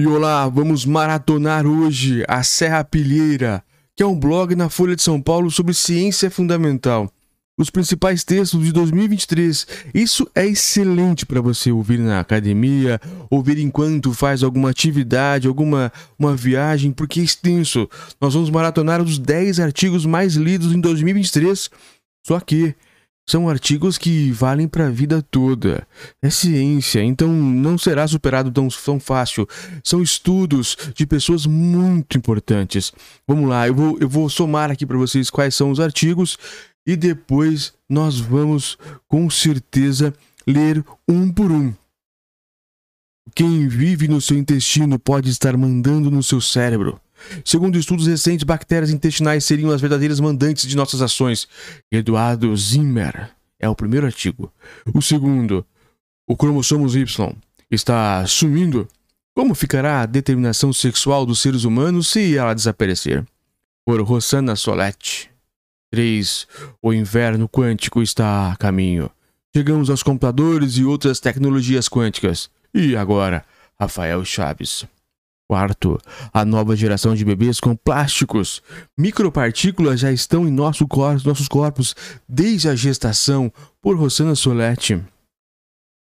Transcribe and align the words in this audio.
E 0.00 0.06
olá, 0.06 0.48
vamos 0.48 0.84
maratonar 0.84 1.66
hoje 1.66 2.22
a 2.28 2.44
Serra 2.44 2.84
Pilheira, 2.84 3.64
que 3.96 4.02
é 4.04 4.06
um 4.06 4.16
blog 4.16 4.54
na 4.54 4.68
Folha 4.68 4.94
de 4.94 5.02
São 5.02 5.20
Paulo 5.20 5.50
sobre 5.50 5.74
ciência 5.74 6.30
fundamental. 6.30 7.12
Os 7.58 7.68
principais 7.68 8.22
textos 8.22 8.62
de 8.64 8.70
2023. 8.70 9.66
Isso 9.92 10.30
é 10.36 10.46
excelente 10.46 11.26
para 11.26 11.40
você 11.40 11.72
ouvir 11.72 11.98
na 11.98 12.20
academia, 12.20 13.00
ouvir 13.28 13.58
enquanto 13.58 14.12
faz 14.12 14.44
alguma 14.44 14.70
atividade, 14.70 15.48
alguma 15.48 15.92
uma 16.16 16.36
viagem, 16.36 16.92
porque 16.92 17.18
é 17.18 17.24
extenso. 17.24 17.90
Nós 18.20 18.34
vamos 18.34 18.50
maratonar 18.50 19.02
os 19.02 19.18
10 19.18 19.58
artigos 19.58 20.06
mais 20.06 20.36
lidos 20.36 20.72
em 20.72 20.80
2023. 20.80 21.70
Só 22.24 22.38
que 22.38 22.72
são 23.28 23.46
artigos 23.46 23.98
que 23.98 24.30
valem 24.30 24.66
para 24.66 24.86
a 24.86 24.90
vida 24.90 25.20
toda. 25.20 25.86
É 26.22 26.30
ciência, 26.30 27.04
então 27.04 27.30
não 27.30 27.76
será 27.76 28.08
superado 28.08 28.50
tão, 28.50 28.68
tão 28.68 28.98
fácil. 28.98 29.46
São 29.84 30.02
estudos 30.02 30.76
de 30.94 31.06
pessoas 31.06 31.44
muito 31.44 32.16
importantes. 32.16 32.90
Vamos 33.26 33.46
lá, 33.46 33.68
eu 33.68 33.74
vou, 33.74 33.98
eu 34.00 34.08
vou 34.08 34.30
somar 34.30 34.70
aqui 34.70 34.86
para 34.86 34.96
vocês 34.96 35.28
quais 35.28 35.54
são 35.54 35.70
os 35.70 35.78
artigos 35.78 36.38
e 36.86 36.96
depois 36.96 37.74
nós 37.86 38.18
vamos 38.18 38.78
com 39.06 39.28
certeza 39.28 40.14
ler 40.46 40.82
um 41.06 41.30
por 41.30 41.52
um. 41.52 41.74
Quem 43.34 43.68
vive 43.68 44.08
no 44.08 44.22
seu 44.22 44.38
intestino 44.38 44.98
pode 44.98 45.28
estar 45.28 45.54
mandando 45.54 46.10
no 46.10 46.22
seu 46.22 46.40
cérebro. 46.40 46.98
Segundo 47.44 47.78
estudos 47.78 48.06
recentes, 48.06 48.44
bactérias 48.44 48.90
intestinais 48.90 49.44
seriam 49.44 49.70
as 49.70 49.80
verdadeiras 49.80 50.20
mandantes 50.20 50.66
de 50.66 50.76
nossas 50.76 51.02
ações. 51.02 51.48
Eduardo 51.90 52.56
Zimmer 52.56 53.30
é 53.58 53.68
o 53.68 53.74
primeiro 53.74 54.06
artigo. 54.06 54.52
O 54.94 55.02
segundo, 55.02 55.64
o 56.26 56.36
cromossomos 56.36 56.94
Y 56.94 57.04
está 57.70 58.26
sumindo. 58.26 58.88
Como 59.34 59.54
ficará 59.54 60.02
a 60.02 60.06
determinação 60.06 60.72
sexual 60.72 61.24
dos 61.24 61.40
seres 61.40 61.64
humanos 61.64 62.08
se 62.08 62.36
ela 62.36 62.54
desaparecer? 62.54 63.24
Por 63.86 64.00
Rossana 64.02 64.56
Solete. 64.56 65.30
3. 65.90 66.46
O 66.82 66.92
inverno 66.92 67.48
quântico 67.48 68.02
está 68.02 68.52
a 68.52 68.56
caminho. 68.56 69.10
Chegamos 69.56 69.88
aos 69.88 70.02
computadores 70.02 70.76
e 70.76 70.84
outras 70.84 71.18
tecnologias 71.18 71.88
quânticas. 71.88 72.50
E 72.74 72.94
agora, 72.94 73.44
Rafael 73.80 74.24
Chaves. 74.24 74.84
Quarto, 75.48 75.98
a 76.30 76.44
nova 76.44 76.76
geração 76.76 77.14
de 77.14 77.24
bebês 77.24 77.58
com 77.58 77.74
plásticos. 77.74 78.62
Micropartículas 78.98 79.98
já 79.98 80.12
estão 80.12 80.46
em 80.46 80.50
nosso 80.50 80.86
cor 80.86 81.24
nossos 81.24 81.48
corpos 81.48 81.96
desde 82.28 82.68
a 82.68 82.74
gestação, 82.74 83.50
por 83.80 83.96
Rosana 83.96 84.34
Soletti. 84.34 85.02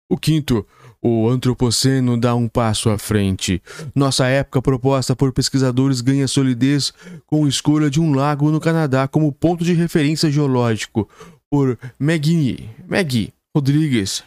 O 0.08 0.18
quinto, 0.18 0.64
o 1.02 1.28
antropoceno 1.28 2.16
dá 2.16 2.36
um 2.36 2.48
passo 2.48 2.92
à 2.92 2.98
frente. 3.00 3.60
Nossa 3.96 4.28
época 4.28 4.62
proposta 4.62 5.16
por 5.16 5.34
pesquisadores 5.34 6.00
ganha 6.00 6.28
solidez 6.28 6.94
com 7.26 7.46
a 7.46 7.50
escolha 7.50 7.90
de 7.90 8.00
um 8.00 8.14
lago 8.14 8.52
no 8.52 8.60
Canadá 8.60 9.08
como 9.08 9.34
ponto 9.34 9.64
de 9.64 9.74
referência 9.74 10.30
geológico, 10.30 11.10
por 11.50 11.80
Magui, 11.98 12.70
Magui 12.88 13.34
Rodrigues. 13.56 14.24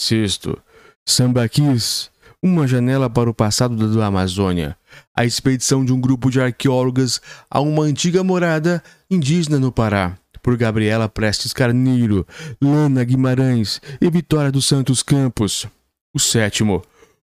Sexto, 0.00 0.56
Sambaquis 1.04 2.14
uma 2.46 2.66
janela 2.66 3.10
para 3.10 3.28
o 3.28 3.34
passado 3.34 3.76
da 3.76 4.06
Amazônia. 4.06 4.76
A 5.14 5.24
expedição 5.24 5.84
de 5.84 5.92
um 5.92 6.00
grupo 6.00 6.30
de 6.30 6.40
arqueólogas 6.40 7.20
a 7.50 7.60
uma 7.60 7.82
antiga 7.82 8.22
morada 8.22 8.82
indígena 9.10 9.58
no 9.58 9.72
Pará, 9.72 10.16
por 10.42 10.56
Gabriela 10.56 11.08
Prestes 11.08 11.52
Carneiro, 11.52 12.24
Lana 12.62 13.02
Guimarães 13.02 13.80
e 14.00 14.08
Vitória 14.08 14.52
dos 14.52 14.64
Santos 14.64 15.02
Campos. 15.02 15.66
O 16.14 16.20
sétimo, 16.20 16.82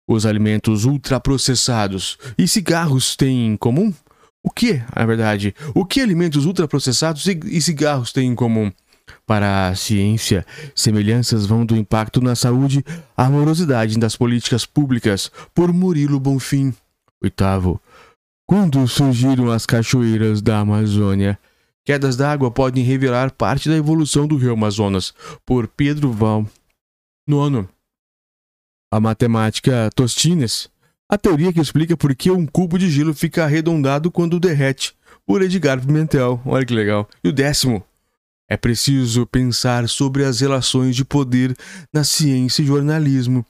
os 0.06 0.27
alimentos 0.27 0.84
ultraprocessados 0.84 2.19
e 2.37 2.47
cigarros 2.47 3.17
têm 3.17 3.47
em 3.47 3.56
comum? 3.56 3.93
O 4.43 4.50
que, 4.50 4.83
na 4.95 5.06
verdade, 5.06 5.55
o 5.75 5.84
que 5.84 6.00
alimentos 6.00 6.45
ultraprocessados 6.45 7.27
e 7.27 7.61
cigarros 7.61 8.12
têm 8.12 8.28
em 8.28 8.34
comum? 8.34 8.70
Para 9.27 9.69
a 9.69 9.75
ciência, 9.75 10.45
semelhanças 10.75 11.47
vão 11.47 11.65
do 11.65 11.77
impacto 11.77 12.21
na 12.21 12.35
saúde 12.35 12.85
à 13.17 13.29
morosidade 13.29 13.99
das 13.99 14.17
políticas 14.17 14.65
públicas, 14.65 15.31
por 15.55 15.73
Murilo 15.73 16.19
Bonfim. 16.19 16.75
Oitavo. 17.23 17.81
Quando 18.47 18.87
surgiram 18.89 19.51
as 19.51 19.67
cachoeiras 19.67 20.41
da 20.41 20.61
Amazônia? 20.61 21.39
Quedas 21.85 22.17
d'água 22.17 22.51
podem 22.51 22.85
revelar 22.85 23.31
parte 23.31 23.69
da 23.69 23.77
evolução 23.77 24.27
do 24.27 24.37
rio 24.37 24.53
Amazonas, 24.53 25.15
por 25.45 25.67
Pedro 25.69 26.13
Val. 26.13 26.47
Nono. 27.27 27.69
A 28.93 29.01
matemática 29.01 29.91
Tostines. 29.95 30.71
A 31.11 31.17
teoria 31.17 31.53
que 31.53 31.61
explica 31.61 31.97
por 31.97 32.15
que 32.15 32.31
um 32.31 32.47
cubo 32.47 32.79
de 32.79 32.91
gelo 32.91 33.15
fica 33.15 33.45
arredondado 33.45 34.11
quando 34.11 34.39
derrete, 34.41 34.95
por 35.27 35.43
Edgar 35.43 35.81
Pimentel. 35.81 36.41
Olha 36.45 36.65
que 36.65 36.75
legal. 36.75 37.09
E 37.25 37.29
o 37.29 37.33
décimo. 37.33 37.83
É 38.48 38.56
preciso 38.56 39.26
pensar 39.26 39.88
sobre 39.88 40.25
as 40.25 40.41
relações 40.41 40.97
de 40.97 41.04
poder 41.04 41.54
na 41.92 42.03
ciência 42.03 42.62
e 42.62 42.66
jornalismo. 42.66 43.44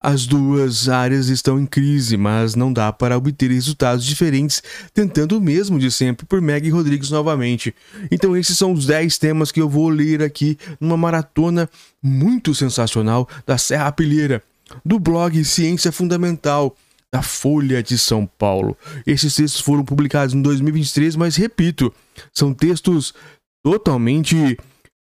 As 0.00 0.26
duas 0.26 0.88
áreas 0.88 1.28
estão 1.28 1.58
em 1.58 1.66
crise, 1.66 2.16
mas 2.16 2.54
não 2.54 2.72
dá 2.72 2.92
para 2.92 3.16
obter 3.16 3.50
resultados 3.50 4.04
diferentes 4.04 4.62
tentando 4.94 5.36
o 5.36 5.40
mesmo 5.40 5.76
de 5.76 5.90
sempre 5.90 6.24
por 6.24 6.40
Meg 6.40 6.70
Rodrigues 6.70 7.10
novamente. 7.10 7.74
Então 8.10 8.36
esses 8.36 8.56
são 8.56 8.72
os 8.72 8.86
10 8.86 9.18
temas 9.18 9.50
que 9.50 9.60
eu 9.60 9.68
vou 9.68 9.88
ler 9.88 10.22
aqui 10.22 10.56
numa 10.78 10.96
maratona 10.96 11.68
muito 12.00 12.54
sensacional 12.54 13.28
da 13.44 13.58
Serra 13.58 13.90
Pilheira, 13.90 14.40
do 14.84 15.00
blog 15.00 15.42
Ciência 15.44 15.90
Fundamental 15.90 16.76
da 17.10 17.22
Folha 17.22 17.82
de 17.82 17.98
São 17.98 18.26
Paulo. 18.26 18.76
Esses 19.06 19.34
textos 19.34 19.60
foram 19.60 19.84
publicados 19.84 20.34
em 20.34 20.42
2023, 20.42 21.16
mas 21.16 21.36
repito, 21.36 21.92
são 22.32 22.52
textos 22.52 23.14
totalmente 23.62 24.56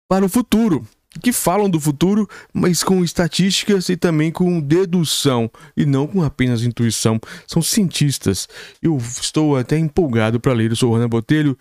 para 0.08 0.24
o 0.24 0.28
futuro, 0.28 0.86
que 1.22 1.32
falam 1.32 1.70
do 1.70 1.80
futuro, 1.80 2.28
mas 2.52 2.82
com 2.82 3.04
estatísticas 3.04 3.88
e 3.88 3.96
também 3.96 4.30
com 4.30 4.60
dedução 4.60 5.50
e 5.76 5.86
não 5.86 6.06
com 6.06 6.22
apenas 6.22 6.62
intuição. 6.62 7.20
São 7.46 7.62
cientistas. 7.62 8.48
Eu 8.82 8.96
estou 8.96 9.56
até 9.56 9.78
empolgado 9.78 10.40
para 10.40 10.52
ler. 10.52 10.70
Eu 10.70 10.76
sou 10.76 10.92
Rana 10.92 11.08
Botelho. 11.08 11.56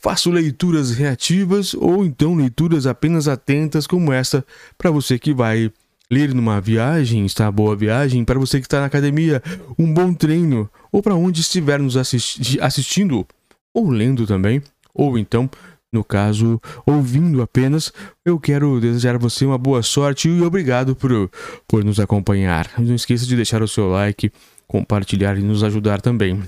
Faço 0.00 0.30
leituras 0.30 0.90
reativas 0.90 1.74
ou 1.74 2.04
então 2.04 2.34
leituras 2.34 2.86
apenas 2.86 3.28
atentas, 3.28 3.86
como 3.86 4.12
essa, 4.12 4.44
para 4.76 4.90
você 4.90 5.16
que 5.16 5.32
vai 5.32 5.70
ler 6.10 6.34
numa 6.34 6.60
viagem, 6.60 7.24
está 7.24 7.50
boa 7.50 7.76
viagem, 7.76 8.24
para 8.24 8.38
você 8.38 8.58
que 8.58 8.66
está 8.66 8.80
na 8.80 8.86
academia, 8.86 9.40
um 9.78 9.94
bom 9.94 10.12
treino, 10.12 10.68
ou 10.90 11.00
para 11.00 11.14
onde 11.14 11.40
estiver 11.40 11.78
nos 11.78 11.96
assisti 11.96 12.60
assistindo, 12.60 13.26
ou 13.72 13.88
lendo 13.88 14.26
também, 14.26 14.60
ou 14.92 15.16
então 15.16 15.48
no 15.92 16.02
caso, 16.02 16.60
ouvindo 16.86 17.42
apenas, 17.42 17.92
eu 18.24 18.40
quero 18.40 18.80
desejar 18.80 19.16
a 19.16 19.18
você 19.18 19.44
uma 19.44 19.58
boa 19.58 19.82
sorte 19.82 20.26
e 20.26 20.42
obrigado 20.42 20.96
por, 20.96 21.30
por 21.68 21.84
nos 21.84 22.00
acompanhar. 22.00 22.70
Não 22.78 22.94
esqueça 22.94 23.26
de 23.26 23.36
deixar 23.36 23.62
o 23.62 23.68
seu 23.68 23.90
like, 23.90 24.32
compartilhar 24.66 25.36
e 25.36 25.42
nos 25.42 25.62
ajudar 25.62 26.00
também. 26.00 26.42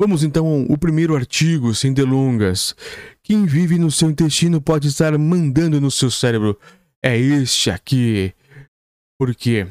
Vamos 0.00 0.22
então 0.22 0.66
ao 0.70 0.78
primeiro 0.78 1.16
artigo, 1.16 1.74
sem 1.74 1.92
delongas. 1.92 2.76
Quem 3.22 3.46
vive 3.46 3.78
no 3.78 3.90
seu 3.90 4.10
intestino 4.10 4.60
pode 4.60 4.88
estar 4.88 5.16
mandando 5.18 5.80
no 5.80 5.90
seu 5.90 6.10
cérebro. 6.10 6.56
É 7.02 7.18
este 7.18 7.70
aqui. 7.70 8.32
Por 9.18 9.34
quê? 9.34 9.66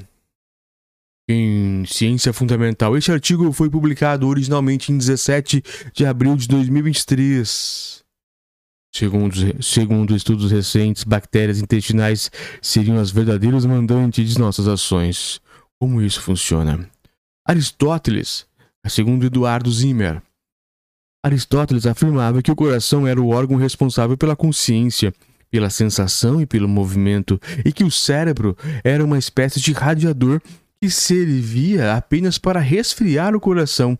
Em 1.30 1.85
Ciência 1.85 2.34
Fundamental. 2.34 2.97
Este 2.97 3.12
artigo 3.12 3.52
foi 3.53 3.69
publicado 3.69 4.28
originalmente 4.28 4.91
em 4.91 4.97
17 4.97 5.64
de 5.94 6.06
abril 6.06 6.35
de 6.35 6.47
2023. 6.47 8.05
Segundo, 8.96 9.62
segundo 9.62 10.16
estudos 10.16 10.50
recentes, 10.50 11.04
bactérias 11.04 11.60
intestinais 11.60 12.32
seriam 12.62 12.98
as 12.98 13.12
verdadeiras 13.12 13.66
mandantes 13.66 14.30
de 14.30 14.40
nossas 14.40 14.70
ações. 14.70 15.42
Como 15.78 16.02
isso 16.02 16.22
funciona? 16.22 16.90
Aristóteles, 17.46 18.46
segundo 18.88 19.26
Eduardo 19.26 19.70
Zimmer, 19.70 20.22
Aristóteles 21.22 21.86
afirmava 21.86 22.42
que 22.42 22.50
o 22.50 22.56
coração 22.56 23.06
era 23.06 23.22
o 23.22 23.32
órgão 23.32 23.58
responsável 23.58 24.16
pela 24.16 24.34
consciência, 24.34 25.14
pela 25.52 25.70
sensação 25.70 26.40
e 26.40 26.46
pelo 26.46 26.70
movimento, 26.70 27.38
e 27.66 27.74
que 27.74 27.84
o 27.84 27.91
cérebro 27.91 28.56
era 28.82 29.03
uma 29.03 29.20
espécie 29.20 29.59
de 29.59 29.74
radiador 29.74 30.41
que 30.82 30.90
servia 30.90 31.96
apenas 31.96 32.38
para 32.38 32.62
resfriar 32.62 33.36
o 33.36 33.41
coração 33.41 34.00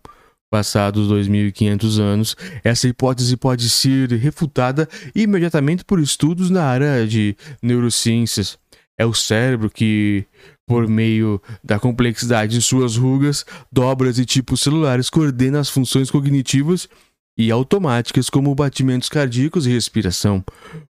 Passados 0.56 1.06
2.500 1.10 2.00
anos, 2.00 2.36
essa 2.64 2.88
hipótese 2.88 3.36
pode 3.36 3.68
ser 3.68 4.10
refutada 4.12 4.88
imediatamente 5.14 5.84
por 5.84 6.00
estudos 6.00 6.48
na 6.48 6.64
área 6.64 7.06
de 7.06 7.36
neurociências. 7.60 8.58
É 8.96 9.04
o 9.04 9.12
cérebro 9.12 9.68
que, 9.68 10.24
por 10.66 10.88
meio 10.88 11.42
da 11.62 11.78
complexidade 11.78 12.56
de 12.56 12.62
suas 12.62 12.96
rugas, 12.96 13.44
dobras 13.70 14.18
e 14.18 14.24
tipos 14.24 14.62
celulares, 14.62 15.10
coordena 15.10 15.60
as 15.60 15.68
funções 15.68 16.10
cognitivas 16.10 16.88
e 17.36 17.50
automáticas 17.50 18.30
como 18.30 18.54
batimentos 18.54 19.10
cardíacos 19.10 19.66
e 19.66 19.70
respiração. 19.70 20.42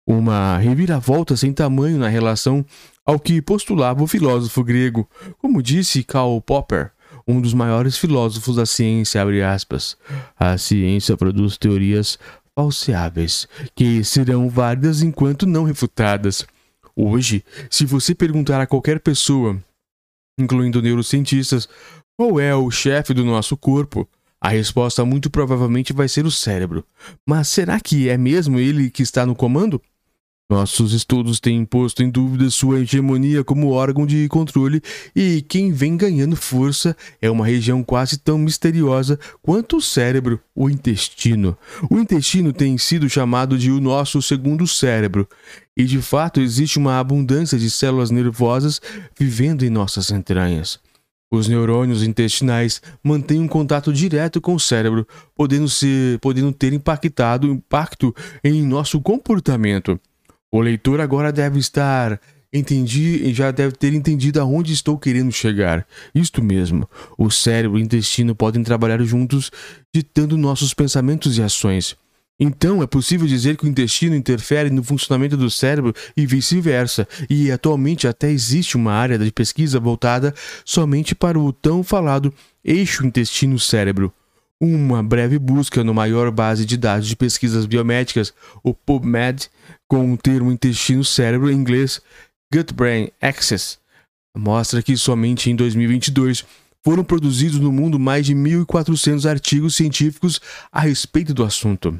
Uma 0.06 0.58
reviravolta 0.58 1.38
sem 1.38 1.54
tamanho 1.54 1.96
na 1.96 2.08
relação 2.08 2.66
ao 3.06 3.18
que 3.18 3.40
postulava 3.40 4.02
o 4.02 4.06
filósofo 4.06 4.62
grego. 4.62 5.08
Como 5.38 5.62
disse 5.62 6.04
Karl 6.04 6.38
Popper, 6.42 6.90
um 7.26 7.40
dos 7.40 7.54
maiores 7.54 7.96
filósofos 7.96 8.56
da 8.56 8.66
ciência, 8.66 9.20
abre 9.20 9.42
aspas. 9.42 9.96
A 10.38 10.58
ciência 10.58 11.16
produz 11.16 11.56
teorias 11.56 12.18
falseáveis, 12.54 13.48
que 13.74 14.04
serão 14.04 14.48
válidas 14.48 15.02
enquanto 15.02 15.46
não 15.46 15.64
refutadas. 15.64 16.46
Hoje, 16.94 17.44
se 17.68 17.84
você 17.84 18.14
perguntar 18.14 18.60
a 18.60 18.66
qualquer 18.66 19.00
pessoa, 19.00 19.58
incluindo 20.38 20.80
neurocientistas, 20.80 21.68
qual 22.16 22.38
é 22.38 22.54
o 22.54 22.70
chefe 22.70 23.12
do 23.12 23.24
nosso 23.24 23.56
corpo, 23.56 24.08
a 24.40 24.50
resposta 24.50 25.04
muito 25.04 25.30
provavelmente 25.30 25.92
vai 25.92 26.06
ser 26.06 26.26
o 26.26 26.30
cérebro. 26.30 26.84
Mas 27.26 27.48
será 27.48 27.80
que 27.80 28.08
é 28.08 28.16
mesmo 28.16 28.58
ele 28.60 28.90
que 28.90 29.02
está 29.02 29.24
no 29.26 29.34
comando? 29.34 29.80
Nossos 30.54 30.92
estudos 30.92 31.40
têm 31.40 31.64
posto 31.64 32.00
em 32.00 32.08
dúvida 32.08 32.48
sua 32.48 32.78
hegemonia 32.78 33.42
como 33.42 33.72
órgão 33.72 34.06
de 34.06 34.28
controle, 34.28 34.80
e 35.14 35.42
quem 35.42 35.72
vem 35.72 35.96
ganhando 35.96 36.36
força 36.36 36.96
é 37.20 37.28
uma 37.28 37.44
região 37.44 37.82
quase 37.82 38.18
tão 38.18 38.38
misteriosa 38.38 39.18
quanto 39.42 39.78
o 39.78 39.82
cérebro, 39.82 40.38
o 40.54 40.70
intestino. 40.70 41.58
O 41.90 41.98
intestino 41.98 42.52
tem 42.52 42.78
sido 42.78 43.10
chamado 43.10 43.58
de 43.58 43.72
o 43.72 43.80
nosso 43.80 44.22
segundo 44.22 44.64
cérebro, 44.64 45.28
e 45.76 45.82
de 45.82 46.00
fato 46.00 46.40
existe 46.40 46.78
uma 46.78 47.00
abundância 47.00 47.58
de 47.58 47.68
células 47.68 48.12
nervosas 48.12 48.80
vivendo 49.18 49.64
em 49.64 49.70
nossas 49.70 50.12
entranhas. 50.12 50.78
Os 51.32 51.48
neurônios 51.48 52.04
intestinais 52.04 52.80
mantêm 53.02 53.40
um 53.40 53.48
contato 53.48 53.92
direto 53.92 54.40
com 54.40 54.54
o 54.54 54.60
cérebro, 54.60 55.04
podendo, 55.34 55.68
ser, 55.68 56.20
podendo 56.20 56.52
ter 56.52 56.72
impactado 56.72 57.48
impacto 57.48 58.14
em 58.44 58.62
nosso 58.62 59.00
comportamento. 59.00 59.98
O 60.54 60.60
leitor 60.60 61.00
agora 61.00 61.32
deve 61.32 61.58
estar 61.58 62.20
entendi, 62.52 63.34
já 63.34 63.50
deve 63.50 63.74
ter 63.74 63.92
entendido 63.92 64.40
aonde 64.40 64.72
estou 64.72 64.96
querendo 64.96 65.32
chegar. 65.32 65.84
Isto 66.14 66.40
mesmo, 66.40 66.88
o 67.18 67.28
cérebro 67.28 67.76
e 67.76 67.82
o 67.82 67.84
intestino 67.84 68.36
podem 68.36 68.62
trabalhar 68.62 69.02
juntos, 69.02 69.50
ditando 69.92 70.38
nossos 70.38 70.72
pensamentos 70.72 71.36
e 71.36 71.42
ações. 71.42 71.96
Então, 72.38 72.84
é 72.84 72.86
possível 72.86 73.26
dizer 73.26 73.56
que 73.56 73.64
o 73.64 73.68
intestino 73.68 74.14
interfere 74.14 74.70
no 74.70 74.84
funcionamento 74.84 75.36
do 75.36 75.50
cérebro 75.50 75.92
e 76.16 76.24
vice-versa, 76.24 77.08
e 77.28 77.50
atualmente 77.50 78.06
até 78.06 78.30
existe 78.30 78.76
uma 78.76 78.92
área 78.92 79.18
de 79.18 79.32
pesquisa 79.32 79.80
voltada 79.80 80.32
somente 80.64 81.16
para 81.16 81.36
o 81.36 81.52
tão 81.52 81.82
falado 81.82 82.32
eixo 82.64 83.04
intestino-cérebro. 83.04 84.14
Uma 84.60 85.02
breve 85.02 85.38
busca 85.38 85.82
no 85.82 85.92
maior 85.92 86.30
base 86.30 86.64
de 86.64 86.76
dados 86.76 87.08
de 87.08 87.16
pesquisas 87.16 87.66
biomédicas, 87.66 88.32
o 88.62 88.72
PubMed, 88.72 89.50
com 89.88 90.12
o 90.12 90.16
termo 90.16 90.52
intestino-cérebro 90.52 91.50
em 91.50 91.54
inglês 91.54 92.00
Gut-Brain 92.52 93.10
Axis, 93.20 93.78
mostra 94.36 94.82
que 94.82 94.96
somente 94.96 95.50
em 95.50 95.56
2022 95.56 96.44
foram 96.84 97.02
produzidos 97.02 97.58
no 97.58 97.72
mundo 97.72 97.98
mais 97.98 98.26
de 98.26 98.34
1.400 98.34 99.28
artigos 99.28 99.74
científicos 99.74 100.40
a 100.70 100.80
respeito 100.80 101.32
do 101.32 101.42
assunto. 101.42 101.98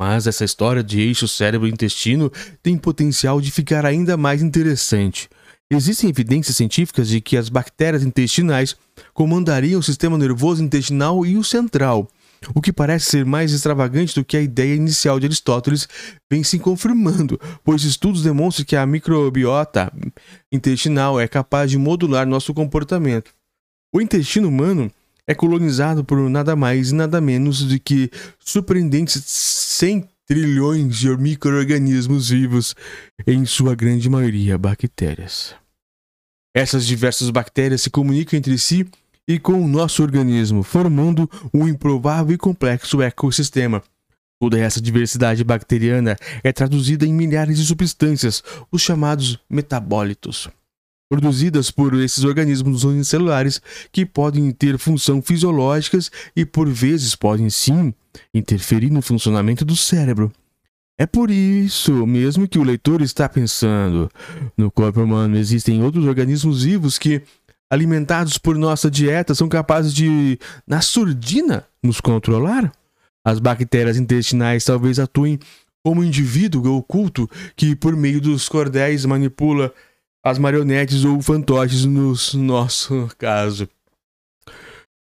Mas 0.00 0.26
essa 0.26 0.44
história 0.44 0.82
de 0.82 1.00
eixo 1.00 1.28
cérebro-intestino 1.28 2.30
tem 2.62 2.76
potencial 2.76 3.40
de 3.40 3.50
ficar 3.50 3.86
ainda 3.86 4.16
mais 4.16 4.42
interessante. 4.42 5.28
Existem 5.70 6.10
evidências 6.10 6.56
científicas 6.56 7.08
de 7.08 7.20
que 7.20 7.36
as 7.36 7.48
bactérias 7.48 8.02
intestinais 8.02 8.76
comandariam 9.16 9.80
o 9.80 9.82
sistema 9.82 10.18
nervoso 10.18 10.62
intestinal 10.62 11.24
e 11.24 11.38
o 11.38 11.42
central. 11.42 12.06
O 12.54 12.60
que 12.60 12.70
parece 12.70 13.06
ser 13.06 13.24
mais 13.24 13.50
extravagante 13.50 14.14
do 14.14 14.22
que 14.22 14.36
a 14.36 14.42
ideia 14.42 14.74
inicial 14.74 15.18
de 15.18 15.24
Aristóteles 15.24 15.88
vem 16.30 16.44
se 16.44 16.58
confirmando, 16.58 17.40
pois 17.64 17.82
estudos 17.82 18.22
demonstram 18.22 18.66
que 18.66 18.76
a 18.76 18.84
microbiota 18.84 19.90
intestinal 20.52 21.18
é 21.18 21.26
capaz 21.26 21.70
de 21.70 21.78
modular 21.78 22.26
nosso 22.26 22.52
comportamento. 22.52 23.32
O 23.90 24.02
intestino 24.02 24.48
humano 24.48 24.92
é 25.26 25.34
colonizado 25.34 26.04
por 26.04 26.18
nada 26.28 26.54
mais 26.54 26.90
e 26.90 26.94
nada 26.94 27.18
menos 27.18 27.62
do 27.62 27.80
que 27.80 28.10
surpreendentes 28.38 29.24
100 29.24 30.06
trilhões 30.26 30.94
de 30.94 31.16
micro-organismos 31.16 32.28
vivos, 32.28 32.74
em 33.26 33.46
sua 33.46 33.74
grande 33.74 34.10
maioria 34.10 34.58
bactérias. 34.58 35.54
Essas 36.54 36.86
diversas 36.86 37.30
bactérias 37.30 37.82
se 37.82 37.90
comunicam 37.90 38.38
entre 38.38 38.56
si 38.56 38.86
e 39.28 39.38
com 39.38 39.62
o 39.62 39.68
nosso 39.68 40.02
organismo, 40.02 40.62
formando 40.62 41.28
um 41.52 41.66
improvável 41.66 42.34
e 42.34 42.38
complexo 42.38 43.02
ecossistema. 43.02 43.82
Toda 44.38 44.58
essa 44.58 44.80
diversidade 44.80 45.42
bacteriana 45.42 46.16
é 46.44 46.52
traduzida 46.52 47.06
em 47.06 47.12
milhares 47.12 47.56
de 47.56 47.64
substâncias, 47.64 48.42
os 48.70 48.82
chamados 48.82 49.38
metabólitos, 49.48 50.48
produzidas 51.08 51.70
por 51.70 51.94
esses 51.94 52.22
organismos 52.22 52.84
unicelulares 52.84 53.62
que 53.90 54.04
podem 54.04 54.50
ter 54.52 54.78
função 54.78 55.22
fisiológicas 55.22 56.10
e 56.36 56.44
por 56.44 56.68
vezes 56.68 57.16
podem 57.16 57.48
sim 57.48 57.94
interferir 58.34 58.90
no 58.90 59.00
funcionamento 59.00 59.64
do 59.64 59.74
cérebro. 59.74 60.30
É 60.98 61.04
por 61.04 61.30
isso 61.30 62.06
mesmo 62.06 62.48
que 62.48 62.58
o 62.58 62.64
leitor 62.64 63.02
está 63.02 63.28
pensando: 63.28 64.10
no 64.56 64.70
corpo 64.70 65.02
humano 65.02 65.36
existem 65.36 65.82
outros 65.82 66.06
organismos 66.06 66.64
vivos 66.64 66.98
que, 66.98 67.22
alimentados 67.70 68.38
por 68.38 68.56
nossa 68.56 68.90
dieta, 68.90 69.34
são 69.34 69.48
capazes 69.48 69.92
de, 69.92 70.38
na 70.66 70.80
surdina, 70.80 71.66
nos 71.82 72.00
controlar? 72.00 72.72
As 73.24 73.38
bactérias 73.38 73.96
intestinais 73.96 74.64
talvez 74.64 74.98
atuem 74.98 75.38
como 75.84 76.04
indivíduo 76.04 76.76
oculto 76.76 77.28
que, 77.56 77.74
por 77.74 77.96
meio 77.96 78.20
dos 78.20 78.48
cordéis, 78.48 79.04
manipula 79.04 79.72
as 80.24 80.38
marionetes 80.38 81.04
ou 81.04 81.20
fantoches 81.22 81.84
no 81.84 82.14
nosso 82.34 83.08
caso. 83.18 83.68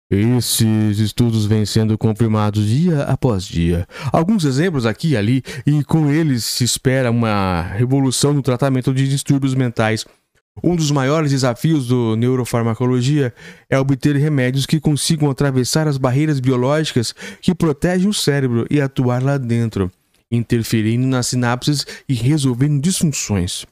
Esses 0.10 1.00
estudos 1.00 1.46
vêm 1.46 1.66
sendo 1.66 1.98
confirmados 1.98 2.68
dia 2.68 3.02
após 3.04 3.46
dia. 3.46 3.88
Alguns 4.12 4.46
exemplos 4.46 4.86
aqui 4.86 5.10
e 5.10 5.18
ali, 5.18 5.44
e 5.66 5.84
com 5.84 6.12
eles 6.12 6.46
se 6.46 6.64
espera 6.64 7.10
uma 7.10 7.62
revolução 7.62 8.34
no 8.34 8.42
tratamento 8.42 8.94
de 8.94 9.08
distúrbios 9.08 9.56
mentais. 9.56 10.06
Um 10.62 10.76
dos 10.76 10.92
maiores 10.92 11.32
desafios 11.32 11.88
do 11.88 12.16
neurofarmacologia 12.16 13.34
é 13.70 13.80
obter 13.80 14.16
remédios 14.16 14.66
que 14.66 14.80
consigam 14.80 15.30
atravessar 15.30 15.88
as 15.88 15.98
barreiras 15.98 16.40
biológicas 16.40 17.14
que 17.42 17.56
protegem 17.56 18.08
o 18.08 18.14
cérebro 18.14 18.68
e 18.70 18.80
atuar 18.80 19.24
lá 19.24 19.38
dentro, 19.38 19.92
interferindo 20.32 21.08
nas 21.08 21.28
sinapses 21.28 21.86
e 22.08 22.14
resolvendo 22.14 22.82
disfunções. 22.82 23.66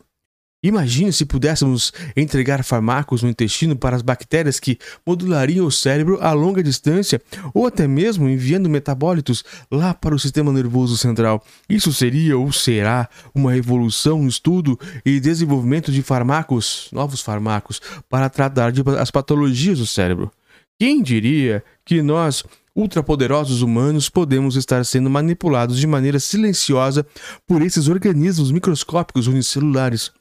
Imagine 0.63 1.11
se 1.11 1.25
pudéssemos 1.25 1.91
entregar 2.15 2.63
fármacos 2.63 3.23
no 3.23 3.29
intestino 3.29 3.75
para 3.75 3.95
as 3.95 4.03
bactérias 4.03 4.59
que 4.59 4.77
modulariam 5.03 5.65
o 5.65 5.71
cérebro 5.71 6.19
a 6.21 6.33
longa 6.33 6.61
distância, 6.61 7.19
ou 7.51 7.65
até 7.65 7.87
mesmo 7.87 8.29
enviando 8.29 8.69
metabólitos 8.69 9.43
lá 9.71 9.91
para 9.91 10.13
o 10.13 10.19
sistema 10.19 10.53
nervoso 10.53 10.95
central. 10.97 11.43
Isso 11.67 11.91
seria 11.91 12.37
ou 12.37 12.51
será 12.51 13.09
uma 13.33 13.51
revolução 13.51 14.21
no 14.21 14.29
estudo 14.29 14.79
e 15.03 15.19
desenvolvimento 15.19 15.91
de 15.91 16.03
fármacos, 16.03 16.89
novos 16.91 17.21
fármacos, 17.21 17.81
para 18.07 18.29
tratar 18.29 18.71
de 18.71 18.83
as 18.99 19.09
patologias 19.09 19.79
do 19.79 19.87
cérebro. 19.87 20.31
Quem 20.79 21.01
diria 21.01 21.63
que 21.83 22.03
nós, 22.03 22.43
ultrapoderosos 22.75 23.63
humanos, 23.63 24.09
podemos 24.09 24.55
estar 24.55 24.85
sendo 24.85 25.09
manipulados 25.09 25.79
de 25.79 25.87
maneira 25.87 26.19
silenciosa 26.19 27.03
por 27.47 27.63
esses 27.63 27.87
organismos 27.87 28.51
microscópicos 28.51 29.25
unicelulares? 29.25 30.11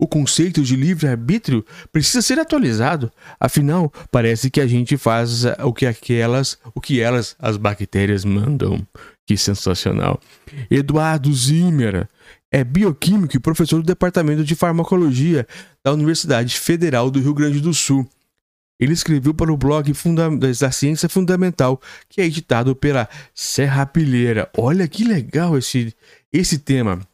O 0.00 0.08
conceito 0.08 0.62
de 0.62 0.76
livre-arbítrio 0.76 1.62
precisa 1.92 2.22
ser 2.22 2.38
atualizado. 2.38 3.12
Afinal, 3.38 3.92
parece 4.10 4.48
que 4.48 4.58
a 4.58 4.66
gente 4.66 4.96
faz 4.96 5.44
o 5.62 5.74
que 5.74 5.84
aquelas, 5.84 6.56
o 6.74 6.80
que 6.80 7.02
elas, 7.02 7.36
as 7.38 7.58
bactérias, 7.58 8.24
mandam. 8.24 8.80
Que 9.26 9.36
sensacional. 9.36 10.18
Eduardo 10.70 11.30
Zimmer 11.34 12.08
é 12.50 12.64
bioquímico 12.64 13.36
e 13.36 13.38
professor 13.38 13.82
do 13.82 13.86
Departamento 13.86 14.42
de 14.42 14.54
Farmacologia 14.54 15.46
da 15.84 15.92
Universidade 15.92 16.58
Federal 16.58 17.10
do 17.10 17.20
Rio 17.20 17.34
Grande 17.34 17.60
do 17.60 17.74
Sul. 17.74 18.08
Ele 18.80 18.94
escreveu 18.94 19.34
para 19.34 19.52
o 19.52 19.56
blog 19.58 19.92
da 20.56 20.72
Ciência 20.72 21.10
Fundamental, 21.10 21.78
que 22.08 22.22
é 22.22 22.24
editado 22.24 22.74
pela 22.74 23.06
Serra 23.34 23.84
Pilheira. 23.84 24.50
Olha 24.56 24.88
que 24.88 25.04
legal 25.04 25.58
esse, 25.58 25.94
esse 26.32 26.58
tema. 26.58 27.06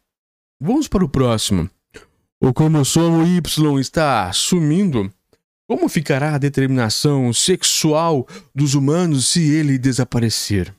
Vamos 0.61 0.87
para 0.87 1.03
o 1.03 1.09
próximo. 1.09 1.69
O 2.41 2.53
cromossomo 2.53 3.25
Y 3.25 3.79
está 3.79 4.31
sumindo. 4.31 5.11
Como 5.67 5.89
ficará 5.89 6.35
a 6.35 6.37
determinação 6.37 7.33
sexual 7.33 8.25
dos 8.53 8.73
humanos 8.73 9.27
se 9.27 9.41
ele 9.51 9.77
desaparecer? 9.77 10.73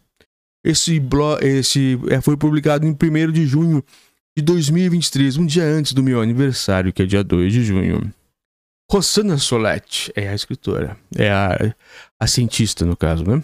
Esse, 0.65 1.01
esse 1.43 1.99
é, 2.11 2.21
foi 2.21 2.37
publicado 2.37 2.87
em 2.87 2.91
1 2.91 3.33
de 3.33 3.47
junho 3.47 3.85
de 4.37 4.43
2023, 4.43 5.37
um 5.37 5.47
dia 5.47 5.65
antes 5.65 5.93
do 5.93 6.03
meu 6.03 6.23
aniversário, 6.23 6.93
que 6.93 7.03
é 7.03 7.07
dia 7.07 7.25
2 7.25 7.53
de 7.53 7.65
junho. 7.65 8.15
Rossana 8.91 9.37
Solete 9.37 10.13
é 10.15 10.29
a 10.29 10.35
escritora, 10.35 10.97
é 11.17 11.31
a, 11.31 11.75
a 12.19 12.27
cientista, 12.27 12.87
no 12.87 12.97
caso, 12.97 13.25
né? 13.25 13.43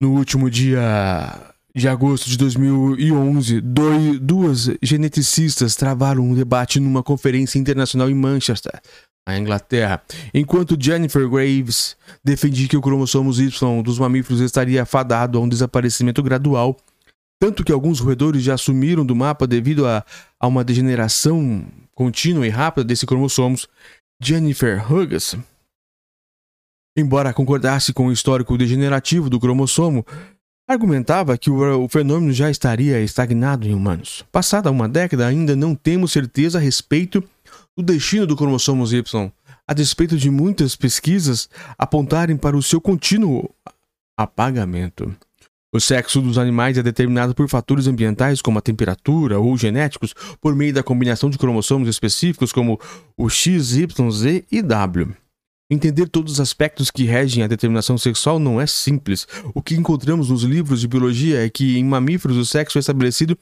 No 0.00 0.12
último 0.12 0.48
dia 0.48 1.54
de 1.76 1.86
agosto 1.88 2.30
de 2.30 2.38
2011, 2.38 3.60
dois, 3.60 4.18
duas 4.18 4.70
geneticistas 4.82 5.76
travaram 5.76 6.22
um 6.22 6.34
debate 6.34 6.80
numa 6.80 7.02
conferência 7.02 7.58
internacional 7.58 8.08
em 8.08 8.14
Manchester, 8.14 8.80
a 9.28 9.36
Inglaterra, 9.36 10.02
enquanto 10.32 10.74
Jennifer 10.80 11.28
Graves 11.28 11.94
defendia 12.24 12.66
que 12.66 12.78
o 12.78 12.80
cromossomo 12.80 13.30
Y 13.30 13.82
dos 13.82 13.98
mamíferos 13.98 14.40
estaria 14.40 14.84
afadado 14.84 15.36
a 15.36 15.40
um 15.42 15.48
desaparecimento 15.48 16.22
gradual, 16.22 16.78
tanto 17.38 17.62
que 17.62 17.72
alguns 17.72 18.00
roedores 18.00 18.42
já 18.42 18.56
sumiram 18.56 19.04
do 19.04 19.14
mapa 19.14 19.46
devido 19.46 19.86
a, 19.86 20.02
a 20.40 20.46
uma 20.46 20.64
degeneração 20.64 21.66
contínua 21.94 22.46
e 22.46 22.50
rápida 22.50 22.84
desses 22.84 23.04
cromossomos. 23.04 23.68
Jennifer 24.18 24.90
Hughes, 24.90 25.36
embora 26.96 27.34
concordasse 27.34 27.92
com 27.92 28.06
o 28.06 28.12
histórico 28.12 28.56
degenerativo 28.56 29.28
do 29.28 29.38
cromossomo, 29.38 30.06
argumentava 30.66 31.38
que 31.38 31.50
o, 31.50 31.88
fenômeno 31.88 32.32
já 32.32 32.50
estaria 32.50 33.00
estagnado 33.00 33.66
em 33.66 33.74
humanos. 33.74 34.24
Passada 34.32 34.70
uma 34.70 34.88
década, 34.88 35.26
ainda 35.26 35.54
não 35.54 35.74
temos 35.74 36.12
certeza 36.12 36.58
a 36.58 36.60
respeito 36.60 37.22
do 37.76 37.82
destino 37.82 38.26
do 38.26 38.36
cromossomo 38.36 38.84
Y, 38.84 39.32
a 39.66 39.74
despeito 39.74 40.16
de 40.16 40.30
muitas 40.30 40.74
pesquisas 40.74 41.48
apontarem 41.78 42.36
para 42.36 42.56
o 42.56 42.62
seu 42.62 42.80
contínuo 42.80 43.50
apagamento. 44.16 45.14
O 45.72 45.80
sexo 45.80 46.22
dos 46.22 46.38
animais 46.38 46.78
é 46.78 46.82
determinado 46.82 47.34
por 47.34 47.48
fatores 47.48 47.86
ambientais 47.86 48.40
como 48.40 48.58
a 48.58 48.62
temperatura 48.62 49.38
ou 49.38 49.56
genéticos 49.58 50.14
por 50.40 50.54
meio 50.54 50.72
da 50.72 50.82
combinação 50.82 51.28
de 51.28 51.36
cromossomos 51.36 51.88
específicos 51.88 52.52
como 52.52 52.80
o 53.16 53.28
X, 53.28 53.76
Y, 53.76 54.10
Z 54.10 54.44
e 54.50 54.62
W. 54.62 55.14
Entender 55.68 56.08
todos 56.08 56.34
os 56.34 56.40
aspectos 56.40 56.92
que 56.92 57.02
regem 57.02 57.42
a 57.42 57.48
determinação 57.48 57.98
sexual 57.98 58.38
não 58.38 58.60
é 58.60 58.66
simples. 58.66 59.26
O 59.52 59.60
que 59.60 59.74
encontramos 59.74 60.30
nos 60.30 60.44
livros 60.44 60.80
de 60.80 60.86
biologia 60.86 61.44
é 61.44 61.50
que 61.50 61.76
em 61.76 61.84
mamíferos 61.84 62.36
o 62.36 62.44
sexo 62.44 62.78
é 62.78 62.80
estabelecido 62.80 63.36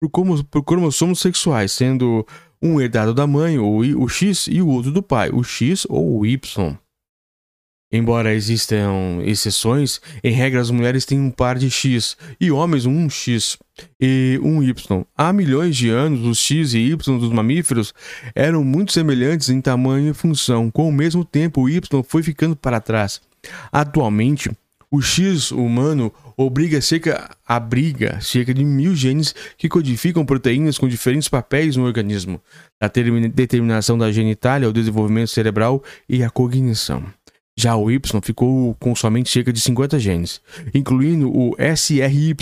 por, 0.00 0.08
como, 0.08 0.44
por 0.44 0.62
cromossomos 0.62 1.18
sexuais, 1.18 1.72
sendo 1.72 2.24
um 2.62 2.80
herdado 2.80 3.12
da 3.12 3.26
mãe, 3.26 3.58
ou 3.58 3.80
o 3.80 4.08
X, 4.08 4.46
e 4.46 4.62
o 4.62 4.68
outro 4.68 4.92
do 4.92 5.02
pai, 5.02 5.30
o 5.30 5.42
X 5.42 5.84
ou 5.88 6.18
o 6.18 6.24
Y. 6.24 6.78
Embora 7.96 8.34
existam 8.34 9.22
exceções, 9.24 10.00
em 10.24 10.32
regra 10.32 10.60
as 10.60 10.68
mulheres 10.68 11.04
têm 11.04 11.20
um 11.20 11.30
par 11.30 11.56
de 11.56 11.70
X 11.70 12.16
e 12.40 12.50
homens 12.50 12.86
um 12.86 13.08
X 13.08 13.56
e 14.00 14.36
um 14.42 14.60
Y. 14.64 15.04
Há 15.16 15.32
milhões 15.32 15.76
de 15.76 15.90
anos, 15.90 16.26
os 16.26 16.38
X 16.38 16.74
e 16.74 16.78
Y 16.78 17.18
dos 17.20 17.30
mamíferos 17.30 17.94
eram 18.34 18.64
muito 18.64 18.90
semelhantes 18.90 19.48
em 19.48 19.60
tamanho 19.60 20.10
e 20.10 20.12
função. 20.12 20.72
Com 20.72 20.88
o 20.88 20.92
mesmo 20.92 21.24
tempo, 21.24 21.60
o 21.60 21.68
Y 21.68 22.02
foi 22.02 22.24
ficando 22.24 22.56
para 22.56 22.80
trás. 22.80 23.20
Atualmente, 23.70 24.50
o 24.90 25.00
X 25.00 25.52
humano 25.52 26.12
obriga 26.36 26.80
cerca, 26.80 27.30
abriga 27.46 28.20
cerca 28.20 28.52
de 28.52 28.64
mil 28.64 28.96
genes 28.96 29.32
que 29.56 29.68
codificam 29.68 30.26
proteínas 30.26 30.78
com 30.78 30.88
diferentes 30.88 31.28
papéis 31.28 31.76
no 31.76 31.84
organismo, 31.84 32.40
da 32.80 32.90
determinação 33.32 33.96
da 33.96 34.10
genitália 34.10 34.66
ao 34.66 34.72
desenvolvimento 34.72 35.28
cerebral 35.28 35.80
e 36.08 36.24
à 36.24 36.30
cognição. 36.30 37.04
Já 37.56 37.76
o 37.76 37.90
Y 37.90 38.00
ficou 38.22 38.74
com 38.74 38.94
somente 38.94 39.30
cerca 39.30 39.52
de 39.52 39.60
50 39.60 39.98
genes, 39.98 40.40
incluindo 40.74 41.30
o 41.30 41.54
SRY, 41.58 42.34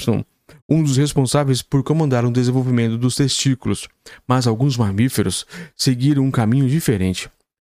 um 0.69 0.83
dos 0.83 0.97
responsáveis 0.97 1.61
por 1.62 1.83
comandar 1.83 2.25
o 2.25 2.31
desenvolvimento 2.31 2.97
dos 2.97 3.14
testículos, 3.16 3.88
mas 4.26 4.47
alguns 4.47 4.76
mamíferos 4.76 5.47
seguiram 5.76 6.25
um 6.25 6.31
caminho 6.31 6.69
diferente. 6.69 7.28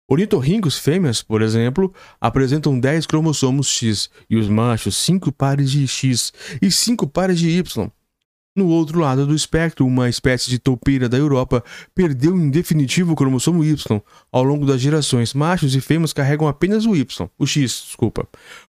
Ornitorrincos 0.09 0.77
fêmeas, 0.79 1.21
por 1.21 1.41
exemplo, 1.41 1.93
apresentam 2.19 2.79
10 2.79 3.05
cromossomos 3.05 3.67
X 3.67 4.09
e 4.27 4.37
os 4.37 4.49
machos 4.49 4.97
5 4.97 5.31
pares 5.31 5.69
de 5.69 5.87
X 5.87 6.33
e 6.59 6.71
5 6.71 7.07
pares 7.07 7.37
de 7.39 7.47
Y, 7.49 7.91
no 8.55 8.67
outro 8.67 8.99
lado 8.99 9.25
do 9.25 9.35
espectro, 9.35 9.85
uma 9.85 10.09
espécie 10.09 10.49
de 10.49 10.59
toupeira 10.59 11.07
da 11.07 11.17
Europa 11.17 11.63
perdeu 11.93 12.35
em 12.35 12.49
definitivo 12.49 13.13
o 13.13 13.15
cromossomo 13.15 13.63
Y. 13.63 14.01
Ao 14.31 14.43
longo 14.43 14.65
das 14.65 14.81
gerações, 14.81 15.33
machos 15.33 15.75
e 15.75 15.81
fêmeas 15.81 16.11
carregam 16.11 16.47
apenas 16.47 16.85
o 16.85 16.95
Y, 16.95 17.29
o 17.37 17.45
X, 17.45 17.83
desculpa. 17.85 18.27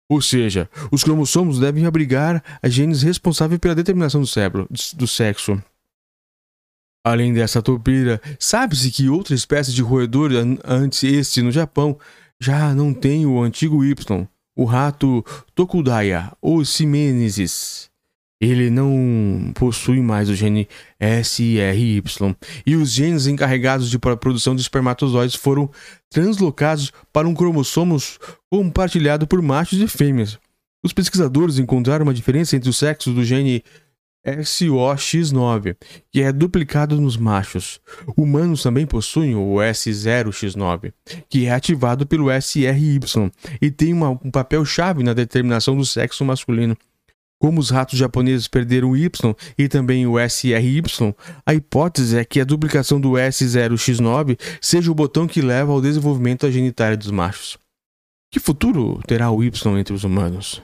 Ou 0.08 0.20
seja, 0.20 0.68
os 0.92 1.02
cromossomos 1.02 1.58
devem 1.58 1.86
abrigar 1.86 2.42
a 2.62 2.68
genes 2.68 3.02
responsáveis 3.02 3.58
pela 3.58 3.74
determinação 3.74 4.20
do, 4.20 4.26
cérebro, 4.26 4.68
do 4.94 5.06
sexo. 5.06 5.60
Além 7.04 7.32
dessa 7.32 7.62
toupeira, 7.62 8.20
sabe-se 8.38 8.90
que 8.90 9.08
outra 9.08 9.34
espécie 9.34 9.72
de 9.72 9.82
roedor 9.82 10.30
antes 10.64 11.02
este 11.02 11.40
no 11.40 11.50
Japão 11.50 11.98
já 12.38 12.74
não 12.74 12.92
tem 12.92 13.24
o 13.24 13.42
antigo 13.42 13.82
Y, 13.82 14.28
o 14.56 14.64
rato 14.64 15.24
Tokudaya 15.54 16.32
ou 16.40 16.64
Simensis 16.64 17.89
ele 18.40 18.70
não 18.70 19.52
possui 19.54 20.00
mais 20.00 20.30
o 20.30 20.34
gene 20.34 20.66
SRY 20.98 22.02
e 22.64 22.74
os 22.74 22.90
genes 22.90 23.26
encarregados 23.26 23.90
de 23.90 23.98
produção 23.98 24.56
de 24.56 24.62
espermatozoides 24.62 25.36
foram 25.36 25.70
translocados 26.08 26.90
para 27.12 27.28
um 27.28 27.34
cromossomo 27.34 27.98
compartilhado 28.50 29.26
por 29.26 29.42
machos 29.42 29.80
e 29.80 29.86
fêmeas. 29.86 30.38
Os 30.82 30.94
pesquisadores 30.94 31.58
encontraram 31.58 32.04
uma 32.04 32.14
diferença 32.14 32.56
entre 32.56 32.70
os 32.70 32.78
sexos 32.78 33.14
do 33.14 33.22
gene 33.22 33.62
SOX9, 34.26 35.76
que 36.10 36.22
é 36.22 36.32
duplicado 36.32 37.00
nos 37.00 37.16
machos. 37.16 37.80
Humanos 38.16 38.62
também 38.62 38.86
possuem 38.86 39.34
o 39.34 39.56
S0X9, 39.56 40.92
que 41.28 41.46
é 41.46 41.52
ativado 41.52 42.06
pelo 42.06 42.30
SRY 42.30 43.00
e 43.60 43.70
tem 43.70 43.92
uma, 43.92 44.10
um 44.10 44.30
papel 44.30 44.64
chave 44.64 45.02
na 45.02 45.12
determinação 45.12 45.76
do 45.76 45.84
sexo 45.84 46.24
masculino. 46.24 46.76
Como 47.40 47.58
os 47.58 47.70
ratos 47.70 47.98
japoneses 47.98 48.46
perderam 48.46 48.90
o 48.90 48.96
Y 48.96 49.34
e 49.56 49.66
também 49.66 50.06
o 50.06 50.20
SRY, 50.20 50.82
a 51.46 51.54
hipótese 51.54 52.18
é 52.18 52.22
que 52.22 52.38
a 52.38 52.44
duplicação 52.44 53.00
do 53.00 53.12
S0X9 53.12 54.38
seja 54.60 54.92
o 54.92 54.94
botão 54.94 55.26
que 55.26 55.40
leva 55.40 55.72
ao 55.72 55.80
desenvolvimento 55.80 56.42
da 56.42 56.50
genitália 56.50 56.98
dos 56.98 57.10
machos. 57.10 57.56
Que 58.30 58.38
futuro 58.38 59.00
terá 59.06 59.30
o 59.30 59.42
Y 59.42 59.78
entre 59.78 59.94
os 59.94 60.04
humanos? 60.04 60.62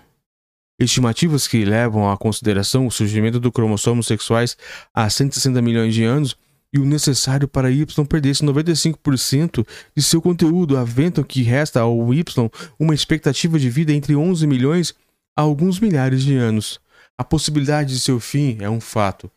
Estimativas 0.79 1.49
que 1.49 1.65
levam 1.65 2.11
à 2.11 2.17
consideração 2.19 2.87
o 2.87 2.91
surgimento 2.91 3.41
do 3.41 3.51
cromossomos 3.51 4.07
sexuais 4.07 4.55
há 4.93 5.09
160 5.09 5.63
milhões 5.63 5.95
de 5.95 6.05
anos 6.05 6.37
e 6.71 6.79
o 6.79 6.85
necessário 6.85 7.49
para 7.49 7.71
Y 7.71 7.87
perdesse 8.07 8.45
95% 8.45 9.67
de 9.97 10.03
seu 10.03 10.21
conteúdo 10.21 10.77
aventam 10.77 11.25
que 11.25 11.43
resta 11.43 11.81
ao 11.81 12.13
Y 12.13 12.51
uma 12.79 12.95
expectativa 12.95 13.59
de 13.59 13.71
vida 13.71 13.95
entre 13.95 14.15
11 14.15 14.47
milhões 14.47 14.95
há 15.37 15.43
alguns 15.43 15.79
milhares 15.79 16.23
de 16.23 16.35
anos. 16.35 16.81
A 17.19 17.23
possibilidade 17.23 17.95
de 17.95 18.01
seu 18.01 18.19
fim 18.19 18.57
é 18.61 18.71
um 18.71 18.81
fato. 18.81 19.31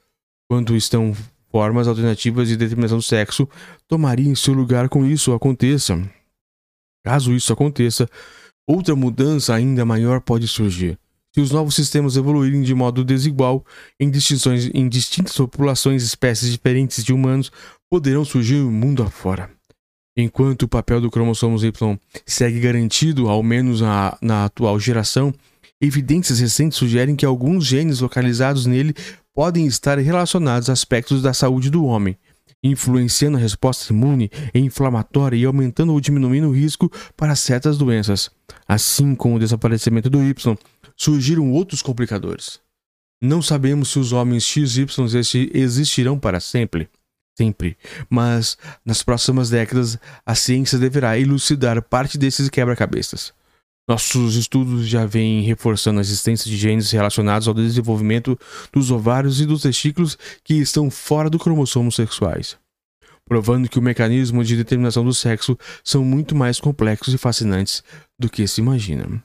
Quando 0.49 0.75
estão 0.75 1.13
formas 1.51 1.87
alternativas 1.87 2.47
de 2.47 2.57
determinação 2.57 2.97
do 2.97 3.03
sexo, 3.03 3.47
tomaria 3.87 4.29
em 4.29 4.35
seu 4.35 4.53
lugar 4.53 4.87
com 4.89 5.05
isso 5.05 5.33
aconteça. 5.33 6.01
Caso 7.05 7.33
isso 7.33 7.51
aconteça, 7.51 8.07
outra 8.67 8.95
mudança 8.95 9.53
ainda 9.53 9.85
maior 9.85 10.21
pode 10.21 10.47
surgir. 10.47 10.97
Se 11.33 11.41
os 11.41 11.51
novos 11.51 11.75
sistemas 11.75 12.17
evoluírem 12.17 12.61
de 12.63 12.73
modo 12.73 13.03
desigual 13.03 13.63
em, 13.99 14.09
distinções, 14.09 14.69
em 14.73 14.89
distintas 14.89 15.37
populações 15.37 16.03
espécies 16.03 16.51
diferentes 16.51 17.03
de 17.03 17.13
humanos, 17.13 17.51
poderão 17.89 18.25
surgir 18.25 18.55
mundo 18.55 19.03
afora. 19.03 19.49
Enquanto 20.17 20.63
o 20.63 20.67
papel 20.67 20.99
do 20.99 21.09
cromossomo 21.09 21.57
Y 21.63 21.99
segue 22.25 22.59
garantido, 22.59 23.29
ao 23.29 23.41
menos 23.41 23.81
na, 23.81 24.17
na 24.21 24.45
atual 24.45 24.79
geração, 24.79 25.33
Evidências 25.81 26.39
recentes 26.39 26.77
sugerem 26.77 27.15
que 27.15 27.25
alguns 27.25 27.65
genes 27.65 28.01
localizados 28.01 28.65
nele 28.65 28.93
podem 29.33 29.65
estar 29.65 29.97
relacionados 29.97 30.69
a 30.69 30.73
aspectos 30.73 31.21
da 31.21 31.33
saúde 31.33 31.69
do 31.69 31.85
homem, 31.85 32.17
influenciando 32.61 33.37
a 33.37 33.39
resposta 33.39 33.93
imune 33.93 34.29
e 34.53 34.59
inflamatória 34.59 35.37
e 35.37 35.45
aumentando 35.45 35.93
ou 35.93 36.01
diminuindo 36.01 36.49
o 36.49 36.53
risco 36.53 36.91
para 37.15 37.35
certas 37.35 37.77
doenças. 37.77 38.29
Assim 38.67 39.15
como 39.15 39.35
o 39.35 39.39
desaparecimento 39.39 40.09
do 40.09 40.21
Y, 40.21 40.57
surgiram 40.95 41.51
outros 41.51 41.81
complicadores. 41.81 42.59
Não 43.21 43.41
sabemos 43.41 43.89
se 43.89 43.99
os 43.99 44.11
homens 44.11 44.43
XY 44.43 44.85
existirão 45.53 46.19
para 46.19 46.39
sempre, 46.39 46.89
sempre, 47.37 47.77
mas 48.09 48.57
nas 48.83 49.01
próximas 49.01 49.49
décadas 49.49 49.97
a 50.25 50.35
ciência 50.35 50.77
deverá 50.77 51.17
elucidar 51.17 51.81
parte 51.81 52.17
desses 52.17 52.49
quebra-cabeças. 52.49 53.33
Nossos 53.89 54.35
estudos 54.35 54.87
já 54.87 55.03
vêm 55.03 55.41
reforçando 55.41 55.97
a 55.97 56.01
existência 56.01 56.47
de 56.47 56.55
genes 56.55 56.91
relacionados 56.91 57.47
ao 57.47 57.55
desenvolvimento 57.55 58.37
dos 58.71 58.91
ovários 58.91 59.41
e 59.41 59.47
dos 59.47 59.63
testículos 59.63 60.15
que 60.43 60.53
estão 60.53 60.91
fora 60.91 61.27
do 61.27 61.39
cromossomo 61.39 61.91
sexuais, 61.91 62.55
provando 63.25 63.67
que 63.67 63.79
o 63.79 63.81
mecanismo 63.81 64.43
de 64.43 64.55
determinação 64.55 65.03
do 65.03 65.11
sexo 65.11 65.57
são 65.83 66.05
muito 66.05 66.35
mais 66.35 66.59
complexos 66.59 67.15
e 67.15 67.17
fascinantes 67.17 67.83
do 68.19 68.29
que 68.29 68.47
se 68.47 68.61
imagina. 68.61 69.23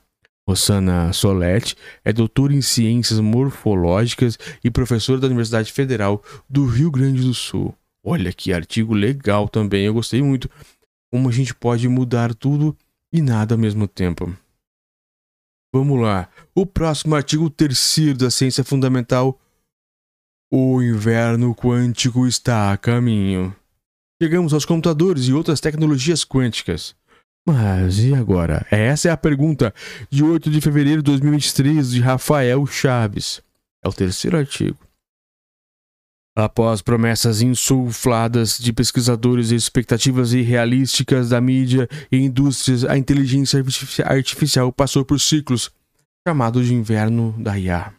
Rosana 0.49 1.13
Soletti 1.13 1.77
é 2.03 2.11
doutora 2.11 2.55
em 2.55 2.63
ciências 2.63 3.21
morfológicas 3.21 4.39
e 4.65 4.71
professora 4.71 5.21
da 5.21 5.27
Universidade 5.27 5.71
Federal 5.73 6.23
do 6.49 6.65
Rio 6.65 6.91
Grande 6.91 7.21
do 7.21 7.35
Sul. 7.35 7.75
Olha 8.03 8.33
que 8.33 8.51
artigo 8.51 8.95
legal 8.95 9.47
também, 9.47 9.85
eu 9.85 9.93
gostei 9.93 10.23
muito. 10.23 10.49
Como 11.13 11.29
a 11.29 11.33
gente 11.33 11.55
pode 11.55 11.87
mudar 11.87 12.35
tudo 12.35 12.75
e 13.13 13.21
nada 13.21 13.55
ao 13.55 13.59
mesmo 13.59 13.87
tempo. 13.87 14.35
Vamos 15.75 16.01
lá. 16.01 16.29
O 16.55 16.65
próximo 16.65 17.17
artigo 17.17 17.51
terceiro 17.51 18.17
da 18.17 18.31
ciência 18.31 18.63
fundamental. 18.63 19.41
O 20.49 20.81
inverno 20.81 21.53
quântico 21.53 22.29
está 22.29 22.73
a 22.73 22.77
caminho. 22.77 23.53
Chegamos 24.23 24.55
aos 24.55 24.65
computadores 24.65 25.25
e 25.25 25.33
outras 25.33 25.59
tecnologias 25.59 26.25
quânticas. 26.25 26.95
Mas 27.45 27.99
e 27.99 28.15
agora? 28.15 28.65
Essa 28.71 29.09
é 29.09 29.11
a 29.11 29.17
pergunta 29.17 29.75
de 30.09 30.23
8 30.23 30.49
de 30.49 30.61
fevereiro 30.61 31.03
de 31.03 31.11
2023 31.11 31.91
de 31.91 32.01
Rafael 32.01 32.65
Chaves. 32.67 33.43
É 33.85 33.89
o 33.89 33.93
terceiro 33.93 34.39
artigo. 34.39 34.79
Após 36.37 36.83
promessas 36.83 37.41
insufladas 37.41 38.59
de 38.59 38.73
pesquisadores 38.73 39.53
e 39.53 39.55
expectativas 39.55 40.33
irrealísticas 40.33 41.29
da 41.29 41.41
mídia 41.41 41.89
e 42.11 42.19
indústrias, 42.19 42.85
a 42.85 42.99
inteligência 42.99 43.65
artificial 44.05 44.73
passou 44.73 45.05
por 45.05 45.21
ciclos 45.21 45.71
chamados 46.27 46.67
de 46.67 46.75
inverno 46.75 47.35
da 47.39 47.57
IA 47.59 47.95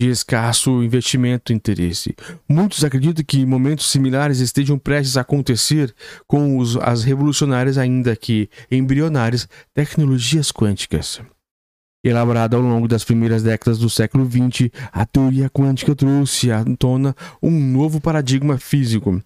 de 0.00 0.10
escasso 0.10 0.82
investimento 0.82 1.52
e 1.52 1.56
interesse. 1.56 2.14
Muitos 2.48 2.84
acreditam 2.84 3.24
que 3.24 3.46
momentos 3.46 3.90
similares 3.90 4.40
estejam 4.40 4.78
prestes 4.78 5.16
a 5.16 5.22
acontecer 5.22 5.94
com 6.26 6.58
os, 6.58 6.76
as 6.76 7.02
revolucionárias, 7.02 7.78
ainda 7.78 8.14
que 8.14 8.50
embrionárias, 8.70 9.48
tecnologias 9.72 10.52
quânticas. 10.52 11.20
Elaborada 12.08 12.56
ao 12.56 12.62
longo 12.62 12.86
das 12.86 13.02
primeiras 13.02 13.42
décadas 13.42 13.78
do 13.78 13.90
século 13.90 14.24
XX, 14.24 14.70
a 14.92 15.04
teoria 15.04 15.50
quântica 15.50 15.92
trouxe 15.92 16.52
à 16.52 16.64
tona 16.78 17.16
um 17.42 17.50
novo 17.50 18.00
paradigma 18.00 18.58
físico 18.58 19.20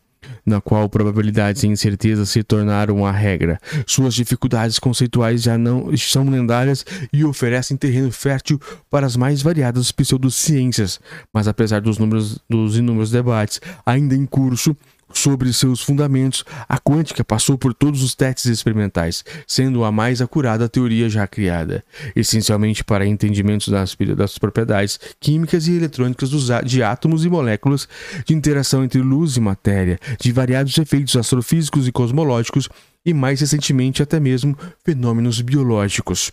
na 0.47 0.63
qual 0.63 0.89
probabilidades 0.89 1.63
e 1.63 1.67
incertezas 1.67 2.31
se 2.31 2.43
tornaram 2.43 3.05
a 3.05 3.13
regra. 3.13 3.59
Suas 3.87 4.15
dificuldades 4.15 4.79
conceituais 4.79 5.43
já 5.43 5.59
não 5.59 5.95
são 5.97 6.25
lendárias 6.25 6.85
e 7.13 7.23
oferecem 7.23 7.77
terreno 7.77 8.11
fértil 8.11 8.59
para 8.89 9.07
as 9.07 9.15
mais 9.15 9.43
variadas 9.43 9.93
pseudociências, 9.93 10.99
mas 11.35 11.47
apesar 11.47 11.83
dos, 11.83 11.99
números, 11.99 12.39
dos 12.49 12.79
inúmeros 12.79 13.11
debates 13.11 13.61
ainda 13.85 14.15
em 14.15 14.25
curso, 14.25 14.75
Sobre 15.13 15.53
seus 15.53 15.83
fundamentos, 15.83 16.45
a 16.69 16.79
quântica 16.79 17.25
passou 17.25 17.59
por 17.59 17.75
todos 17.75 18.03
os 18.03 18.15
testes 18.15 18.47
experimentais, 18.47 19.25
sendo 19.47 19.85
a 19.85 19.91
mais 19.91 20.23
acurada 20.23 20.69
teoria 20.69 21.09
já 21.09 21.27
criada, 21.27 21.85
essencialmente 22.15 22.85
para 22.85 23.07
entendimentos 23.07 23.69
das, 23.69 23.97
das 24.17 24.39
propriedades 24.39 25.01
químicas 25.19 25.67
e 25.67 25.77
eletrônicas 25.77 26.31
dos, 26.31 26.49
de 26.65 26.83
átomos 26.83 27.25
e 27.25 27.29
moléculas, 27.29 27.89
de 28.25 28.35
interação 28.35 28.85
entre 28.85 29.01
luz 29.01 29.37
e 29.37 29.41
matéria, 29.41 29.99
de 30.19 30.31
variados 30.31 30.79
efeitos 30.79 31.17
astrofísicos 31.17 31.89
e 31.89 31.93
cosmológicos 31.93 32.69
e, 33.05 33.13
mais 33.13 33.41
recentemente, 33.41 34.03
até 34.03 34.21
mesmo 34.21 34.57
fenômenos 34.85 35.41
biológicos. 35.41 36.31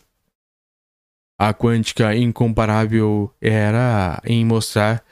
A 1.39 1.53
quântica 1.53 2.15
incomparável 2.15 3.31
era 3.39 4.19
em 4.25 4.43
mostrar 4.43 5.03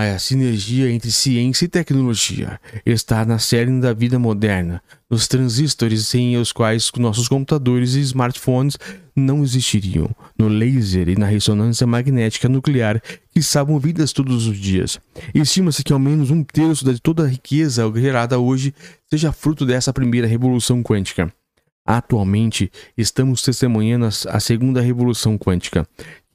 a 0.00 0.18
sinergia 0.18 0.90
entre 0.90 1.10
ciência 1.10 1.64
e 1.64 1.68
tecnologia 1.68 2.60
está 2.84 3.24
na 3.24 3.38
cerne 3.38 3.80
da 3.80 3.92
vida 3.92 4.18
moderna, 4.18 4.82
nos 5.10 5.26
transistores 5.26 6.06
sem 6.06 6.36
os 6.36 6.52
quais 6.52 6.90
nossos 6.98 7.26
computadores 7.26 7.94
e 7.94 8.00
smartphones 8.00 8.78
não 9.16 9.42
existiriam, 9.42 10.10
no 10.38 10.48
laser 10.48 11.08
e 11.08 11.16
na 11.16 11.26
ressonância 11.26 11.86
magnética 11.86 12.48
nuclear 12.48 13.02
que 13.32 13.42
salvam 13.42 13.78
vidas 13.78 14.12
todos 14.12 14.46
os 14.46 14.56
dias. 14.56 15.00
Estima-se 15.34 15.82
que 15.82 15.92
ao 15.92 15.98
menos 15.98 16.30
um 16.30 16.44
terço 16.44 16.84
de 16.84 17.00
toda 17.00 17.24
a 17.24 17.28
riqueza 17.28 17.90
gerada 17.96 18.38
hoje 18.38 18.74
seja 19.10 19.32
fruto 19.32 19.66
dessa 19.66 19.92
primeira 19.92 20.26
revolução 20.26 20.82
quântica. 20.82 21.32
Atualmente, 21.84 22.70
estamos 22.98 23.40
testemunhando 23.40 24.10
a 24.28 24.40
segunda 24.40 24.78
revolução 24.82 25.38
quântica, 25.38 25.88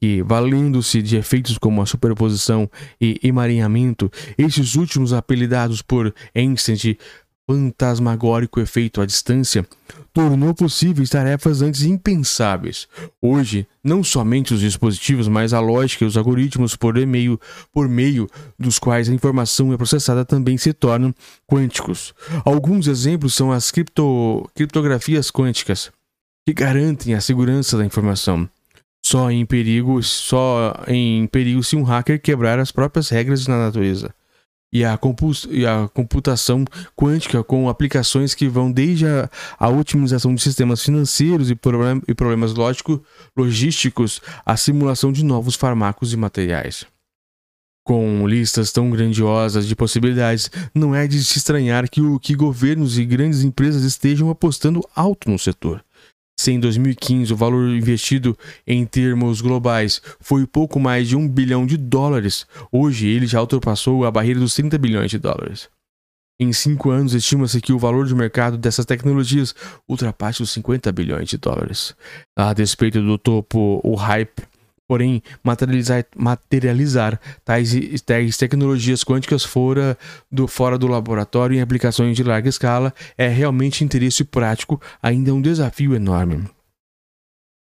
que, 0.04 0.20
valendo-se 0.20 1.00
de 1.00 1.16
efeitos 1.16 1.56
como 1.56 1.80
a 1.80 1.86
superposição 1.86 2.70
e 3.00 3.18
emaranhamento, 3.22 4.12
estes 4.36 4.74
últimos 4.74 5.14
apelidados 5.14 5.80
por 5.80 6.14
Einstein 6.34 6.76
de 6.76 6.98
fantasmagórico 7.48 8.60
efeito 8.60 9.00
à 9.00 9.06
distância, 9.06 9.66
tornou 10.12 10.52
possíveis 10.52 11.08
tarefas 11.08 11.62
antes 11.62 11.84
impensáveis. 11.84 12.86
Hoje, 13.18 13.66
não 13.82 14.04
somente 14.04 14.52
os 14.52 14.60
dispositivos, 14.60 15.26
mas 15.26 15.54
a 15.54 15.60
lógica 15.60 16.04
e 16.04 16.06
os 16.06 16.18
algoritmos 16.18 16.76
por 16.76 16.94
meio, 17.06 17.40
por 17.72 17.88
meio 17.88 18.28
dos 18.58 18.78
quais 18.78 19.08
a 19.08 19.14
informação 19.14 19.72
é 19.72 19.76
processada 19.78 20.22
também 20.22 20.58
se 20.58 20.74
tornam 20.74 21.14
quânticos. 21.46 22.12
Alguns 22.44 22.88
exemplos 22.88 23.32
são 23.32 23.50
as 23.50 23.70
cripto, 23.70 24.46
criptografias 24.54 25.30
quânticas, 25.30 25.90
que 26.46 26.52
garantem 26.52 27.14
a 27.14 27.22
segurança 27.22 27.78
da 27.78 27.86
informação. 27.86 28.46
Só 29.04 29.30
em 29.30 29.44
perigo, 29.44 30.02
só 30.02 30.74
em 30.86 31.26
perigo 31.26 31.62
se 31.62 31.76
um 31.76 31.82
hacker 31.82 32.20
quebrar 32.20 32.58
as 32.58 32.72
próprias 32.72 33.10
regras 33.10 33.46
na 33.46 33.58
natureza 33.58 34.14
e 34.74 34.84
a, 34.84 34.98
e 35.50 35.64
a 35.64 35.88
computação 35.94 36.64
quântica 36.96 37.44
com 37.44 37.68
aplicações 37.68 38.34
que 38.34 38.48
vão 38.48 38.72
desde 38.72 39.06
a, 39.06 39.30
a 39.56 39.68
otimização 39.68 40.34
de 40.34 40.42
sistemas 40.42 40.82
financeiros 40.82 41.48
e, 41.48 41.54
problem 41.54 42.02
e 42.08 42.14
problemas 42.14 42.54
lógico, 42.54 43.00
logísticos 43.36 44.20
à 44.44 44.56
simulação 44.56 45.12
de 45.12 45.24
novos 45.24 45.54
fármacos 45.54 46.12
e 46.12 46.16
materiais. 46.16 46.84
Com 47.86 48.26
listas 48.26 48.72
tão 48.72 48.90
grandiosas 48.90 49.68
de 49.68 49.76
possibilidades, 49.76 50.50
não 50.74 50.94
é 50.94 51.06
de 51.06 51.22
se 51.22 51.38
estranhar 51.38 51.88
que, 51.88 52.00
o, 52.00 52.18
que 52.18 52.34
governos 52.34 52.98
e 52.98 53.04
grandes 53.04 53.44
empresas 53.44 53.84
estejam 53.84 54.30
apostando 54.30 54.80
alto 54.96 55.30
no 55.30 55.38
setor. 55.38 55.84
Se 56.44 56.52
em 56.52 56.60
2015 56.60 57.32
o 57.32 57.36
valor 57.36 57.70
investido 57.70 58.36
em 58.66 58.84
termos 58.84 59.40
globais 59.40 60.02
foi 60.20 60.46
pouco 60.46 60.78
mais 60.78 61.08
de 61.08 61.16
um 61.16 61.26
bilhão 61.26 61.64
de 61.64 61.78
dólares, 61.78 62.46
hoje 62.70 63.06
ele 63.06 63.26
já 63.26 63.40
ultrapassou 63.40 64.04
a 64.04 64.10
barreira 64.10 64.40
dos 64.40 64.52
30 64.52 64.76
bilhões 64.76 65.10
de 65.10 65.18
dólares. 65.18 65.70
Em 66.38 66.52
cinco 66.52 66.90
anos, 66.90 67.14
estima-se 67.14 67.62
que 67.62 67.72
o 67.72 67.78
valor 67.78 68.06
de 68.06 68.14
mercado 68.14 68.58
dessas 68.58 68.84
tecnologias 68.84 69.54
ultrapasse 69.88 70.42
os 70.42 70.50
50 70.50 70.92
bilhões 70.92 71.30
de 71.30 71.38
dólares. 71.38 71.96
A 72.36 72.52
despeito 72.52 73.00
do 73.00 73.16
topo, 73.16 73.80
o 73.82 73.94
hype 73.94 74.42
Porém, 74.86 75.22
materializar, 75.42 76.04
materializar 76.14 77.18
tais, 77.42 77.72
tais 78.04 78.36
tecnologias 78.36 79.02
quânticas 79.02 79.42
fora 79.42 79.96
do, 80.30 80.46
fora 80.46 80.76
do 80.76 80.86
laboratório 80.86 81.56
em 81.56 81.60
aplicações 81.62 82.14
de 82.14 82.22
larga 82.22 82.48
escala 82.48 82.92
é 83.16 83.26
realmente 83.26 83.82
interesse 83.82 84.24
prático, 84.24 84.80
ainda 85.02 85.32
um 85.32 85.40
desafio 85.40 85.94
enorme. 85.94 86.44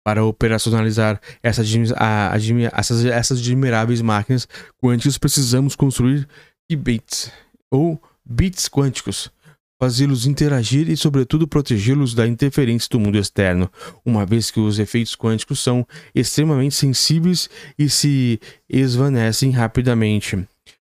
Para 0.05 0.25
operacionalizar 0.25 1.21
essa, 1.43 1.63
a, 1.97 2.35
a, 2.35 2.37
essas, 2.79 3.05
essas 3.07 3.39
admiráveis 3.39 4.03
máquinas 4.03 4.47
quânticas, 4.83 5.17
precisamos 5.17 5.75
construir 5.75 6.29
qubits, 6.71 7.33
ou 7.71 8.01
bits 8.25 8.69
quânticos, 8.69 9.31
fazê-los 9.79 10.27
interagir 10.27 10.89
e, 10.89 10.97
sobretudo, 10.97 11.47
protegê-los 11.47 12.15
da 12.15 12.27
interferência 12.27 12.89
do 12.91 13.01
mundo 13.01 13.19
externo, 13.19 13.71
uma 14.05 14.27
vez 14.27 14.51
que 14.51 14.61
os 14.61 14.79
efeitos 14.79 15.15
quânticos 15.15 15.61
são 15.61 15.87
extremamente 16.15 16.75
sensíveis 16.75 17.49
e 17.79 17.89
se 17.89 18.41
esvanecem 18.69 19.51
rapidamente. 19.51 20.47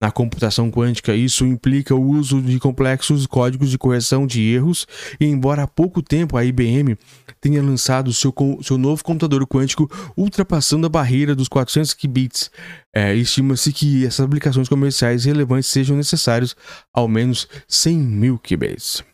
Na 0.00 0.10
computação 0.10 0.70
quântica, 0.70 1.14
isso 1.14 1.44
implica 1.44 1.94
o 1.94 2.02
uso 2.02 2.40
de 2.40 2.58
complexos 2.58 3.26
códigos 3.26 3.70
de 3.70 3.76
correção 3.76 4.26
de 4.26 4.42
erros, 4.42 4.86
e 5.20 5.26
embora 5.26 5.64
há 5.64 5.66
pouco 5.66 6.00
tempo 6.00 6.38
a 6.38 6.44
IBM 6.44 6.96
tenha 7.38 7.62
lançado 7.62 8.10
seu, 8.10 8.34
seu 8.62 8.78
novo 8.78 9.04
computador 9.04 9.46
quântico 9.46 9.90
ultrapassando 10.16 10.86
a 10.86 10.90
barreira 10.90 11.34
dos 11.34 11.48
400 11.48 11.92
qubits, 11.92 12.50
é, 12.94 13.14
estima-se 13.14 13.74
que 13.74 14.06
essas 14.06 14.24
aplicações 14.24 14.70
comerciais 14.70 15.26
relevantes 15.26 15.68
sejam 15.68 15.94
necessários 15.94 16.56
ao 16.94 17.06
menos 17.06 17.46
100 17.68 17.98
mil 17.98 18.38
qubits. 18.38 19.04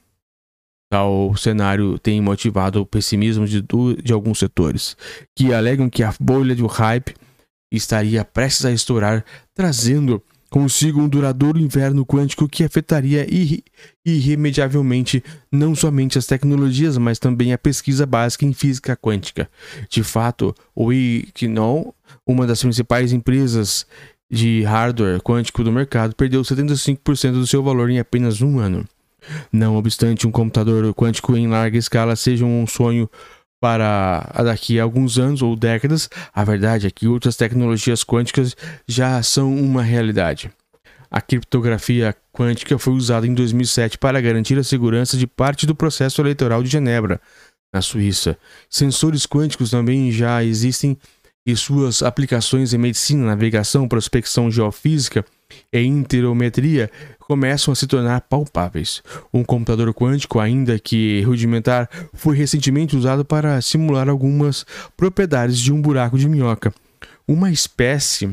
Tal 0.88 1.37
cenário 1.37 1.99
tem 1.99 2.20
motivado 2.20 2.81
o 2.81 2.87
pessimismo 2.87 3.44
de, 3.44 3.61
de 3.61 4.12
alguns 4.12 4.38
setores, 4.38 4.96
que 5.37 5.53
alegam 5.53 5.90
que 5.90 6.05
a 6.05 6.14
bolha 6.20 6.55
do 6.55 6.68
hype 6.68 7.12
estaria 7.72 8.25
prestes 8.25 8.64
a 8.64 8.70
estourar, 8.70 9.25
trazendo 9.53 10.22
consigo 10.56 11.02
um 11.02 11.06
duradouro 11.06 11.58
inverno 11.58 12.06
quântico 12.06 12.48
que 12.48 12.64
afetaria 12.64 13.26
irre 13.30 13.62
irremediavelmente 14.02 15.22
não 15.52 15.74
somente 15.74 16.16
as 16.16 16.24
tecnologias, 16.24 16.96
mas 16.96 17.18
também 17.18 17.52
a 17.52 17.58
pesquisa 17.58 18.06
básica 18.06 18.46
em 18.46 18.54
física 18.54 18.96
quântica. 18.96 19.50
De 19.90 20.02
fato, 20.02 20.54
o 20.74 20.90
Iquinol, 20.94 21.94
uma 22.26 22.46
das 22.46 22.62
principais 22.62 23.12
empresas 23.12 23.86
de 24.30 24.62
hardware 24.62 25.20
quântico 25.20 25.62
do 25.62 25.70
mercado, 25.70 26.16
perdeu 26.16 26.40
75% 26.40 27.32
do 27.32 27.46
seu 27.46 27.62
valor 27.62 27.90
em 27.90 27.98
apenas 27.98 28.40
um 28.40 28.58
ano. 28.58 28.88
Não 29.52 29.76
obstante 29.76 30.26
um 30.26 30.30
computador 30.30 30.94
quântico 30.94 31.36
em 31.36 31.48
larga 31.48 31.76
escala 31.76 32.16
seja 32.16 32.46
um 32.46 32.66
sonho 32.66 33.10
para 33.60 34.30
daqui 34.44 34.78
a 34.78 34.82
alguns 34.82 35.18
anos 35.18 35.42
ou 35.42 35.56
décadas, 35.56 36.08
a 36.32 36.44
verdade 36.44 36.86
é 36.86 36.90
que 36.90 37.08
outras 37.08 37.36
tecnologias 37.36 38.04
quânticas 38.04 38.56
já 38.86 39.22
são 39.22 39.54
uma 39.54 39.82
realidade. 39.82 40.50
A 41.10 41.20
criptografia 41.20 42.14
quântica 42.32 42.78
foi 42.78 42.94
usada 42.94 43.26
em 43.26 43.34
2007 43.34 43.98
para 43.98 44.20
garantir 44.20 44.58
a 44.58 44.64
segurança 44.64 45.16
de 45.16 45.26
parte 45.26 45.66
do 45.66 45.74
processo 45.74 46.20
eleitoral 46.20 46.62
de 46.62 46.68
Genebra, 46.68 47.20
na 47.72 47.80
Suíça. 47.80 48.36
Sensores 48.68 49.26
quânticos 49.26 49.70
também 49.70 50.10
já 50.10 50.42
existem 50.44 50.96
e 51.46 51.56
suas 51.56 52.02
aplicações 52.02 52.74
em 52.74 52.78
medicina, 52.78 53.26
navegação, 53.26 53.86
prospecção 53.86 54.50
geofísica 54.50 55.24
e 55.72 55.80
interometria 55.80 56.90
começam 57.18 57.72
a 57.72 57.74
se 57.74 57.87
tornar 57.87 58.20
palpáveis. 58.22 59.02
Um 59.32 59.42
computador 59.42 59.92
quântico, 59.92 60.38
ainda 60.38 60.78
que 60.78 61.22
rudimentar, 61.22 61.88
foi 62.14 62.37
recentemente 62.37 62.96
usado 62.96 63.24
para 63.24 63.61
simular 63.61 64.09
algumas 64.09 64.64
propriedades 64.96 65.59
de 65.59 65.72
um 65.72 65.80
buraco 65.80 66.18
de 66.18 66.28
minhoca. 66.28 66.72
Uma 67.26 67.50
espécie 67.50 68.32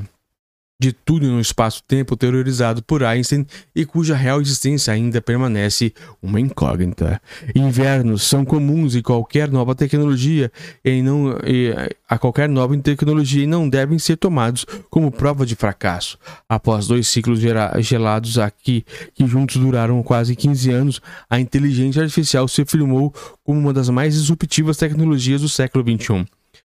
de 0.84 0.92
tudo 0.92 1.26
no 1.28 1.40
espaço-tempo 1.40 2.18
teorizado 2.18 2.84
por 2.84 3.06
Einstein 3.06 3.48
e 3.74 3.86
cuja 3.86 4.16
real 4.16 4.42
existência 4.42 4.94
ainda 4.94 5.22
permanece 5.22 5.94
uma 6.22 6.42
incógnita. 6.42 7.22
Invernos 7.56 8.24
são 8.24 8.44
comuns 8.44 8.94
em 8.94 9.02
qualquer 9.02 9.50
nova 9.50 9.74
tecnologia 9.74 10.52
e 10.84 11.02
não 11.02 11.38
e, 11.46 11.74
a 12.08 12.18
qualquer 12.18 12.50
nova 12.50 12.78
tecnologia 12.78 13.46
e 13.46 13.48
não 13.48 13.70
devem 13.70 13.98
ser 13.98 14.18
tomados 14.18 14.66
como 14.90 15.10
prova 15.10 15.46
de 15.46 15.56
fracasso. 15.56 16.18
Após 16.50 16.86
dois 16.86 17.08
ciclos 17.08 17.40
gelados 17.80 18.38
aqui 18.38 18.86
que 19.14 19.26
juntos 19.26 19.56
duraram 19.56 20.04
quase 20.04 20.36
15 20.36 20.70
anos, 20.70 21.02
a 21.30 21.40
inteligência 21.40 22.02
artificial 22.02 22.46
se 22.50 22.62
afirmou 22.62 23.14
como 23.42 23.58
uma 23.58 23.72
das 23.72 23.88
mais 23.88 24.16
disruptivas 24.16 24.76
tecnologias 24.76 25.42
do 25.42 25.48
século 25.48 25.82
XXI 25.82 26.26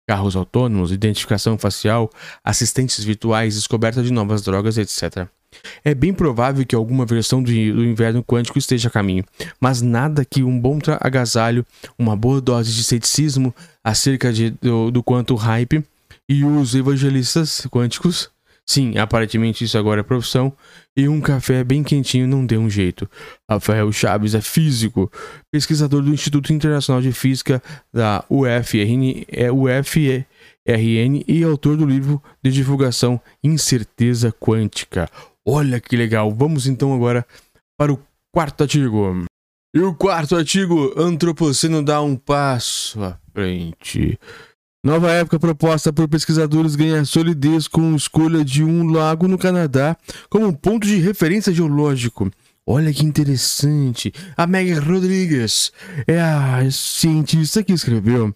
carros 0.07 0.35
autônomos, 0.35 0.91
identificação 0.91 1.57
facial, 1.57 2.09
assistentes 2.43 3.03
virtuais, 3.03 3.55
descoberta 3.55 4.03
de 4.03 4.11
novas 4.11 4.41
drogas, 4.41 4.77
etc. 4.77 5.27
É 5.83 5.95
bem 5.95 6.13
provável 6.13 6.65
que 6.65 6.75
alguma 6.75 7.05
versão 7.05 7.41
do, 7.41 7.51
inverno 7.51 8.23
quântico 8.23 8.59
esteja 8.59 8.89
a 8.89 8.91
caminho, 8.91 9.23
mas 9.59 9.81
nada 9.81 10.25
que 10.25 10.43
um 10.43 10.59
bom 10.59 10.79
agasalho, 10.99 11.65
uma 11.97 12.15
boa 12.15 12.41
dose 12.41 12.73
de 12.73 12.83
ceticismo 12.83 13.55
acerca 13.83 14.33
de, 14.33 14.51
do, 14.61 14.91
do 14.91 15.01
quanto 15.01 15.35
hype 15.35 15.83
e 16.27 16.43
os 16.43 16.75
evangelistas 16.75 17.65
quânticos 17.71 18.29
Sim, 18.67 18.97
aparentemente 18.97 19.63
isso 19.63 19.77
agora 19.77 19.99
é 19.99 20.03
profissão. 20.03 20.51
E 20.97 21.07
um 21.07 21.21
café 21.21 21.63
bem 21.63 21.83
quentinho 21.83 22.27
não 22.27 22.45
deu 22.45 22.59
um 22.59 22.69
jeito. 22.69 23.07
Rafael 23.49 23.91
Chaves 23.91 24.33
é 24.33 24.41
físico, 24.41 25.11
pesquisador 25.51 26.01
do 26.01 26.13
Instituto 26.13 26.51
Internacional 26.51 27.01
de 27.01 27.11
Física 27.11 27.61
da 27.93 28.25
UFRN, 28.29 29.25
é 29.27 29.51
UFRN 29.51 30.25
e 31.27 31.43
autor 31.43 31.77
do 31.77 31.85
livro 31.85 32.21
de 32.43 32.51
divulgação 32.51 33.21
Incerteza 33.43 34.31
Quântica. 34.31 35.09
Olha 35.45 35.79
que 35.79 35.95
legal! 35.95 36.33
Vamos 36.33 36.65
então 36.65 36.93
agora 36.93 37.25
para 37.77 37.93
o 37.93 37.99
quarto 38.33 38.63
artigo. 38.63 39.25
E 39.75 39.79
o 39.79 39.93
quarto 39.93 40.35
artigo, 40.35 40.93
Antropoceno 40.97 41.83
dá 41.83 42.01
um 42.01 42.15
passo 42.15 43.03
à 43.03 43.19
frente. 43.33 44.17
Nova 44.85 45.11
época 45.11 45.39
proposta 45.39 45.91
por 45.91 46.07
pesquisadores 46.07 46.75
ganha 46.75 47.03
solidez 47.05 47.67
com 47.67 47.95
escolha 47.95 48.45
de 48.45 48.63
um 48.63 48.87
lago 48.87 49.27
no 49.27 49.35
Canadá 49.35 49.97
como 50.29 50.55
ponto 50.55 50.85
de 50.85 50.97
referência 50.97 51.51
geológico. 51.51 52.29
Olha 52.67 52.93
que 52.93 53.03
interessante. 53.03 54.13
A 54.37 54.45
Meg 54.45 54.71
Rodrigues 54.73 55.71
é 56.05 56.21
a 56.21 56.59
cientista 56.69 57.63
que 57.63 57.73
escreveu. 57.73 58.31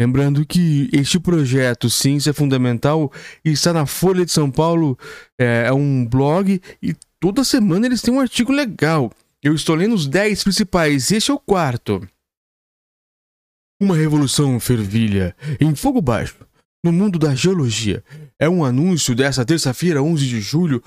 Lembrando 0.00 0.46
que 0.46 0.88
este 0.90 1.20
projeto 1.20 1.90
Ciência 1.90 2.32
Fundamental 2.32 3.12
está 3.44 3.70
na 3.70 3.84
Folha 3.84 4.24
de 4.24 4.32
São 4.32 4.50
Paulo, 4.50 4.98
é, 5.38 5.64
é 5.66 5.72
um 5.74 6.06
blog 6.06 6.62
e 6.82 6.96
toda 7.20 7.44
semana 7.44 7.84
eles 7.84 8.00
têm 8.00 8.14
um 8.14 8.20
artigo 8.20 8.52
legal. 8.52 9.12
Eu 9.42 9.54
estou 9.54 9.76
lendo 9.76 9.94
os 9.94 10.06
10 10.06 10.44
principais, 10.44 11.12
este 11.12 11.30
é 11.30 11.34
o 11.34 11.38
quarto. 11.38 12.08
Uma 13.80 13.96
revolução 13.96 14.58
fervilha 14.58 15.36
em 15.60 15.72
fogo 15.72 16.02
baixo 16.02 16.34
no 16.82 16.92
mundo 16.92 17.16
da 17.16 17.32
geologia. 17.32 18.02
É 18.36 18.48
um 18.48 18.64
anúncio 18.64 19.14
dessa 19.14 19.44
terça-feira, 19.44 20.02
11 20.02 20.26
de 20.26 20.40
julho 20.40 20.82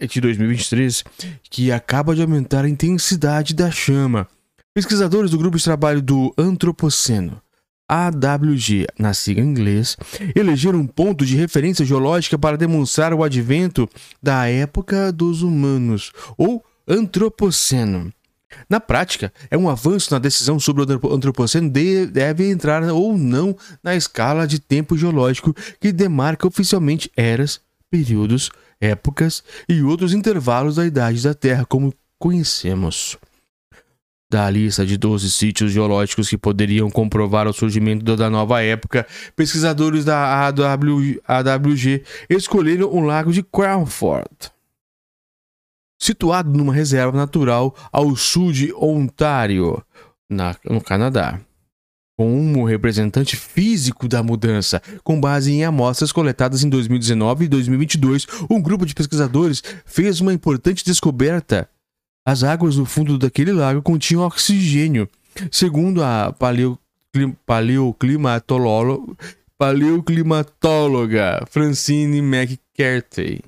de 0.00 0.20
2023, 0.20 1.04
que 1.48 1.70
acaba 1.70 2.12
de 2.12 2.22
aumentar 2.22 2.64
a 2.64 2.68
intensidade 2.68 3.54
da 3.54 3.70
chama. 3.70 4.26
Pesquisadores 4.74 5.30
do 5.30 5.38
grupo 5.38 5.56
de 5.56 5.62
trabalho 5.62 6.02
do 6.02 6.34
Antropoceno, 6.36 7.40
AWG, 7.88 8.86
na 8.98 9.14
sigla 9.14 9.44
em 9.44 9.48
inglês, 9.48 9.96
elegeram 10.34 10.80
um 10.80 10.86
ponto 10.88 11.24
de 11.24 11.36
referência 11.36 11.84
geológica 11.84 12.36
para 12.36 12.56
demonstrar 12.56 13.14
o 13.14 13.22
advento 13.22 13.88
da 14.20 14.48
época 14.48 15.12
dos 15.12 15.42
humanos, 15.42 16.10
ou 16.36 16.64
Antropoceno. 16.88 18.12
Na 18.68 18.80
prática, 18.80 19.32
é 19.50 19.56
um 19.56 19.68
avanço 19.68 20.12
na 20.12 20.18
decisão 20.18 20.58
sobre 20.58 20.82
o 20.82 21.14
antropoceno 21.14 21.68
de, 21.68 22.06
deve 22.06 22.50
entrar 22.50 22.82
ou 22.84 23.16
não 23.16 23.56
na 23.82 23.94
escala 23.94 24.46
de 24.46 24.58
tempo 24.58 24.96
geológico 24.96 25.54
que 25.80 25.92
demarca 25.92 26.46
oficialmente 26.46 27.10
eras, 27.16 27.60
períodos, 27.90 28.50
épocas 28.80 29.42
e 29.68 29.82
outros 29.82 30.12
intervalos 30.12 30.76
da 30.76 30.86
idade 30.86 31.22
da 31.22 31.34
Terra 31.34 31.64
como 31.64 31.92
conhecemos. 32.18 33.16
Da 34.30 34.50
lista 34.50 34.84
de 34.84 34.96
12 34.96 35.30
sítios 35.30 35.70
geológicos 35.70 36.28
que 36.28 36.36
poderiam 36.36 36.90
comprovar 36.90 37.46
o 37.46 37.52
surgimento 37.52 38.16
da 38.16 38.28
nova 38.28 38.62
época, 38.62 39.06
pesquisadores 39.36 40.04
da 40.04 40.48
AWG 40.48 42.02
escolheram 42.28 42.88
o 42.92 43.00
lago 43.00 43.32
de 43.32 43.42
Crawford 43.42 44.53
situado 46.04 46.50
numa 46.50 46.72
reserva 46.74 47.16
natural 47.16 47.74
ao 47.90 48.14
sul 48.14 48.52
de 48.52 48.70
Ontário, 48.74 49.82
na, 50.30 50.54
no 50.62 50.82
Canadá. 50.82 51.40
Como 52.16 52.64
representante 52.66 53.34
físico 53.36 54.06
da 54.06 54.22
mudança, 54.22 54.82
com 55.02 55.18
base 55.18 55.50
em 55.50 55.64
amostras 55.64 56.12
coletadas 56.12 56.62
em 56.62 56.68
2019 56.68 57.46
e 57.46 57.48
2022, 57.48 58.26
um 58.50 58.60
grupo 58.60 58.84
de 58.84 58.94
pesquisadores 58.94 59.62
fez 59.86 60.20
uma 60.20 60.32
importante 60.32 60.84
descoberta. 60.84 61.68
As 62.26 62.44
águas 62.44 62.76
do 62.76 62.84
fundo 62.84 63.18
daquele 63.18 63.52
lago 63.52 63.80
continham 63.82 64.26
oxigênio. 64.26 65.08
Segundo 65.50 66.04
a 66.04 66.32
paleoclimatóloga, 67.46 69.16
paleoclimatóloga 69.58 71.44
Francine 71.50 72.18
McCarthy 72.18 73.42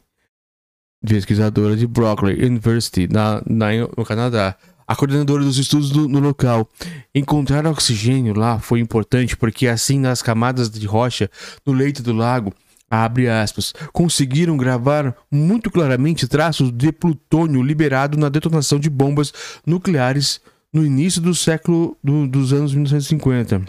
pesquisadora 1.15 1.77
de 1.77 1.87
Berkeley 1.87 2.45
University, 2.45 3.09
na, 3.11 3.43
na, 3.47 3.69
no 3.97 4.05
Canadá, 4.05 4.57
a 4.87 4.95
coordenadora 4.95 5.43
dos 5.43 5.59
estudos 5.59 5.91
do, 5.91 6.09
no 6.09 6.21
local. 6.21 6.69
Encontrar 7.15 7.67
oxigênio 7.67 8.35
lá 8.39 8.59
foi 8.59 8.81
importante 8.81 9.37
porque, 9.37 9.67
assim, 9.67 9.99
nas 9.99 10.23
camadas 10.23 10.71
de 10.71 10.87
rocha 10.87 11.31
no 11.65 11.73
leito 11.73 12.03
do 12.03 12.13
lago, 12.13 12.53
abre 12.91 13.29
aspas, 13.29 13.73
conseguiram 13.93 14.57
gravar 14.57 15.17
muito 15.31 15.71
claramente 15.71 16.29
traços 16.29 16.71
de 16.71 16.93
plutônio 16.93 17.63
liberado 17.63 18.17
na 18.17 18.29
detonação 18.29 18.79
de 18.79 18.89
bombas 18.89 19.33
nucleares 19.67 20.41
no 20.73 20.85
início 20.85 21.21
do 21.21 21.35
século 21.35 21.97
do, 22.03 22.29
dos 22.29 22.53
anos 22.53 22.73
1950. 22.73 23.65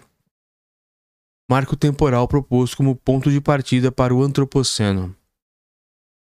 Marco 1.50 1.78
temporal 1.78 2.28
proposto 2.28 2.76
como 2.76 2.95
ponto 2.95 3.32
de 3.32 3.39
partida 3.39 3.91
para 3.91 4.13
o 4.13 4.21
Antropoceno. 4.21 5.15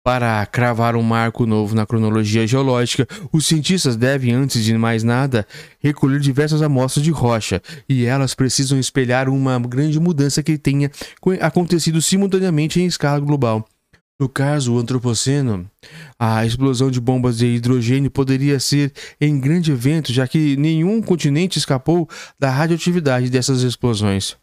Para 0.03 0.43
cravar 0.47 0.95
um 0.95 1.03
marco 1.03 1.45
novo 1.45 1.75
na 1.75 1.85
cronologia 1.85 2.47
geológica, 2.47 3.07
os 3.31 3.45
cientistas 3.45 3.95
devem, 3.95 4.33
antes 4.33 4.63
de 4.63 4.75
mais 4.75 5.03
nada, 5.03 5.45
recolher 5.79 6.19
diversas 6.19 6.63
amostras 6.63 7.03
de 7.03 7.11
rocha, 7.11 7.61
e 7.87 8.05
elas 8.05 8.33
precisam 8.33 8.79
espelhar 8.79 9.29
uma 9.29 9.59
grande 9.59 9.99
mudança 9.99 10.41
que 10.41 10.57
tenha 10.57 10.89
acontecido 11.39 12.01
simultaneamente 12.01 12.81
em 12.81 12.87
escala 12.87 13.19
global. 13.19 13.63
No 14.19 14.27
caso, 14.27 14.73
o 14.73 14.79
antropoceno, 14.79 15.69
a 16.17 16.43
explosão 16.47 16.89
de 16.89 16.99
bombas 16.99 17.37
de 17.37 17.45
hidrogênio 17.45 18.09
poderia 18.09 18.59
ser 18.59 18.91
em 19.19 19.39
grande 19.39 19.71
evento, 19.71 20.11
já 20.11 20.27
que 20.27 20.57
nenhum 20.57 20.99
continente 20.99 21.59
escapou 21.59 22.09
da 22.39 22.49
radioatividade 22.49 23.29
dessas 23.29 23.61
explosões. 23.61 24.35